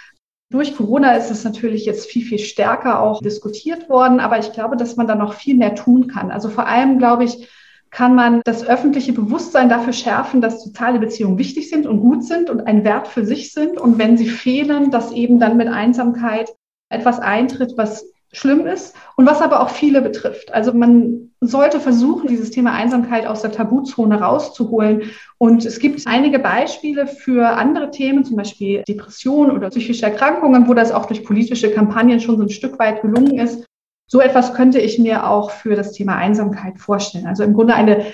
Durch 0.50 0.74
Corona 0.74 1.12
ist 1.12 1.30
es 1.30 1.44
natürlich 1.44 1.84
jetzt 1.84 2.10
viel, 2.10 2.24
viel 2.24 2.38
stärker 2.38 3.00
auch 3.00 3.20
diskutiert 3.20 3.90
worden, 3.90 4.20
aber 4.20 4.38
ich 4.38 4.52
glaube, 4.52 4.76
dass 4.76 4.96
man 4.96 5.06
da 5.06 5.14
noch 5.14 5.34
viel 5.34 5.56
mehr 5.56 5.74
tun 5.74 6.06
kann. 6.06 6.30
Also 6.30 6.48
vor 6.48 6.66
allem, 6.66 6.98
glaube 6.98 7.24
ich, 7.24 7.48
kann 7.90 8.14
man 8.14 8.40
das 8.44 8.66
öffentliche 8.66 9.12
Bewusstsein 9.12 9.68
dafür 9.68 9.92
schärfen, 9.92 10.40
dass 10.40 10.62
soziale 10.62 10.98
Beziehungen 10.98 11.38
wichtig 11.38 11.68
sind 11.68 11.86
und 11.86 12.00
gut 12.00 12.24
sind 12.24 12.50
und 12.50 12.66
ein 12.66 12.84
Wert 12.84 13.08
für 13.08 13.24
sich 13.24 13.52
sind. 13.52 13.78
Und 13.78 13.98
wenn 13.98 14.16
sie 14.16 14.28
fehlen, 14.28 14.90
dass 14.90 15.12
eben 15.12 15.38
dann 15.38 15.56
mit 15.56 15.68
Einsamkeit 15.68 16.50
etwas 16.90 17.18
eintritt, 17.18 17.74
was 17.76 18.10
schlimm 18.32 18.66
ist 18.66 18.94
und 19.16 19.26
was 19.26 19.40
aber 19.40 19.60
auch 19.60 19.70
viele 19.70 20.02
betrifft. 20.02 20.52
Also 20.52 20.72
man 20.72 21.30
sollte 21.40 21.80
versuchen, 21.80 22.28
dieses 22.28 22.50
Thema 22.50 22.72
Einsamkeit 22.72 23.26
aus 23.26 23.42
der 23.42 23.52
Tabuzone 23.52 24.20
rauszuholen. 24.20 25.10
Und 25.38 25.64
es 25.64 25.78
gibt 25.78 26.06
einige 26.06 26.38
Beispiele 26.38 27.06
für 27.06 27.48
andere 27.56 27.90
Themen, 27.90 28.24
zum 28.24 28.36
Beispiel 28.36 28.82
Depression 28.86 29.50
oder 29.50 29.70
psychische 29.70 30.06
Erkrankungen, 30.06 30.68
wo 30.68 30.74
das 30.74 30.92
auch 30.92 31.06
durch 31.06 31.24
politische 31.24 31.70
Kampagnen 31.70 32.20
schon 32.20 32.36
so 32.36 32.42
ein 32.42 32.50
Stück 32.50 32.78
weit 32.78 33.02
gelungen 33.02 33.38
ist. 33.38 33.64
So 34.06 34.20
etwas 34.20 34.54
könnte 34.54 34.80
ich 34.80 34.98
mir 34.98 35.28
auch 35.28 35.50
für 35.50 35.76
das 35.76 35.92
Thema 35.92 36.16
Einsamkeit 36.16 36.78
vorstellen. 36.78 37.26
Also 37.26 37.44
im 37.44 37.54
Grunde 37.54 37.74
eine 37.74 38.06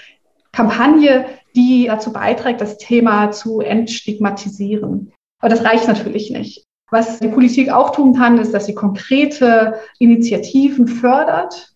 Kampagne, 0.53 1.27
die 1.57 1.87
dazu 1.87 2.13
beiträgt, 2.13 2.61
das 2.61 2.79
Thema 2.79 3.31
zu 3.31 3.61
entstigmatisieren. 3.61 5.13
Aber 5.41 5.49
das 5.49 5.65
reicht 5.65 5.89
natürlich 5.89 6.31
nicht. 6.31 6.65
Was 6.91 7.19
die 7.19 7.29
Politik 7.29 7.71
auch 7.71 7.91
tun 7.91 8.15
kann, 8.15 8.39
ist, 8.39 8.53
dass 8.53 8.67
sie 8.67 8.75
konkrete 8.75 9.81
Initiativen 9.99 10.87
fördert, 10.87 11.75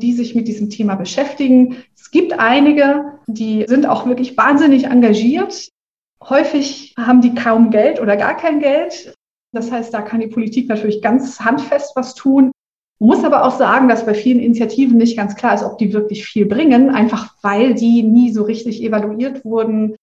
die 0.00 0.12
sich 0.12 0.34
mit 0.34 0.48
diesem 0.48 0.70
Thema 0.70 0.94
beschäftigen. 0.94 1.76
Es 1.94 2.10
gibt 2.10 2.38
einige, 2.38 3.18
die 3.26 3.64
sind 3.66 3.86
auch 3.86 4.06
wirklich 4.06 4.36
wahnsinnig 4.36 4.84
engagiert. 4.84 5.68
Häufig 6.22 6.94
haben 6.98 7.20
die 7.20 7.34
kaum 7.34 7.70
Geld 7.70 8.00
oder 8.00 8.16
gar 8.16 8.36
kein 8.36 8.60
Geld. 8.60 9.14
Das 9.52 9.70
heißt, 9.70 9.92
da 9.92 10.02
kann 10.02 10.20
die 10.20 10.26
Politik 10.26 10.68
natürlich 10.68 11.02
ganz 11.02 11.40
handfest 11.40 11.92
was 11.94 12.14
tun. 12.14 12.52
Muss 12.98 13.24
aber 13.24 13.44
auch 13.44 13.56
sagen, 13.56 13.88
dass 13.88 14.06
bei 14.06 14.14
vielen 14.14 14.40
Initiativen 14.40 14.96
nicht 14.96 15.16
ganz 15.16 15.34
klar 15.34 15.54
ist, 15.54 15.62
ob 15.62 15.76
die 15.78 15.92
wirklich 15.92 16.24
viel 16.24 16.46
bringen, 16.46 16.90
einfach 16.90 17.34
weil 17.42 17.74
die 17.74 18.02
nie 18.02 18.32
so 18.32 18.42
richtig 18.42 18.82
evaluiert 18.82 19.44
wurden. 19.44 19.96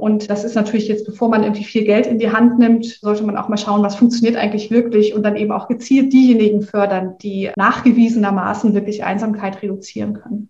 Und 0.00 0.30
das 0.30 0.44
ist 0.44 0.54
natürlich 0.54 0.88
jetzt, 0.88 1.04
bevor 1.04 1.28
man 1.28 1.42
irgendwie 1.42 1.64
viel 1.64 1.84
Geld 1.84 2.06
in 2.06 2.18
die 2.18 2.32
Hand 2.32 2.58
nimmt, 2.58 2.86
sollte 2.86 3.22
man 3.22 3.36
auch 3.36 3.48
mal 3.48 3.58
schauen, 3.58 3.82
was 3.82 3.96
funktioniert 3.96 4.36
eigentlich 4.36 4.70
wirklich 4.70 5.14
und 5.14 5.22
dann 5.22 5.36
eben 5.36 5.52
auch 5.52 5.68
gezielt 5.68 6.12
diejenigen 6.12 6.62
fördern, 6.62 7.16
die 7.22 7.50
nachgewiesenermaßen 7.56 8.72
wirklich 8.74 9.04
Einsamkeit 9.04 9.62
reduzieren 9.62 10.14
können. 10.14 10.48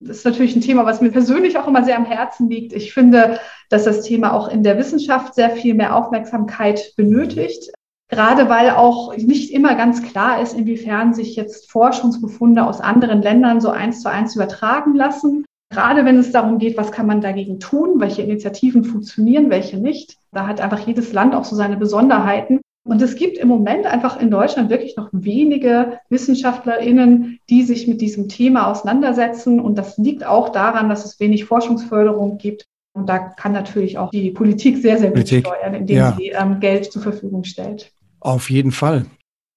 Das 0.00 0.18
ist 0.18 0.24
natürlich 0.24 0.56
ein 0.56 0.62
Thema, 0.62 0.84
was 0.84 1.00
mir 1.00 1.12
persönlich 1.12 1.56
auch 1.56 1.68
immer 1.68 1.84
sehr 1.84 1.96
am 1.96 2.04
Herzen 2.04 2.50
liegt. 2.50 2.72
Ich 2.72 2.92
finde, 2.92 3.38
dass 3.70 3.84
das 3.84 4.02
Thema 4.02 4.32
auch 4.32 4.48
in 4.48 4.64
der 4.64 4.76
Wissenschaft 4.76 5.34
sehr 5.34 5.50
viel 5.50 5.74
mehr 5.74 5.94
Aufmerksamkeit 5.94 6.92
benötigt. 6.96 7.70
Gerade 8.08 8.48
weil 8.48 8.70
auch 8.70 9.16
nicht 9.16 9.52
immer 9.52 9.74
ganz 9.76 10.02
klar 10.02 10.42
ist, 10.42 10.54
inwiefern 10.54 11.14
sich 11.14 11.36
jetzt 11.36 11.70
Forschungsbefunde 11.70 12.66
aus 12.66 12.80
anderen 12.80 13.22
Ländern 13.22 13.60
so 13.60 13.70
eins 13.70 14.02
zu 14.02 14.10
eins 14.10 14.34
übertragen 14.34 14.94
lassen. 14.94 15.44
Gerade 15.72 16.04
wenn 16.04 16.18
es 16.18 16.32
darum 16.32 16.58
geht, 16.58 16.76
was 16.76 16.92
kann 16.92 17.06
man 17.06 17.22
dagegen 17.22 17.58
tun, 17.58 17.98
welche 17.98 18.20
Initiativen 18.20 18.84
funktionieren, 18.84 19.48
welche 19.48 19.78
nicht. 19.78 20.18
Da 20.30 20.46
hat 20.46 20.60
einfach 20.60 20.86
jedes 20.86 21.14
Land 21.14 21.34
auch 21.34 21.44
so 21.44 21.56
seine 21.56 21.78
Besonderheiten. 21.78 22.60
Und 22.84 23.00
es 23.00 23.16
gibt 23.16 23.38
im 23.38 23.48
Moment 23.48 23.86
einfach 23.86 24.20
in 24.20 24.30
Deutschland 24.30 24.68
wirklich 24.68 24.96
noch 24.96 25.08
wenige 25.12 25.98
WissenschaftlerInnen, 26.10 27.38
die 27.48 27.62
sich 27.62 27.88
mit 27.88 28.02
diesem 28.02 28.28
Thema 28.28 28.66
auseinandersetzen. 28.70 29.60
Und 29.60 29.78
das 29.78 29.96
liegt 29.96 30.26
auch 30.26 30.50
daran, 30.50 30.90
dass 30.90 31.06
es 31.06 31.18
wenig 31.20 31.46
Forschungsförderung 31.46 32.36
gibt. 32.36 32.66
Und 32.92 33.08
da 33.08 33.18
kann 33.18 33.52
natürlich 33.52 33.96
auch 33.96 34.10
die 34.10 34.30
Politik 34.30 34.76
sehr, 34.76 34.98
sehr 34.98 35.08
gut 35.08 35.14
Politik. 35.14 35.46
steuern, 35.46 35.74
indem 35.74 35.96
ja. 35.96 36.16
sie 36.18 36.28
ähm, 36.28 36.60
Geld 36.60 36.92
zur 36.92 37.00
Verfügung 37.00 37.44
stellt. 37.44 37.90
Auf 38.20 38.50
jeden 38.50 38.72
Fall. 38.72 39.06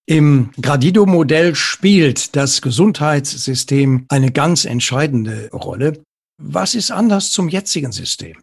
Im 0.07 0.51
Gradido-Modell 0.61 1.55
spielt 1.55 2.35
das 2.35 2.61
Gesundheitssystem 2.61 4.05
eine 4.07 4.31
ganz 4.31 4.63
entscheidende 4.65 5.49
Rolle. 5.51 6.03
Was 6.37 6.75
ist 6.75 6.91
anders 6.91 7.31
zum 7.31 7.49
jetzigen 7.49 7.91
System? 7.91 8.37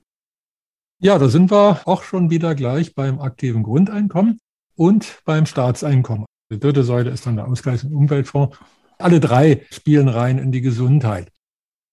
Ja, 0.99 1.18
da 1.18 1.28
sind 1.28 1.51
wir 1.51 1.82
auch 1.86 2.03
schon 2.03 2.30
wieder 2.30 2.55
gleich 2.55 2.95
beim 2.95 3.20
aktiven 3.20 3.62
Grundeinkommen 3.62 4.38
und 4.76 5.20
beim 5.24 5.47
Staatseinkommen. 5.47 6.26
Die 6.51 6.61
dritte 6.61 6.84
Säule 6.84 7.11
ist 7.11 7.26
dann 7.26 7.36
der 7.36 7.49
Ausgleichs- 7.49 7.84
und 7.84 7.93
Umweltfonds. 7.93 8.57
Alle 8.99 9.20
drei 9.20 9.66
spielen 9.70 10.09
rein 10.09 10.38
in 10.38 10.53
die 10.53 10.61
Gesundheit. 10.61 11.28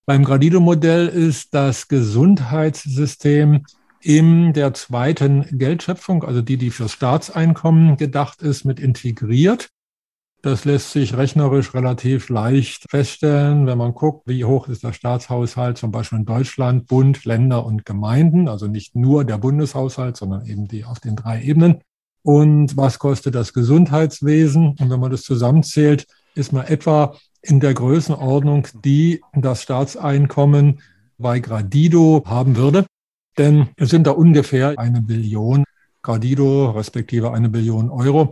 Beim 0.05 0.23
Gradido-Modell 0.23 1.07
ist 1.07 1.53
das 1.53 1.87
Gesundheitssystem 1.87 3.65
in 4.01 4.53
der 4.53 4.73
zweiten 4.73 5.45
Geldschöpfung, 5.57 6.23
also 6.23 6.41
die, 6.41 6.57
die 6.57 6.71
fürs 6.71 6.93
Staatseinkommen 6.93 7.97
gedacht 7.97 8.41
ist, 8.41 8.63
mit 8.63 8.79
integriert. 8.79 9.69
Das 10.41 10.63
lässt 10.63 10.91
sich 10.91 11.17
rechnerisch 11.17 11.73
relativ 11.73 12.29
leicht 12.29 12.89
feststellen, 12.89 13.67
wenn 13.67 13.77
man 13.77 13.93
guckt, 13.93 14.25
wie 14.25 14.45
hoch 14.45 14.69
ist 14.69 14.85
der 14.85 14.93
Staatshaushalt 14.93 15.77
zum 15.77 15.91
Beispiel 15.91 16.19
in 16.19 16.25
Deutschland, 16.25 16.87
Bund, 16.87 17.25
Länder 17.25 17.65
und 17.65 17.85
Gemeinden, 17.85 18.47
also 18.47 18.67
nicht 18.67 18.95
nur 18.95 19.25
der 19.25 19.37
Bundeshaushalt, 19.37 20.15
sondern 20.15 20.45
eben 20.45 20.69
die 20.69 20.85
auf 20.85 21.01
den 21.01 21.17
drei 21.17 21.41
Ebenen. 21.41 21.79
Und 22.23 22.77
was 22.77 22.99
kostet 22.99 23.35
das 23.35 23.51
Gesundheitswesen? 23.51 24.77
Und 24.79 24.89
wenn 24.89 24.99
man 25.01 25.11
das 25.11 25.23
zusammenzählt, 25.23 26.07
ist 26.35 26.53
man 26.53 26.67
etwa 26.67 27.17
in 27.41 27.59
der 27.59 27.73
Größenordnung, 27.73 28.67
die 28.85 29.21
das 29.33 29.63
Staatseinkommen 29.63 30.79
bei 31.17 31.39
Gradido 31.41 32.23
haben 32.25 32.55
würde. 32.55 32.85
Denn 33.37 33.69
es 33.75 33.89
sind 33.89 34.07
da 34.07 34.11
ungefähr 34.11 34.79
eine 34.79 35.01
Billion 35.01 35.65
Gradido, 36.01 36.71
respektive 36.71 37.33
eine 37.33 37.49
Billion 37.49 37.89
Euro. 37.89 38.31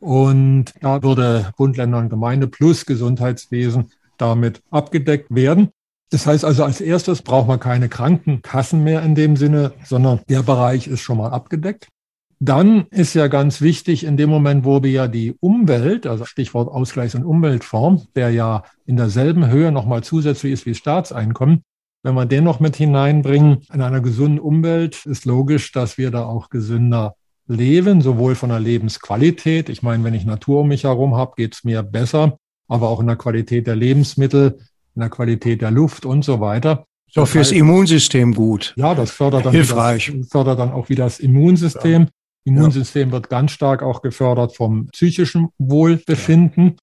Und 0.00 0.72
da 0.80 1.02
würde 1.02 1.52
Bund, 1.56 1.76
Länder 1.76 1.98
und 1.98 2.08
Gemeinde 2.08 2.48
plus 2.48 2.86
Gesundheitswesen 2.86 3.90
damit 4.16 4.62
abgedeckt 4.70 5.34
werden. 5.34 5.68
Das 6.10 6.26
heißt 6.26 6.44
also, 6.44 6.64
als 6.64 6.80
erstes 6.80 7.22
braucht 7.22 7.46
man 7.46 7.60
keine 7.60 7.88
Krankenkassen 7.88 8.82
mehr 8.82 9.02
in 9.02 9.14
dem 9.14 9.36
Sinne, 9.36 9.72
sondern 9.84 10.20
der 10.28 10.42
Bereich 10.42 10.88
ist 10.88 11.02
schon 11.02 11.18
mal 11.18 11.30
abgedeckt. 11.30 11.88
Dann 12.40 12.86
ist 12.90 13.14
ja 13.14 13.28
ganz 13.28 13.60
wichtig, 13.60 14.04
in 14.04 14.16
dem 14.16 14.30
Moment, 14.30 14.64
wo 14.64 14.82
wir 14.82 14.90
ja 14.90 15.08
die 15.08 15.34
Umwelt, 15.40 16.06
also 16.06 16.24
Stichwort 16.24 16.68
Ausgleichs- 16.68 17.14
und 17.14 17.24
Umweltfonds, 17.24 18.08
der 18.16 18.30
ja 18.30 18.64
in 18.86 18.96
derselben 18.96 19.48
Höhe 19.48 19.70
nochmal 19.70 20.02
zusätzlich 20.02 20.54
ist 20.54 20.66
wie 20.66 20.74
Staatseinkommen, 20.74 21.62
wenn 22.02 22.14
wir 22.14 22.24
den 22.24 22.44
noch 22.44 22.58
mit 22.58 22.76
hineinbringen, 22.76 23.58
in 23.72 23.82
einer 23.82 24.00
gesunden 24.00 24.40
Umwelt 24.40 25.04
ist 25.04 25.26
logisch, 25.26 25.70
dass 25.72 25.98
wir 25.98 26.10
da 26.10 26.24
auch 26.24 26.48
gesünder 26.48 27.14
leben, 27.50 28.00
sowohl 28.00 28.34
von 28.34 28.50
der 28.50 28.60
Lebensqualität. 28.60 29.68
Ich 29.68 29.82
meine, 29.82 30.04
wenn 30.04 30.14
ich 30.14 30.24
Natur 30.24 30.60
um 30.60 30.68
mich 30.68 30.84
herum 30.84 31.16
habe, 31.16 31.32
geht 31.36 31.54
es 31.54 31.64
mir 31.64 31.82
besser, 31.82 32.38
aber 32.68 32.88
auch 32.88 33.00
in 33.00 33.08
der 33.08 33.16
Qualität 33.16 33.66
der 33.66 33.76
Lebensmittel, 33.76 34.58
in 34.94 35.00
der 35.00 35.10
Qualität 35.10 35.60
der 35.60 35.70
Luft 35.70 36.06
und 36.06 36.24
so 36.24 36.40
weiter. 36.40 36.84
So 37.10 37.26
fürs 37.26 37.48
heißt, 37.48 37.58
Immunsystem 37.58 38.34
gut. 38.34 38.72
Ja, 38.76 38.94
das 38.94 39.10
fördert 39.10 39.46
dann, 39.46 39.52
Hilfreich. 39.52 40.12
Das, 40.16 40.28
fördert 40.28 40.60
dann 40.60 40.70
auch 40.70 40.88
wieder 40.88 41.04
das 41.04 41.18
Immunsystem. 41.18 42.02
Ja. 42.02 42.08
Immunsystem 42.44 43.08
ja. 43.08 43.12
wird 43.12 43.28
ganz 43.28 43.50
stark 43.50 43.82
auch 43.82 44.00
gefördert 44.00 44.54
vom 44.54 44.86
psychischen 44.92 45.48
Wohlbefinden. 45.58 46.76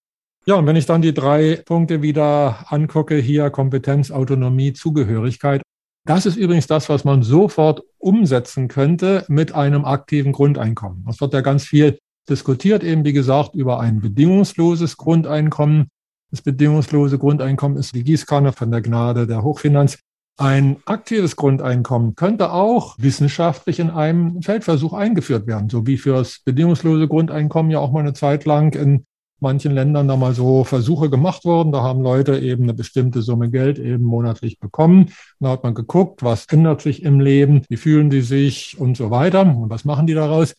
Ja, 0.46 0.56
und 0.56 0.66
wenn 0.66 0.76
ich 0.76 0.86
dann 0.86 1.02
die 1.02 1.14
drei 1.14 1.62
Punkte 1.66 2.02
wieder 2.02 2.66
angucke, 2.72 3.16
hier 3.16 3.50
Kompetenz, 3.50 4.12
Autonomie, 4.12 4.74
Zugehörigkeit, 4.74 5.62
das 6.08 6.26
ist 6.26 6.38
übrigens 6.38 6.68
das, 6.68 6.90
was 6.90 7.04
man 7.04 7.22
sofort 7.22 7.84
umsetzen 7.98 8.68
könnte 8.68 9.26
mit 9.28 9.54
einem 9.54 9.86
aktiven 9.86 10.32
Grundeinkommen. 10.32 11.04
Das 11.06 11.20
wird 11.20 11.34
ja 11.34 11.42
ganz 11.42 11.66
viel 11.66 12.00
diskutiert, 12.30 12.84
eben 12.84 13.04
wie 13.06 13.14
gesagt, 13.14 13.56
über 13.56 13.80
ein 13.80 14.00
bedingungsloses 14.00 14.98
Grundeinkommen. 14.98 15.88
Das 16.32 16.42
bedingungslose 16.42 17.18
Grundeinkommen 17.18 17.78
ist 17.78 17.94
die 17.94 18.04
Gießkanne 18.04 18.54
von 18.54 18.72
der 18.72 18.82
Gnade 18.82 19.28
der 19.28 19.44
Hochfinanz. 19.44 20.00
Ein 20.38 20.78
aktives 20.86 21.36
Grundeinkommen 21.36 22.16
könnte 22.16 22.52
auch 22.52 22.96
wissenschaftlich 23.00 23.80
in 23.80 23.90
einem 23.90 24.42
Feldversuch 24.42 24.94
eingeführt 24.94 25.48
werden, 25.48 25.70
so 25.70 25.88
wie 25.88 25.98
für 25.98 26.14
das 26.14 26.40
bedingungslose 26.46 27.08
Grundeinkommen 27.08 27.72
ja 27.72 27.80
auch 27.80 27.92
mal 27.92 28.02
eine 28.02 28.14
Zeit 28.14 28.46
lang 28.46 28.76
in 28.76 29.06
manchen 29.40 29.74
Ländern 29.74 30.08
da 30.08 30.16
mal 30.16 30.34
so 30.34 30.64
Versuche 30.64 31.10
gemacht 31.10 31.46
worden. 31.46 31.72
Da 31.72 31.82
haben 31.82 32.02
Leute 32.02 32.40
eben 32.40 32.64
eine 32.64 32.74
bestimmte 32.74 33.22
Summe 33.22 33.50
Geld 33.50 33.80
eben 33.80 34.04
monatlich 34.04 34.60
bekommen. 34.60 35.12
Da 35.40 35.50
hat 35.50 35.64
man 35.64 35.76
geguckt, 35.76 36.24
was 36.24 36.46
ändert 36.48 36.82
sich 36.82 37.04
im 37.04 37.20
Leben, 37.20 37.64
wie 37.70 37.78
fühlen 37.78 38.10
die 38.10 38.22
sich 38.22 38.80
und 38.80 38.98
so 38.98 39.12
weiter 39.12 39.42
und 39.42 39.70
was 39.70 39.86
machen 39.86 40.08
die 40.08 40.14
daraus. 40.14 40.56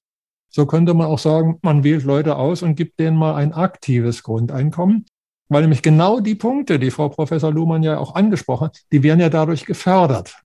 So 0.49 0.67
könnte 0.67 0.95
man 0.95 1.07
auch 1.07 1.19
sagen, 1.19 1.59
man 1.63 1.85
wählt 1.85 2.05
Leute 2.05 2.37
aus 2.37 2.63
und 2.63 2.75
gibt 2.75 2.99
denen 2.99 3.17
mal 3.17 3.35
ein 3.35 3.53
aktives 3.53 4.23
Grundeinkommen. 4.23 5.07
Weil 5.49 5.63
nämlich 5.63 5.83
genau 5.83 6.21
die 6.21 6.35
Punkte, 6.35 6.79
die 6.79 6.91
Frau 6.91 7.09
Professor 7.09 7.53
Luhmann 7.53 7.83
ja 7.83 7.99
auch 7.99 8.15
angesprochen 8.15 8.67
hat, 8.67 8.81
die 8.93 9.03
werden 9.03 9.21
ja 9.21 9.31
dadurch 9.31 9.65
gefördert. 9.65 10.37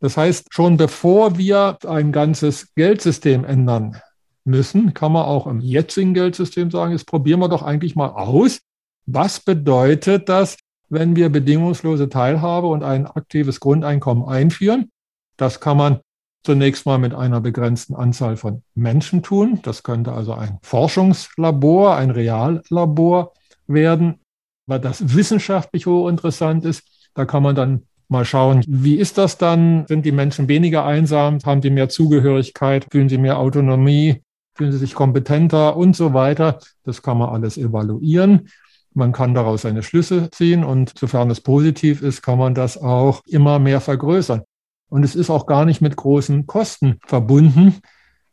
Das 0.00 0.16
heißt, 0.16 0.54
schon 0.54 0.76
bevor 0.76 1.38
wir 1.38 1.78
ein 1.86 2.12
ganzes 2.12 2.74
Geldsystem 2.74 3.44
ändern 3.44 4.00
müssen, 4.44 4.94
kann 4.94 5.12
man 5.12 5.24
auch 5.24 5.46
im 5.46 5.60
jetzigen 5.60 6.14
Geldsystem 6.14 6.70
sagen, 6.70 6.92
jetzt 6.92 7.06
probieren 7.06 7.40
wir 7.40 7.48
doch 7.48 7.62
eigentlich 7.62 7.96
mal 7.96 8.08
aus, 8.08 8.60
was 9.06 9.40
bedeutet 9.40 10.28
das, 10.28 10.56
wenn 10.88 11.16
wir 11.16 11.28
bedingungslose 11.28 12.08
Teilhabe 12.08 12.66
und 12.66 12.82
ein 12.82 13.06
aktives 13.06 13.60
Grundeinkommen 13.60 14.26
einführen. 14.26 14.90
Das 15.36 15.60
kann 15.60 15.76
man 15.76 16.00
zunächst 16.44 16.86
mal 16.86 16.98
mit 16.98 17.14
einer 17.14 17.40
begrenzten 17.40 17.94
Anzahl 17.94 18.36
von 18.36 18.62
Menschen 18.74 19.22
tun. 19.22 19.60
Das 19.62 19.82
könnte 19.82 20.12
also 20.12 20.32
ein 20.32 20.58
Forschungslabor, 20.62 21.96
ein 21.96 22.10
Reallabor 22.10 23.34
werden, 23.66 24.20
weil 24.66 24.80
das 24.80 25.14
wissenschaftlich 25.14 25.86
hochinteressant 25.86 26.64
ist. 26.64 26.82
Da 27.14 27.24
kann 27.24 27.42
man 27.42 27.54
dann 27.54 27.82
mal 28.08 28.24
schauen, 28.24 28.64
wie 28.66 28.96
ist 28.96 29.18
das 29.18 29.36
dann? 29.38 29.86
Sind 29.86 30.06
die 30.06 30.12
Menschen 30.12 30.48
weniger 30.48 30.84
einsam? 30.84 31.38
Haben 31.44 31.60
die 31.60 31.70
mehr 31.70 31.88
Zugehörigkeit? 31.88 32.86
Fühlen 32.90 33.08
sie 33.08 33.18
mehr 33.18 33.38
Autonomie? 33.38 34.22
Fühlen 34.58 34.72
sie 34.72 34.78
sich 34.78 34.94
kompetenter 34.94 35.76
und 35.76 35.94
so 35.94 36.14
weiter? 36.14 36.58
Das 36.82 37.00
kann 37.00 37.16
man 37.16 37.28
alles 37.28 37.56
evaluieren. 37.56 38.48
Man 38.92 39.12
kann 39.12 39.32
daraus 39.32 39.62
seine 39.62 39.84
Schlüsse 39.84 40.30
ziehen 40.32 40.64
und 40.64 40.98
sofern 40.98 41.30
es 41.30 41.40
positiv 41.40 42.02
ist, 42.02 42.22
kann 42.22 42.38
man 42.38 42.56
das 42.56 42.76
auch 42.76 43.20
immer 43.26 43.60
mehr 43.60 43.80
vergrößern. 43.80 44.42
Und 44.88 45.04
es 45.04 45.14
ist 45.14 45.30
auch 45.30 45.46
gar 45.46 45.64
nicht 45.64 45.80
mit 45.80 45.94
großen 45.94 46.48
Kosten 46.48 46.98
verbunden, 47.06 47.76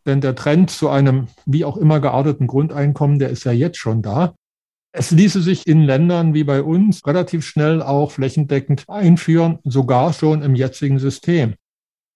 denn 0.08 0.20
der 0.20 0.34
Trend 0.34 0.72
zu 0.72 0.90
einem 0.90 1.28
wie 1.46 1.64
auch 1.64 1.78
immer 1.78 2.00
gearteten 2.00 2.48
Grundeinkommen, 2.48 3.20
der 3.20 3.30
ist 3.30 3.44
ja 3.44 3.52
jetzt 3.52 3.78
schon 3.78 4.02
da. 4.02 4.34
Es 4.94 5.12
ließe 5.12 5.44
sich 5.44 5.68
in 5.68 5.84
Ländern 5.84 6.34
wie 6.34 6.44
bei 6.44 6.64
uns 6.64 7.06
relativ 7.06 7.46
schnell 7.46 7.84
auch 7.84 8.10
flächendeckend 8.10 8.86
einführen, 8.88 9.60
sogar 9.64 10.12
schon 10.12 10.42
im 10.42 10.56
jetzigen 10.56 10.98
System. 10.98 11.54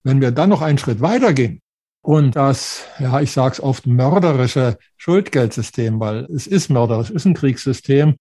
Wenn 0.03 0.19
wir 0.19 0.31
dann 0.31 0.49
noch 0.49 0.63
einen 0.63 0.79
Schritt 0.79 0.99
weitergehen 0.99 1.61
und 2.01 2.35
das, 2.35 2.85
ja, 2.99 3.19
ich 3.21 3.31
sage 3.31 3.53
es 3.53 3.61
oft, 3.61 3.85
mörderische 3.85 4.77
Schuldgeldsystem, 4.97 5.99
weil 5.99 6.25
es 6.33 6.47
ist 6.47 6.69
mörderisch, 6.69 7.09
es 7.09 7.15
ist 7.17 7.25
ein 7.25 7.33
Kriegssystem. 7.33 8.15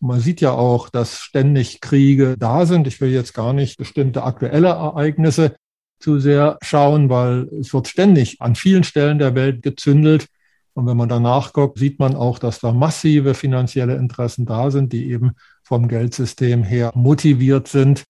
Man 0.00 0.20
sieht 0.20 0.40
ja 0.40 0.52
auch, 0.52 0.88
dass 0.88 1.18
ständig 1.18 1.80
Kriege 1.80 2.36
da 2.36 2.66
sind. 2.66 2.88
Ich 2.88 3.00
will 3.00 3.10
jetzt 3.10 3.34
gar 3.34 3.52
nicht 3.52 3.78
bestimmte 3.78 4.24
aktuelle 4.24 4.68
Ereignisse 4.68 5.54
zu 6.00 6.18
sehr 6.18 6.58
schauen, 6.62 7.08
weil 7.08 7.48
es 7.60 7.72
wird 7.72 7.86
ständig 7.86 8.40
an 8.40 8.56
vielen 8.56 8.82
Stellen 8.82 9.18
der 9.20 9.36
Welt 9.36 9.62
gezündelt. 9.62 10.26
Und 10.74 10.86
wenn 10.86 10.96
man 10.96 11.08
danach 11.08 11.52
guckt, 11.52 11.78
sieht 11.78 12.00
man 12.00 12.16
auch, 12.16 12.40
dass 12.40 12.58
da 12.58 12.72
massive 12.72 13.34
finanzielle 13.34 13.94
Interessen 13.96 14.44
da 14.44 14.70
sind, 14.70 14.92
die 14.92 15.10
eben 15.10 15.32
vom 15.62 15.86
Geldsystem 15.86 16.64
her 16.64 16.90
motiviert 16.94 17.68
sind. 17.68 18.04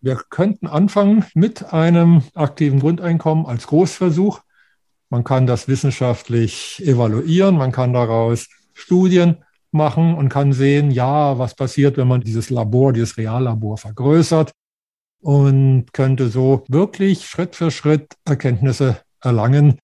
Wir 0.00 0.20
könnten 0.30 0.66
anfangen 0.66 1.24
mit 1.34 1.72
einem 1.72 2.22
aktiven 2.34 2.80
Grundeinkommen 2.80 3.46
als 3.46 3.66
Großversuch. 3.68 4.40
Man 5.10 5.24
kann 5.24 5.46
das 5.46 5.68
wissenschaftlich 5.68 6.82
evaluieren, 6.84 7.56
man 7.56 7.72
kann 7.72 7.92
daraus 7.92 8.48
Studien 8.74 9.38
machen 9.70 10.14
und 10.14 10.28
kann 10.28 10.52
sehen, 10.52 10.90
ja, 10.90 11.38
was 11.38 11.54
passiert, 11.54 11.96
wenn 11.96 12.08
man 12.08 12.20
dieses 12.20 12.50
Labor, 12.50 12.92
dieses 12.92 13.16
Reallabor 13.16 13.78
vergrößert 13.78 14.52
und 15.20 15.92
könnte 15.92 16.28
so 16.28 16.64
wirklich 16.68 17.26
Schritt 17.26 17.56
für 17.56 17.70
Schritt 17.70 18.14
Erkenntnisse 18.24 19.00
erlangen, 19.20 19.78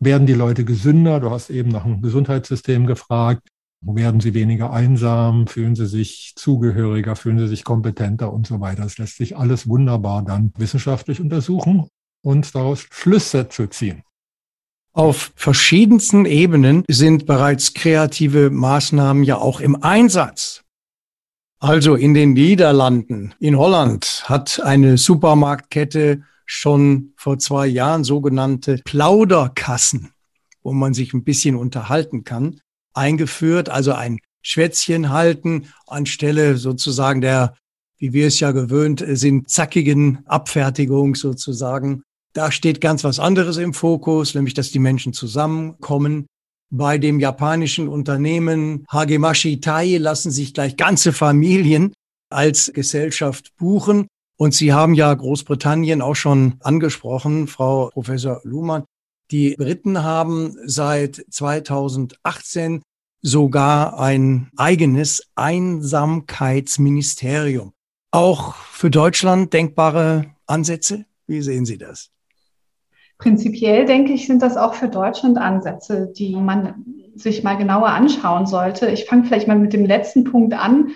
werden 0.00 0.26
die 0.26 0.34
Leute 0.34 0.64
gesünder? 0.64 1.20
Du 1.20 1.30
hast 1.30 1.50
eben 1.50 1.70
nach 1.70 1.84
dem 1.84 2.02
Gesundheitssystem 2.02 2.86
gefragt. 2.86 3.48
Werden 3.80 4.20
sie 4.20 4.32
weniger 4.34 4.72
einsam? 4.72 5.46
Fühlen 5.46 5.74
sie 5.74 5.86
sich 5.86 6.32
zugehöriger? 6.36 7.16
Fühlen 7.16 7.38
sie 7.38 7.48
sich 7.48 7.64
kompetenter 7.64 8.32
und 8.32 8.46
so 8.46 8.60
weiter? 8.60 8.82
Das 8.82 8.98
lässt 8.98 9.16
sich 9.16 9.36
alles 9.36 9.68
wunderbar 9.68 10.22
dann 10.22 10.52
wissenschaftlich 10.56 11.20
untersuchen 11.20 11.88
und 12.22 12.54
daraus 12.54 12.86
Schlüsse 12.90 13.48
zu 13.48 13.66
ziehen. 13.66 14.02
Auf 14.94 15.32
verschiedensten 15.34 16.24
Ebenen 16.24 16.84
sind 16.88 17.26
bereits 17.26 17.74
kreative 17.74 18.50
Maßnahmen 18.50 19.24
ja 19.24 19.38
auch 19.38 19.58
im 19.58 19.82
Einsatz. 19.82 20.62
Also 21.58 21.96
in 21.96 22.14
den 22.14 22.34
Niederlanden, 22.34 23.34
in 23.40 23.58
Holland 23.58 24.22
hat 24.26 24.60
eine 24.62 24.96
Supermarktkette 24.96 26.22
schon 26.46 27.12
vor 27.16 27.40
zwei 27.40 27.66
Jahren 27.66 28.04
sogenannte 28.04 28.80
Plauderkassen, 28.84 30.12
wo 30.62 30.72
man 30.72 30.94
sich 30.94 31.12
ein 31.12 31.24
bisschen 31.24 31.56
unterhalten 31.56 32.22
kann, 32.22 32.60
eingeführt. 32.92 33.70
Also 33.70 33.94
ein 33.94 34.20
Schwätzchen 34.42 35.10
halten 35.10 35.72
anstelle 35.88 36.56
sozusagen 36.56 37.20
der, 37.20 37.56
wie 37.98 38.12
wir 38.12 38.28
es 38.28 38.38
ja 38.38 38.52
gewöhnt 38.52 39.04
sind, 39.04 39.50
zackigen 39.50 40.24
Abfertigung 40.26 41.16
sozusagen. 41.16 42.04
Da 42.34 42.50
steht 42.50 42.80
ganz 42.80 43.04
was 43.04 43.20
anderes 43.20 43.58
im 43.58 43.72
Fokus, 43.72 44.34
nämlich 44.34 44.54
dass 44.54 44.72
die 44.72 44.80
Menschen 44.80 45.12
zusammenkommen. 45.12 46.26
Bei 46.70 46.98
dem 46.98 47.20
japanischen 47.20 47.86
Unternehmen 47.86 48.84
Hagemashi 48.90 49.60
Tai 49.60 49.98
lassen 49.98 50.32
sich 50.32 50.52
gleich 50.52 50.76
ganze 50.76 51.12
Familien 51.12 51.92
als 52.30 52.72
Gesellschaft 52.74 53.54
buchen. 53.56 54.08
Und 54.36 54.52
Sie 54.52 54.72
haben 54.72 54.94
ja 54.94 55.14
Großbritannien 55.14 56.02
auch 56.02 56.16
schon 56.16 56.56
angesprochen, 56.58 57.46
Frau 57.46 57.90
Professor 57.90 58.40
Luhmann. 58.42 58.82
Die 59.30 59.54
Briten 59.56 60.02
haben 60.02 60.56
seit 60.66 61.24
2018 61.30 62.82
sogar 63.22 64.00
ein 64.00 64.50
eigenes 64.56 65.22
Einsamkeitsministerium. 65.36 67.72
Auch 68.10 68.56
für 68.56 68.90
Deutschland 68.90 69.52
denkbare 69.52 70.34
Ansätze? 70.46 71.04
Wie 71.28 71.40
sehen 71.40 71.64
Sie 71.64 71.78
das? 71.78 72.10
Prinzipiell 73.18 73.84
denke 73.84 74.12
ich, 74.12 74.26
sind 74.26 74.42
das 74.42 74.56
auch 74.56 74.74
für 74.74 74.88
Deutschland 74.88 75.38
Ansätze, 75.38 76.12
die 76.16 76.36
man 76.36 76.84
sich 77.14 77.44
mal 77.44 77.56
genauer 77.56 77.88
anschauen 77.88 78.46
sollte. 78.46 78.88
Ich 78.90 79.04
fange 79.06 79.24
vielleicht 79.24 79.48
mal 79.48 79.58
mit 79.58 79.72
dem 79.72 79.86
letzten 79.86 80.24
Punkt 80.24 80.54
an. 80.54 80.94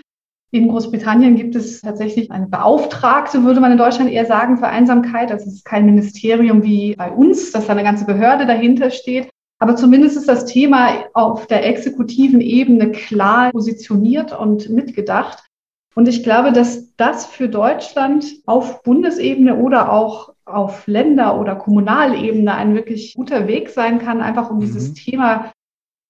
In 0.50 0.68
Großbritannien 0.68 1.36
gibt 1.36 1.54
es 1.54 1.82
tatsächlich 1.82 2.30
eine 2.30 2.46
Beauftragte, 2.46 3.44
würde 3.44 3.60
man 3.60 3.72
in 3.72 3.78
Deutschland 3.78 4.10
eher 4.10 4.24
sagen, 4.24 4.56
für 4.56 4.66
Einsamkeit. 4.66 5.30
Das 5.30 5.46
ist 5.46 5.64
kein 5.64 5.84
Ministerium 5.84 6.62
wie 6.62 6.96
bei 6.96 7.10
uns, 7.12 7.52
dass 7.52 7.66
da 7.66 7.72
eine 7.72 7.84
ganze 7.84 8.06
Behörde 8.06 8.46
dahinter 8.46 8.90
steht. 8.90 9.28
Aber 9.60 9.76
zumindest 9.76 10.16
ist 10.16 10.28
das 10.28 10.46
Thema 10.46 11.04
auf 11.14 11.46
der 11.46 11.66
exekutiven 11.66 12.40
Ebene 12.40 12.92
klar 12.92 13.50
positioniert 13.50 14.38
und 14.38 14.70
mitgedacht. 14.70 15.47
Und 15.98 16.06
ich 16.06 16.22
glaube, 16.22 16.52
dass 16.52 16.94
das 16.94 17.26
für 17.26 17.48
Deutschland 17.48 18.24
auf 18.46 18.84
Bundesebene 18.84 19.56
oder 19.56 19.92
auch 19.92 20.32
auf 20.44 20.86
Länder- 20.86 21.40
oder 21.40 21.56
Kommunalebene 21.56 22.54
ein 22.54 22.76
wirklich 22.76 23.14
guter 23.14 23.48
Weg 23.48 23.68
sein 23.70 23.98
kann, 23.98 24.20
einfach 24.20 24.48
um 24.48 24.58
mhm. 24.58 24.60
dieses 24.60 24.94
Thema 24.94 25.50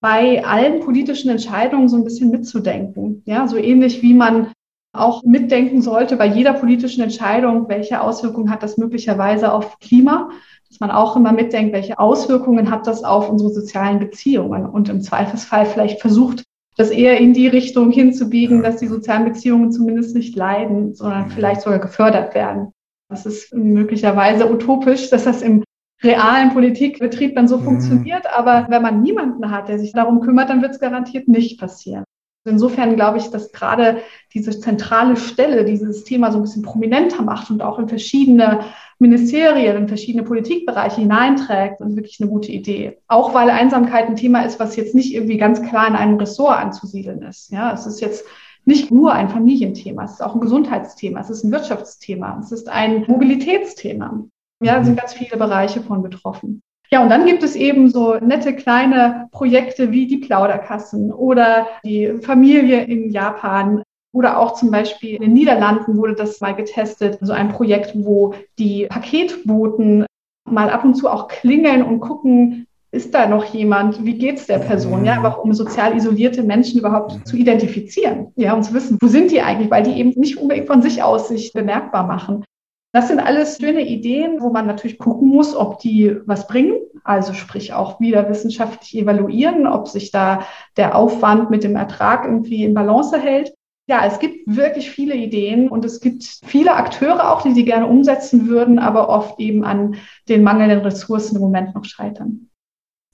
bei 0.03 0.45
allen 0.45 0.80
politischen 0.80 1.30
Entscheidungen 1.30 1.89
so 1.89 1.97
ein 1.97 2.05
bisschen 2.05 2.28
mitzudenken. 2.28 3.22
Ja, 3.24 3.49
so 3.49 3.57
ähnlich 3.57 4.03
wie 4.03 4.12
man 4.12 4.53
auch 4.93 5.22
mitdenken 5.22 5.80
sollte 5.80 6.18
bei 6.18 6.26
jeder 6.26 6.53
politischen 6.53 7.01
Entscheidung, 7.01 7.66
welche 7.70 8.03
Auswirkungen 8.03 8.51
hat 8.51 8.62
das 8.62 8.76
möglicherweise 8.76 9.51
auf 9.55 9.78
Klima, 9.78 10.28
dass 10.68 10.80
man 10.80 10.91
auch 10.91 11.16
immer 11.16 11.32
mitdenkt, 11.32 11.72
welche 11.72 11.99
Auswirkungen 11.99 12.70
hat 12.70 12.86
das 12.86 13.05
auf 13.05 13.30
unsere 13.30 13.49
sozialen 13.49 14.01
Beziehungen 14.01 14.66
und 14.66 14.91
im 14.91 15.01
Zweifelsfall 15.01 15.64
vielleicht 15.64 16.03
versucht, 16.03 16.45
das 16.79 16.91
eher 16.91 17.18
in 17.18 17.35
die 17.35 17.49
Richtung 17.49 17.91
hinzubiegen, 17.91 18.62
dass 18.62 18.76
die 18.76 18.87
sozialen 18.87 19.24
Beziehungen 19.24 19.72
zumindest 19.72 20.14
nicht 20.14 20.37
leiden, 20.37 20.95
sondern 20.95 21.24
mhm. 21.24 21.31
vielleicht 21.33 21.62
sogar 21.62 21.81
gefördert 21.81 22.37
werden. 22.37 22.72
Das 23.11 23.26
ist 23.26 23.53
möglicherweise 23.53 24.51
utopisch, 24.51 25.11
dass 25.11 25.24
das 25.24 25.43
im 25.43 25.64
realen 26.05 26.53
Politikbetrieb 26.53 27.35
dann 27.35 27.49
so 27.49 27.59
mhm. 27.59 27.64
funktioniert. 27.64 28.26
Aber 28.33 28.66
wenn 28.70 28.81
man 28.81 29.03
niemanden 29.03 29.51
hat, 29.51 29.68
der 29.68 29.81
sich 29.81 29.93
darum 29.93 30.20
kümmert, 30.20 30.51
dann 30.51 30.62
wird 30.62 30.70
es 30.70 30.79
garantiert 30.79 31.26
nicht 31.26 31.59
passieren. 31.59 32.05
Insofern 32.45 32.95
glaube 32.97 33.18
ich, 33.18 33.30
dass 33.30 33.53
gerade 33.53 33.99
diese 34.32 34.59
zentrale 34.59 35.16
Stelle 35.16 35.64
dieses 35.64 36.05
Thema 36.05 36.30
so 36.30 36.39
ein 36.39 36.43
bisschen 36.43 36.62
prominenter 36.62 37.22
macht 37.22 37.51
und 37.51 37.62
auch 37.62 37.78
in 37.78 37.89
verschiedene 37.89 38.61
Ministerien, 38.99 39.76
in 39.76 39.89
verschiedene 39.89 40.24
Politikbereiche 40.24 41.01
hineinträgt 41.01 41.80
und 41.80 41.97
wirklich 41.97 42.20
eine 42.20 42.30
gute 42.30 42.51
Idee. 42.51 42.99
Auch 43.07 43.34
weil 43.34 43.51
Einsamkeit 43.51 44.07
ein 44.07 44.16
Thema 44.16 44.43
ist, 44.43 44.59
was 44.59 44.76
jetzt 44.76 44.95
nicht 44.95 45.14
irgendwie 45.14 45.36
ganz 45.36 45.62
klar 45.62 45.86
in 45.89 45.95
einem 45.95 46.16
Ressort 46.16 46.59
anzusiedeln 46.59 47.22
ist. 47.22 47.53
Ja, 47.53 47.72
es 47.72 47.86
ist 47.86 48.01
jetzt 48.01 48.24
nicht 48.64 48.91
nur 48.91 49.12
ein 49.12 49.30
Familienthema, 49.30 50.05
es 50.05 50.12
ist 50.12 50.22
auch 50.22 50.34
ein 50.34 50.41
Gesundheitsthema, 50.41 51.20
es 51.20 51.30
ist 51.30 51.45
ein 51.45 51.53
Wirtschaftsthema, 51.53 52.39
es 52.41 52.53
ist 52.53 52.68
ein 52.68 53.05
Mobilitätsthema. 53.07 54.24
Ja, 54.61 54.78
da 54.78 54.84
sind 54.84 54.99
ganz 54.99 55.14
viele 55.14 55.36
Bereiche 55.36 55.80
von 55.80 56.03
betroffen. 56.03 56.62
Ja, 56.91 57.03
und 57.03 57.11
dann 57.11 57.26
gibt 57.26 57.43
es 57.43 57.55
eben 57.55 57.91
so 57.91 58.14
nette 58.16 58.55
kleine 58.55 59.28
Projekte 59.30 59.91
wie 59.91 60.07
die 60.07 60.16
Plauderkassen 60.18 61.12
oder 61.12 61.66
die 61.84 62.14
Familie 62.22 62.84
in 62.84 63.11
Japan 63.11 63.82
oder 64.12 64.39
auch 64.39 64.55
zum 64.55 64.70
Beispiel 64.70 65.16
in 65.16 65.22
den 65.22 65.32
Niederlanden 65.34 65.99
wurde 65.99 66.14
das 66.14 66.41
mal 66.41 66.55
getestet, 66.55 67.18
so 67.20 67.32
ein 67.32 67.51
Projekt, 67.51 67.93
wo 67.95 68.34
die 68.59 68.86
Paketboten 68.86 70.07
mal 70.49 70.70
ab 70.70 70.84
und 70.84 70.95
zu 70.95 71.09
auch 71.09 71.28
klingeln 71.28 71.82
und 71.82 72.01
gucken, 72.01 72.66
ist 72.91 73.14
da 73.14 73.26
noch 73.26 73.45
jemand? 73.45 74.05
Wie 74.07 74.16
geht 74.16 74.39
es 74.39 74.47
der 74.47 74.61
Person? 74.61 75.05
Ja, 75.05 75.14
einfach 75.14 75.39
um 75.39 75.53
sozial 75.53 75.95
isolierte 75.95 76.43
Menschen 76.43 76.80
überhaupt 76.80 77.28
zu 77.28 77.36
identifizieren. 77.36 78.32
Ja, 78.36 78.55
und 78.55 78.62
zu 78.62 78.72
wissen, 78.72 78.97
wo 79.01 79.09
sind 79.09 79.30
die 79.30 79.43
eigentlich, 79.43 79.70
weil 79.70 79.82
die 79.82 79.93
eben 79.93 80.18
nicht 80.18 80.39
unbedingt 80.39 80.68
von 80.68 80.80
sich 80.80 81.03
aus 81.03 81.28
sich 81.28 81.53
bemerkbar 81.53 82.07
machen. 82.07 82.45
Das 82.93 83.09
sind 83.09 83.20
alles 83.20 83.59
schöne 83.59 83.86
Ideen, 83.86 84.41
wo 84.41 84.51
man 84.51 84.66
natürlich 84.66 84.99
gucken 84.99 85.28
muss, 85.28 85.55
ob 85.55 85.78
die 85.78 86.16
was 86.24 86.47
bringen. 86.47 86.78
Also 87.05 87.34
sprich 87.34 87.74
auch 87.74 88.01
wieder 88.01 88.28
wissenschaftlich 88.28 88.97
evaluieren, 88.97 89.66
ob 89.66 89.89
sich 89.89 90.11
da 90.11 90.47
der 90.76 90.97
Aufwand 90.97 91.51
mit 91.51 91.64
dem 91.64 91.76
Ertrag 91.76 92.24
irgendwie 92.24 92.64
in 92.64 92.74
Balance 92.74 93.20
hält. 93.20 93.53
Ja, 93.89 94.05
es 94.07 94.18
gibt 94.18 94.55
wirklich 94.55 94.91
viele 94.91 95.14
Ideen 95.14 95.68
und 95.68 95.84
es 95.84 96.01
gibt 96.01 96.22
viele 96.45 96.74
Akteure 96.74 97.32
auch, 97.32 97.43
die 97.43 97.53
sie 97.53 97.64
gerne 97.64 97.86
umsetzen 97.86 98.47
würden, 98.47 98.78
aber 98.78 99.09
oft 99.09 99.39
eben 99.41 99.64
an 99.64 99.97
den 100.28 100.43
mangelnden 100.43 100.80
Ressourcen 100.80 101.36
im 101.36 101.43
Moment 101.43 101.74
noch 101.74 101.84
scheitern. 101.84 102.51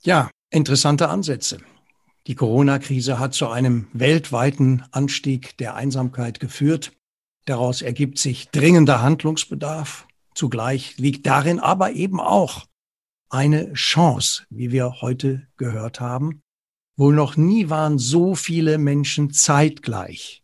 Ja, 0.02 0.30
interessante 0.50 1.08
Ansätze. 1.08 1.58
Die 2.26 2.34
Corona-Krise 2.34 3.18
hat 3.18 3.34
zu 3.34 3.48
einem 3.48 3.86
weltweiten 3.92 4.82
Anstieg 4.90 5.56
der 5.58 5.74
Einsamkeit 5.74 6.40
geführt. 6.40 6.92
Daraus 7.44 7.82
ergibt 7.82 8.18
sich 8.18 8.48
dringender 8.48 9.02
Handlungsbedarf. 9.02 10.06
Zugleich 10.34 10.96
liegt 10.98 11.26
darin 11.26 11.60
aber 11.60 11.92
eben 11.92 12.20
auch 12.20 12.66
eine 13.28 13.72
Chance, 13.74 14.44
wie 14.50 14.72
wir 14.72 15.00
heute 15.02 15.46
gehört 15.56 16.00
haben. 16.00 16.42
Wohl 16.96 17.14
noch 17.14 17.36
nie 17.36 17.68
waren 17.70 17.98
so 17.98 18.34
viele 18.34 18.78
Menschen 18.78 19.32
zeitgleich 19.32 20.42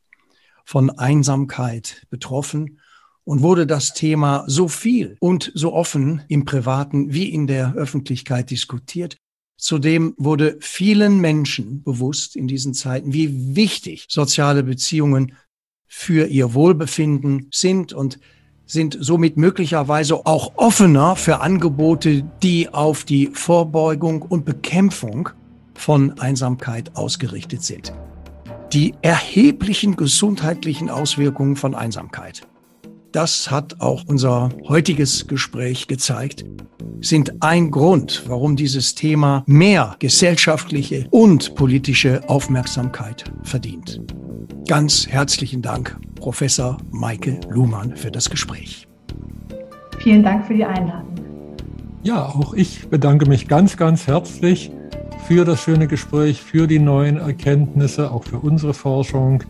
von 0.64 0.90
Einsamkeit 0.90 2.06
betroffen 2.10 2.80
und 3.24 3.42
wurde 3.42 3.66
das 3.66 3.94
Thema 3.94 4.44
so 4.46 4.68
viel 4.68 5.16
und 5.20 5.52
so 5.54 5.72
offen 5.72 6.22
im 6.28 6.44
privaten 6.44 7.12
wie 7.12 7.28
in 7.28 7.46
der 7.46 7.74
Öffentlichkeit 7.74 8.50
diskutiert. 8.50 9.16
Zudem 9.56 10.14
wurde 10.16 10.56
vielen 10.60 11.20
Menschen 11.20 11.82
bewusst 11.82 12.34
in 12.34 12.48
diesen 12.48 12.74
Zeiten, 12.74 13.12
wie 13.12 13.54
wichtig 13.54 14.06
soziale 14.08 14.62
Beziehungen 14.62 15.36
für 15.92 16.28
ihr 16.28 16.54
Wohlbefinden 16.54 17.48
sind 17.50 17.92
und 17.92 18.18
sind 18.64 18.96
somit 18.98 19.36
möglicherweise 19.36 20.24
auch 20.24 20.52
offener 20.56 21.16
für 21.16 21.40
Angebote, 21.40 22.22
die 22.42 22.72
auf 22.72 23.04
die 23.04 23.26
Vorbeugung 23.34 24.22
und 24.22 24.46
Bekämpfung 24.46 25.28
von 25.74 26.18
Einsamkeit 26.18 26.96
ausgerichtet 26.96 27.62
sind 27.62 27.92
die 28.72 28.94
erheblichen 29.02 29.96
gesundheitlichen 29.96 30.90
Auswirkungen 30.90 31.56
von 31.56 31.74
Einsamkeit. 31.74 32.46
Das 33.12 33.50
hat 33.50 33.80
auch 33.80 34.04
unser 34.06 34.50
heutiges 34.68 35.26
Gespräch 35.26 35.88
gezeigt, 35.88 36.44
sind 37.00 37.42
ein 37.42 37.72
Grund, 37.72 38.22
warum 38.28 38.54
dieses 38.54 38.94
Thema 38.94 39.42
mehr 39.46 39.96
gesellschaftliche 39.98 41.08
und 41.10 41.56
politische 41.56 42.28
Aufmerksamkeit 42.28 43.24
verdient. 43.42 44.00
Ganz 44.68 45.08
herzlichen 45.08 45.60
Dank, 45.60 45.98
Professor 46.14 46.76
Maike 46.92 47.40
Luhmann, 47.48 47.96
für 47.96 48.12
das 48.12 48.30
Gespräch. 48.30 48.86
Vielen 49.98 50.22
Dank 50.22 50.46
für 50.46 50.54
die 50.54 50.64
Einladung. 50.64 51.12
Ja, 52.04 52.26
auch 52.26 52.54
ich 52.54 52.88
bedanke 52.88 53.28
mich 53.28 53.48
ganz, 53.48 53.76
ganz 53.76 54.06
herzlich 54.06 54.70
für 55.26 55.44
das 55.44 55.60
schöne 55.60 55.88
Gespräch, 55.88 56.40
für 56.40 56.68
die 56.68 56.78
neuen 56.78 57.16
Erkenntnisse, 57.16 58.12
auch 58.12 58.22
für 58.22 58.38
unsere 58.38 58.72
Forschung. 58.72 59.42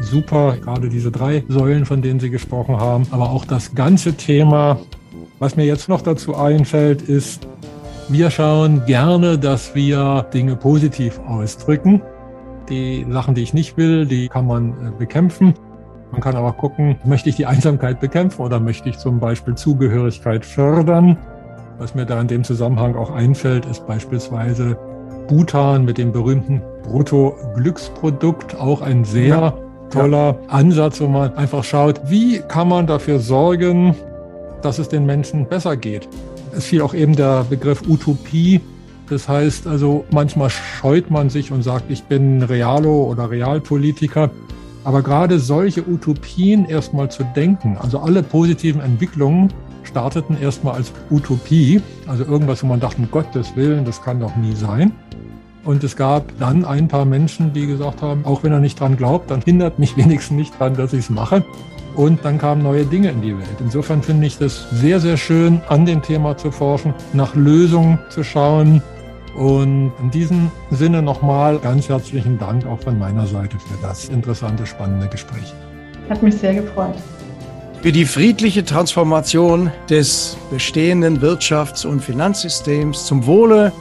Super, 0.00 0.56
gerade 0.62 0.88
diese 0.88 1.10
drei 1.10 1.44
Säulen, 1.48 1.84
von 1.84 2.02
denen 2.02 2.20
Sie 2.20 2.30
gesprochen 2.30 2.78
haben, 2.78 3.06
aber 3.10 3.30
auch 3.30 3.44
das 3.44 3.74
ganze 3.74 4.14
Thema. 4.14 4.78
Was 5.38 5.56
mir 5.56 5.64
jetzt 5.64 5.88
noch 5.88 6.02
dazu 6.02 6.36
einfällt, 6.36 7.02
ist, 7.02 7.46
wir 8.08 8.30
schauen 8.30 8.84
gerne, 8.86 9.38
dass 9.38 9.74
wir 9.74 10.26
Dinge 10.32 10.56
positiv 10.56 11.20
ausdrücken. 11.20 12.02
Die 12.68 13.06
Sachen, 13.08 13.34
die 13.34 13.42
ich 13.42 13.54
nicht 13.54 13.76
will, 13.76 14.06
die 14.06 14.28
kann 14.28 14.46
man 14.46 14.70
äh, 14.70 14.90
bekämpfen. 14.98 15.54
Man 16.12 16.20
kann 16.20 16.34
aber 16.34 16.52
gucken, 16.52 16.96
möchte 17.04 17.28
ich 17.28 17.36
die 17.36 17.46
Einsamkeit 17.46 18.00
bekämpfen 18.00 18.42
oder 18.42 18.58
möchte 18.58 18.88
ich 18.88 18.98
zum 18.98 19.20
Beispiel 19.20 19.54
Zugehörigkeit 19.54 20.44
fördern? 20.44 21.18
Was 21.78 21.94
mir 21.94 22.04
da 22.04 22.20
in 22.20 22.26
dem 22.26 22.42
Zusammenhang 22.44 22.96
auch 22.96 23.10
einfällt, 23.10 23.64
ist 23.66 23.86
beispielsweise 23.86 24.76
Bhutan 25.28 25.84
mit 25.84 25.96
dem 25.96 26.10
berühmten 26.12 26.62
Brutto-Glücksprodukt 26.82 28.56
auch 28.56 28.82
ein 28.82 29.04
sehr 29.04 29.56
toller 29.90 30.38
Ansatz, 30.48 31.00
wo 31.00 31.08
man 31.08 31.34
einfach 31.34 31.64
schaut, 31.64 32.00
wie 32.06 32.40
kann 32.40 32.68
man 32.68 32.86
dafür 32.86 33.18
sorgen, 33.20 33.94
dass 34.62 34.78
es 34.78 34.88
den 34.88 35.06
Menschen 35.06 35.46
besser 35.46 35.76
geht. 35.76 36.08
Es 36.56 36.66
fiel 36.66 36.82
auch 36.82 36.94
eben 36.94 37.16
der 37.16 37.44
Begriff 37.48 37.82
Utopie. 37.88 38.60
Das 39.08 39.28
heißt 39.28 39.66
also, 39.66 40.04
manchmal 40.10 40.50
scheut 40.50 41.10
man 41.10 41.30
sich 41.30 41.50
und 41.50 41.62
sagt, 41.62 41.90
ich 41.90 42.04
bin 42.04 42.42
Realo 42.42 43.04
oder 43.04 43.30
Realpolitiker. 43.30 44.30
Aber 44.84 45.02
gerade 45.02 45.38
solche 45.38 45.86
Utopien 45.86 46.64
erstmal 46.64 47.10
zu 47.10 47.24
denken, 47.36 47.76
also 47.78 47.98
alle 47.98 48.22
positiven 48.22 48.80
Entwicklungen 48.80 49.52
starteten 49.82 50.40
erstmal 50.40 50.74
als 50.74 50.92
Utopie, 51.10 51.82
also 52.06 52.24
irgendwas, 52.24 52.62
wo 52.62 52.66
man 52.66 52.80
dachte, 52.80 52.98
um 52.98 53.10
Gottes 53.10 53.56
Willen, 53.56 53.84
das 53.84 54.02
kann 54.02 54.20
doch 54.20 54.34
nie 54.36 54.54
sein. 54.54 54.92
Und 55.64 55.84
es 55.84 55.96
gab 55.96 56.38
dann 56.38 56.64
ein 56.64 56.88
paar 56.88 57.04
Menschen, 57.04 57.52
die 57.52 57.66
gesagt 57.66 58.00
haben, 58.00 58.24
auch 58.24 58.42
wenn 58.42 58.52
er 58.52 58.60
nicht 58.60 58.80
dran 58.80 58.96
glaubt, 58.96 59.30
dann 59.30 59.42
hindert 59.42 59.78
mich 59.78 59.96
wenigstens 59.96 60.36
nicht 60.36 60.58
dran, 60.58 60.74
dass 60.74 60.92
ich 60.92 61.00
es 61.00 61.10
mache. 61.10 61.44
Und 61.96 62.24
dann 62.24 62.38
kamen 62.38 62.62
neue 62.62 62.86
Dinge 62.86 63.10
in 63.10 63.20
die 63.20 63.36
Welt. 63.36 63.56
Insofern 63.58 64.02
finde 64.02 64.26
ich 64.26 64.38
das 64.38 64.70
sehr, 64.70 65.00
sehr 65.00 65.16
schön, 65.16 65.60
an 65.68 65.84
dem 65.84 66.02
Thema 66.02 66.36
zu 66.36 66.50
forschen, 66.50 66.94
nach 67.12 67.34
Lösungen 67.34 67.98
zu 68.10 68.22
schauen. 68.22 68.80
Und 69.36 69.92
in 70.00 70.10
diesem 70.10 70.50
Sinne 70.70 71.02
nochmal 71.02 71.58
ganz 71.58 71.88
herzlichen 71.88 72.38
Dank 72.38 72.64
auch 72.66 72.80
von 72.80 72.98
meiner 72.98 73.26
Seite 73.26 73.58
für 73.58 73.76
das 73.82 74.08
interessante, 74.08 74.66
spannende 74.66 75.08
Gespräch. 75.08 75.52
Hat 76.08 76.22
mich 76.22 76.36
sehr 76.36 76.54
gefreut. 76.54 76.94
Für 77.82 77.92
die 77.92 78.04
friedliche 78.04 78.64
Transformation 78.64 79.70
des 79.88 80.36
bestehenden 80.50 81.20
Wirtschafts- 81.20 81.86
und 81.86 82.00
Finanzsystems 82.00 83.06
zum 83.06 83.26
Wohle 83.26 83.72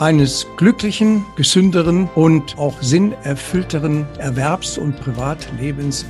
eines 0.00 0.46
glücklichen, 0.56 1.24
gesünderen 1.36 2.08
und 2.14 2.56
auch 2.58 2.80
sinnerfüllteren 2.80 4.06
Erwerbs- 4.18 4.78
und 4.78 4.98
Privatlebens 4.98 6.06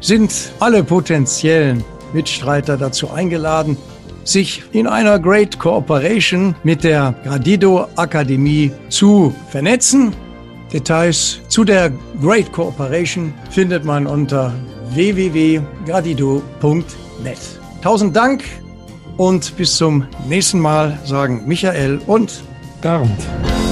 sind 0.00 0.32
alle 0.60 0.82
potenziellen 0.82 1.84
Mitstreiter 2.14 2.78
dazu 2.78 3.10
eingeladen, 3.10 3.76
sich 4.24 4.62
in 4.72 4.86
einer 4.86 5.18
Great 5.18 5.58
Cooperation 5.58 6.54
mit 6.62 6.84
der 6.84 7.14
Gradido 7.24 7.88
Akademie 7.96 8.72
zu 8.88 9.34
vernetzen. 9.50 10.14
Details 10.72 11.40
zu 11.48 11.64
der 11.64 11.90
Great 12.20 12.50
Cooperation 12.52 13.34
findet 13.50 13.84
man 13.84 14.06
unter 14.06 14.54
www.gradido.net. 14.94 17.38
Tausend 17.82 18.16
Dank 18.16 18.44
und 19.18 19.54
bis 19.56 19.76
zum 19.76 20.06
nächsten 20.28 20.60
Mal 20.60 20.98
sagen 21.04 21.42
Michael 21.46 22.00
und 22.06 22.42
Bernd. 22.80 23.67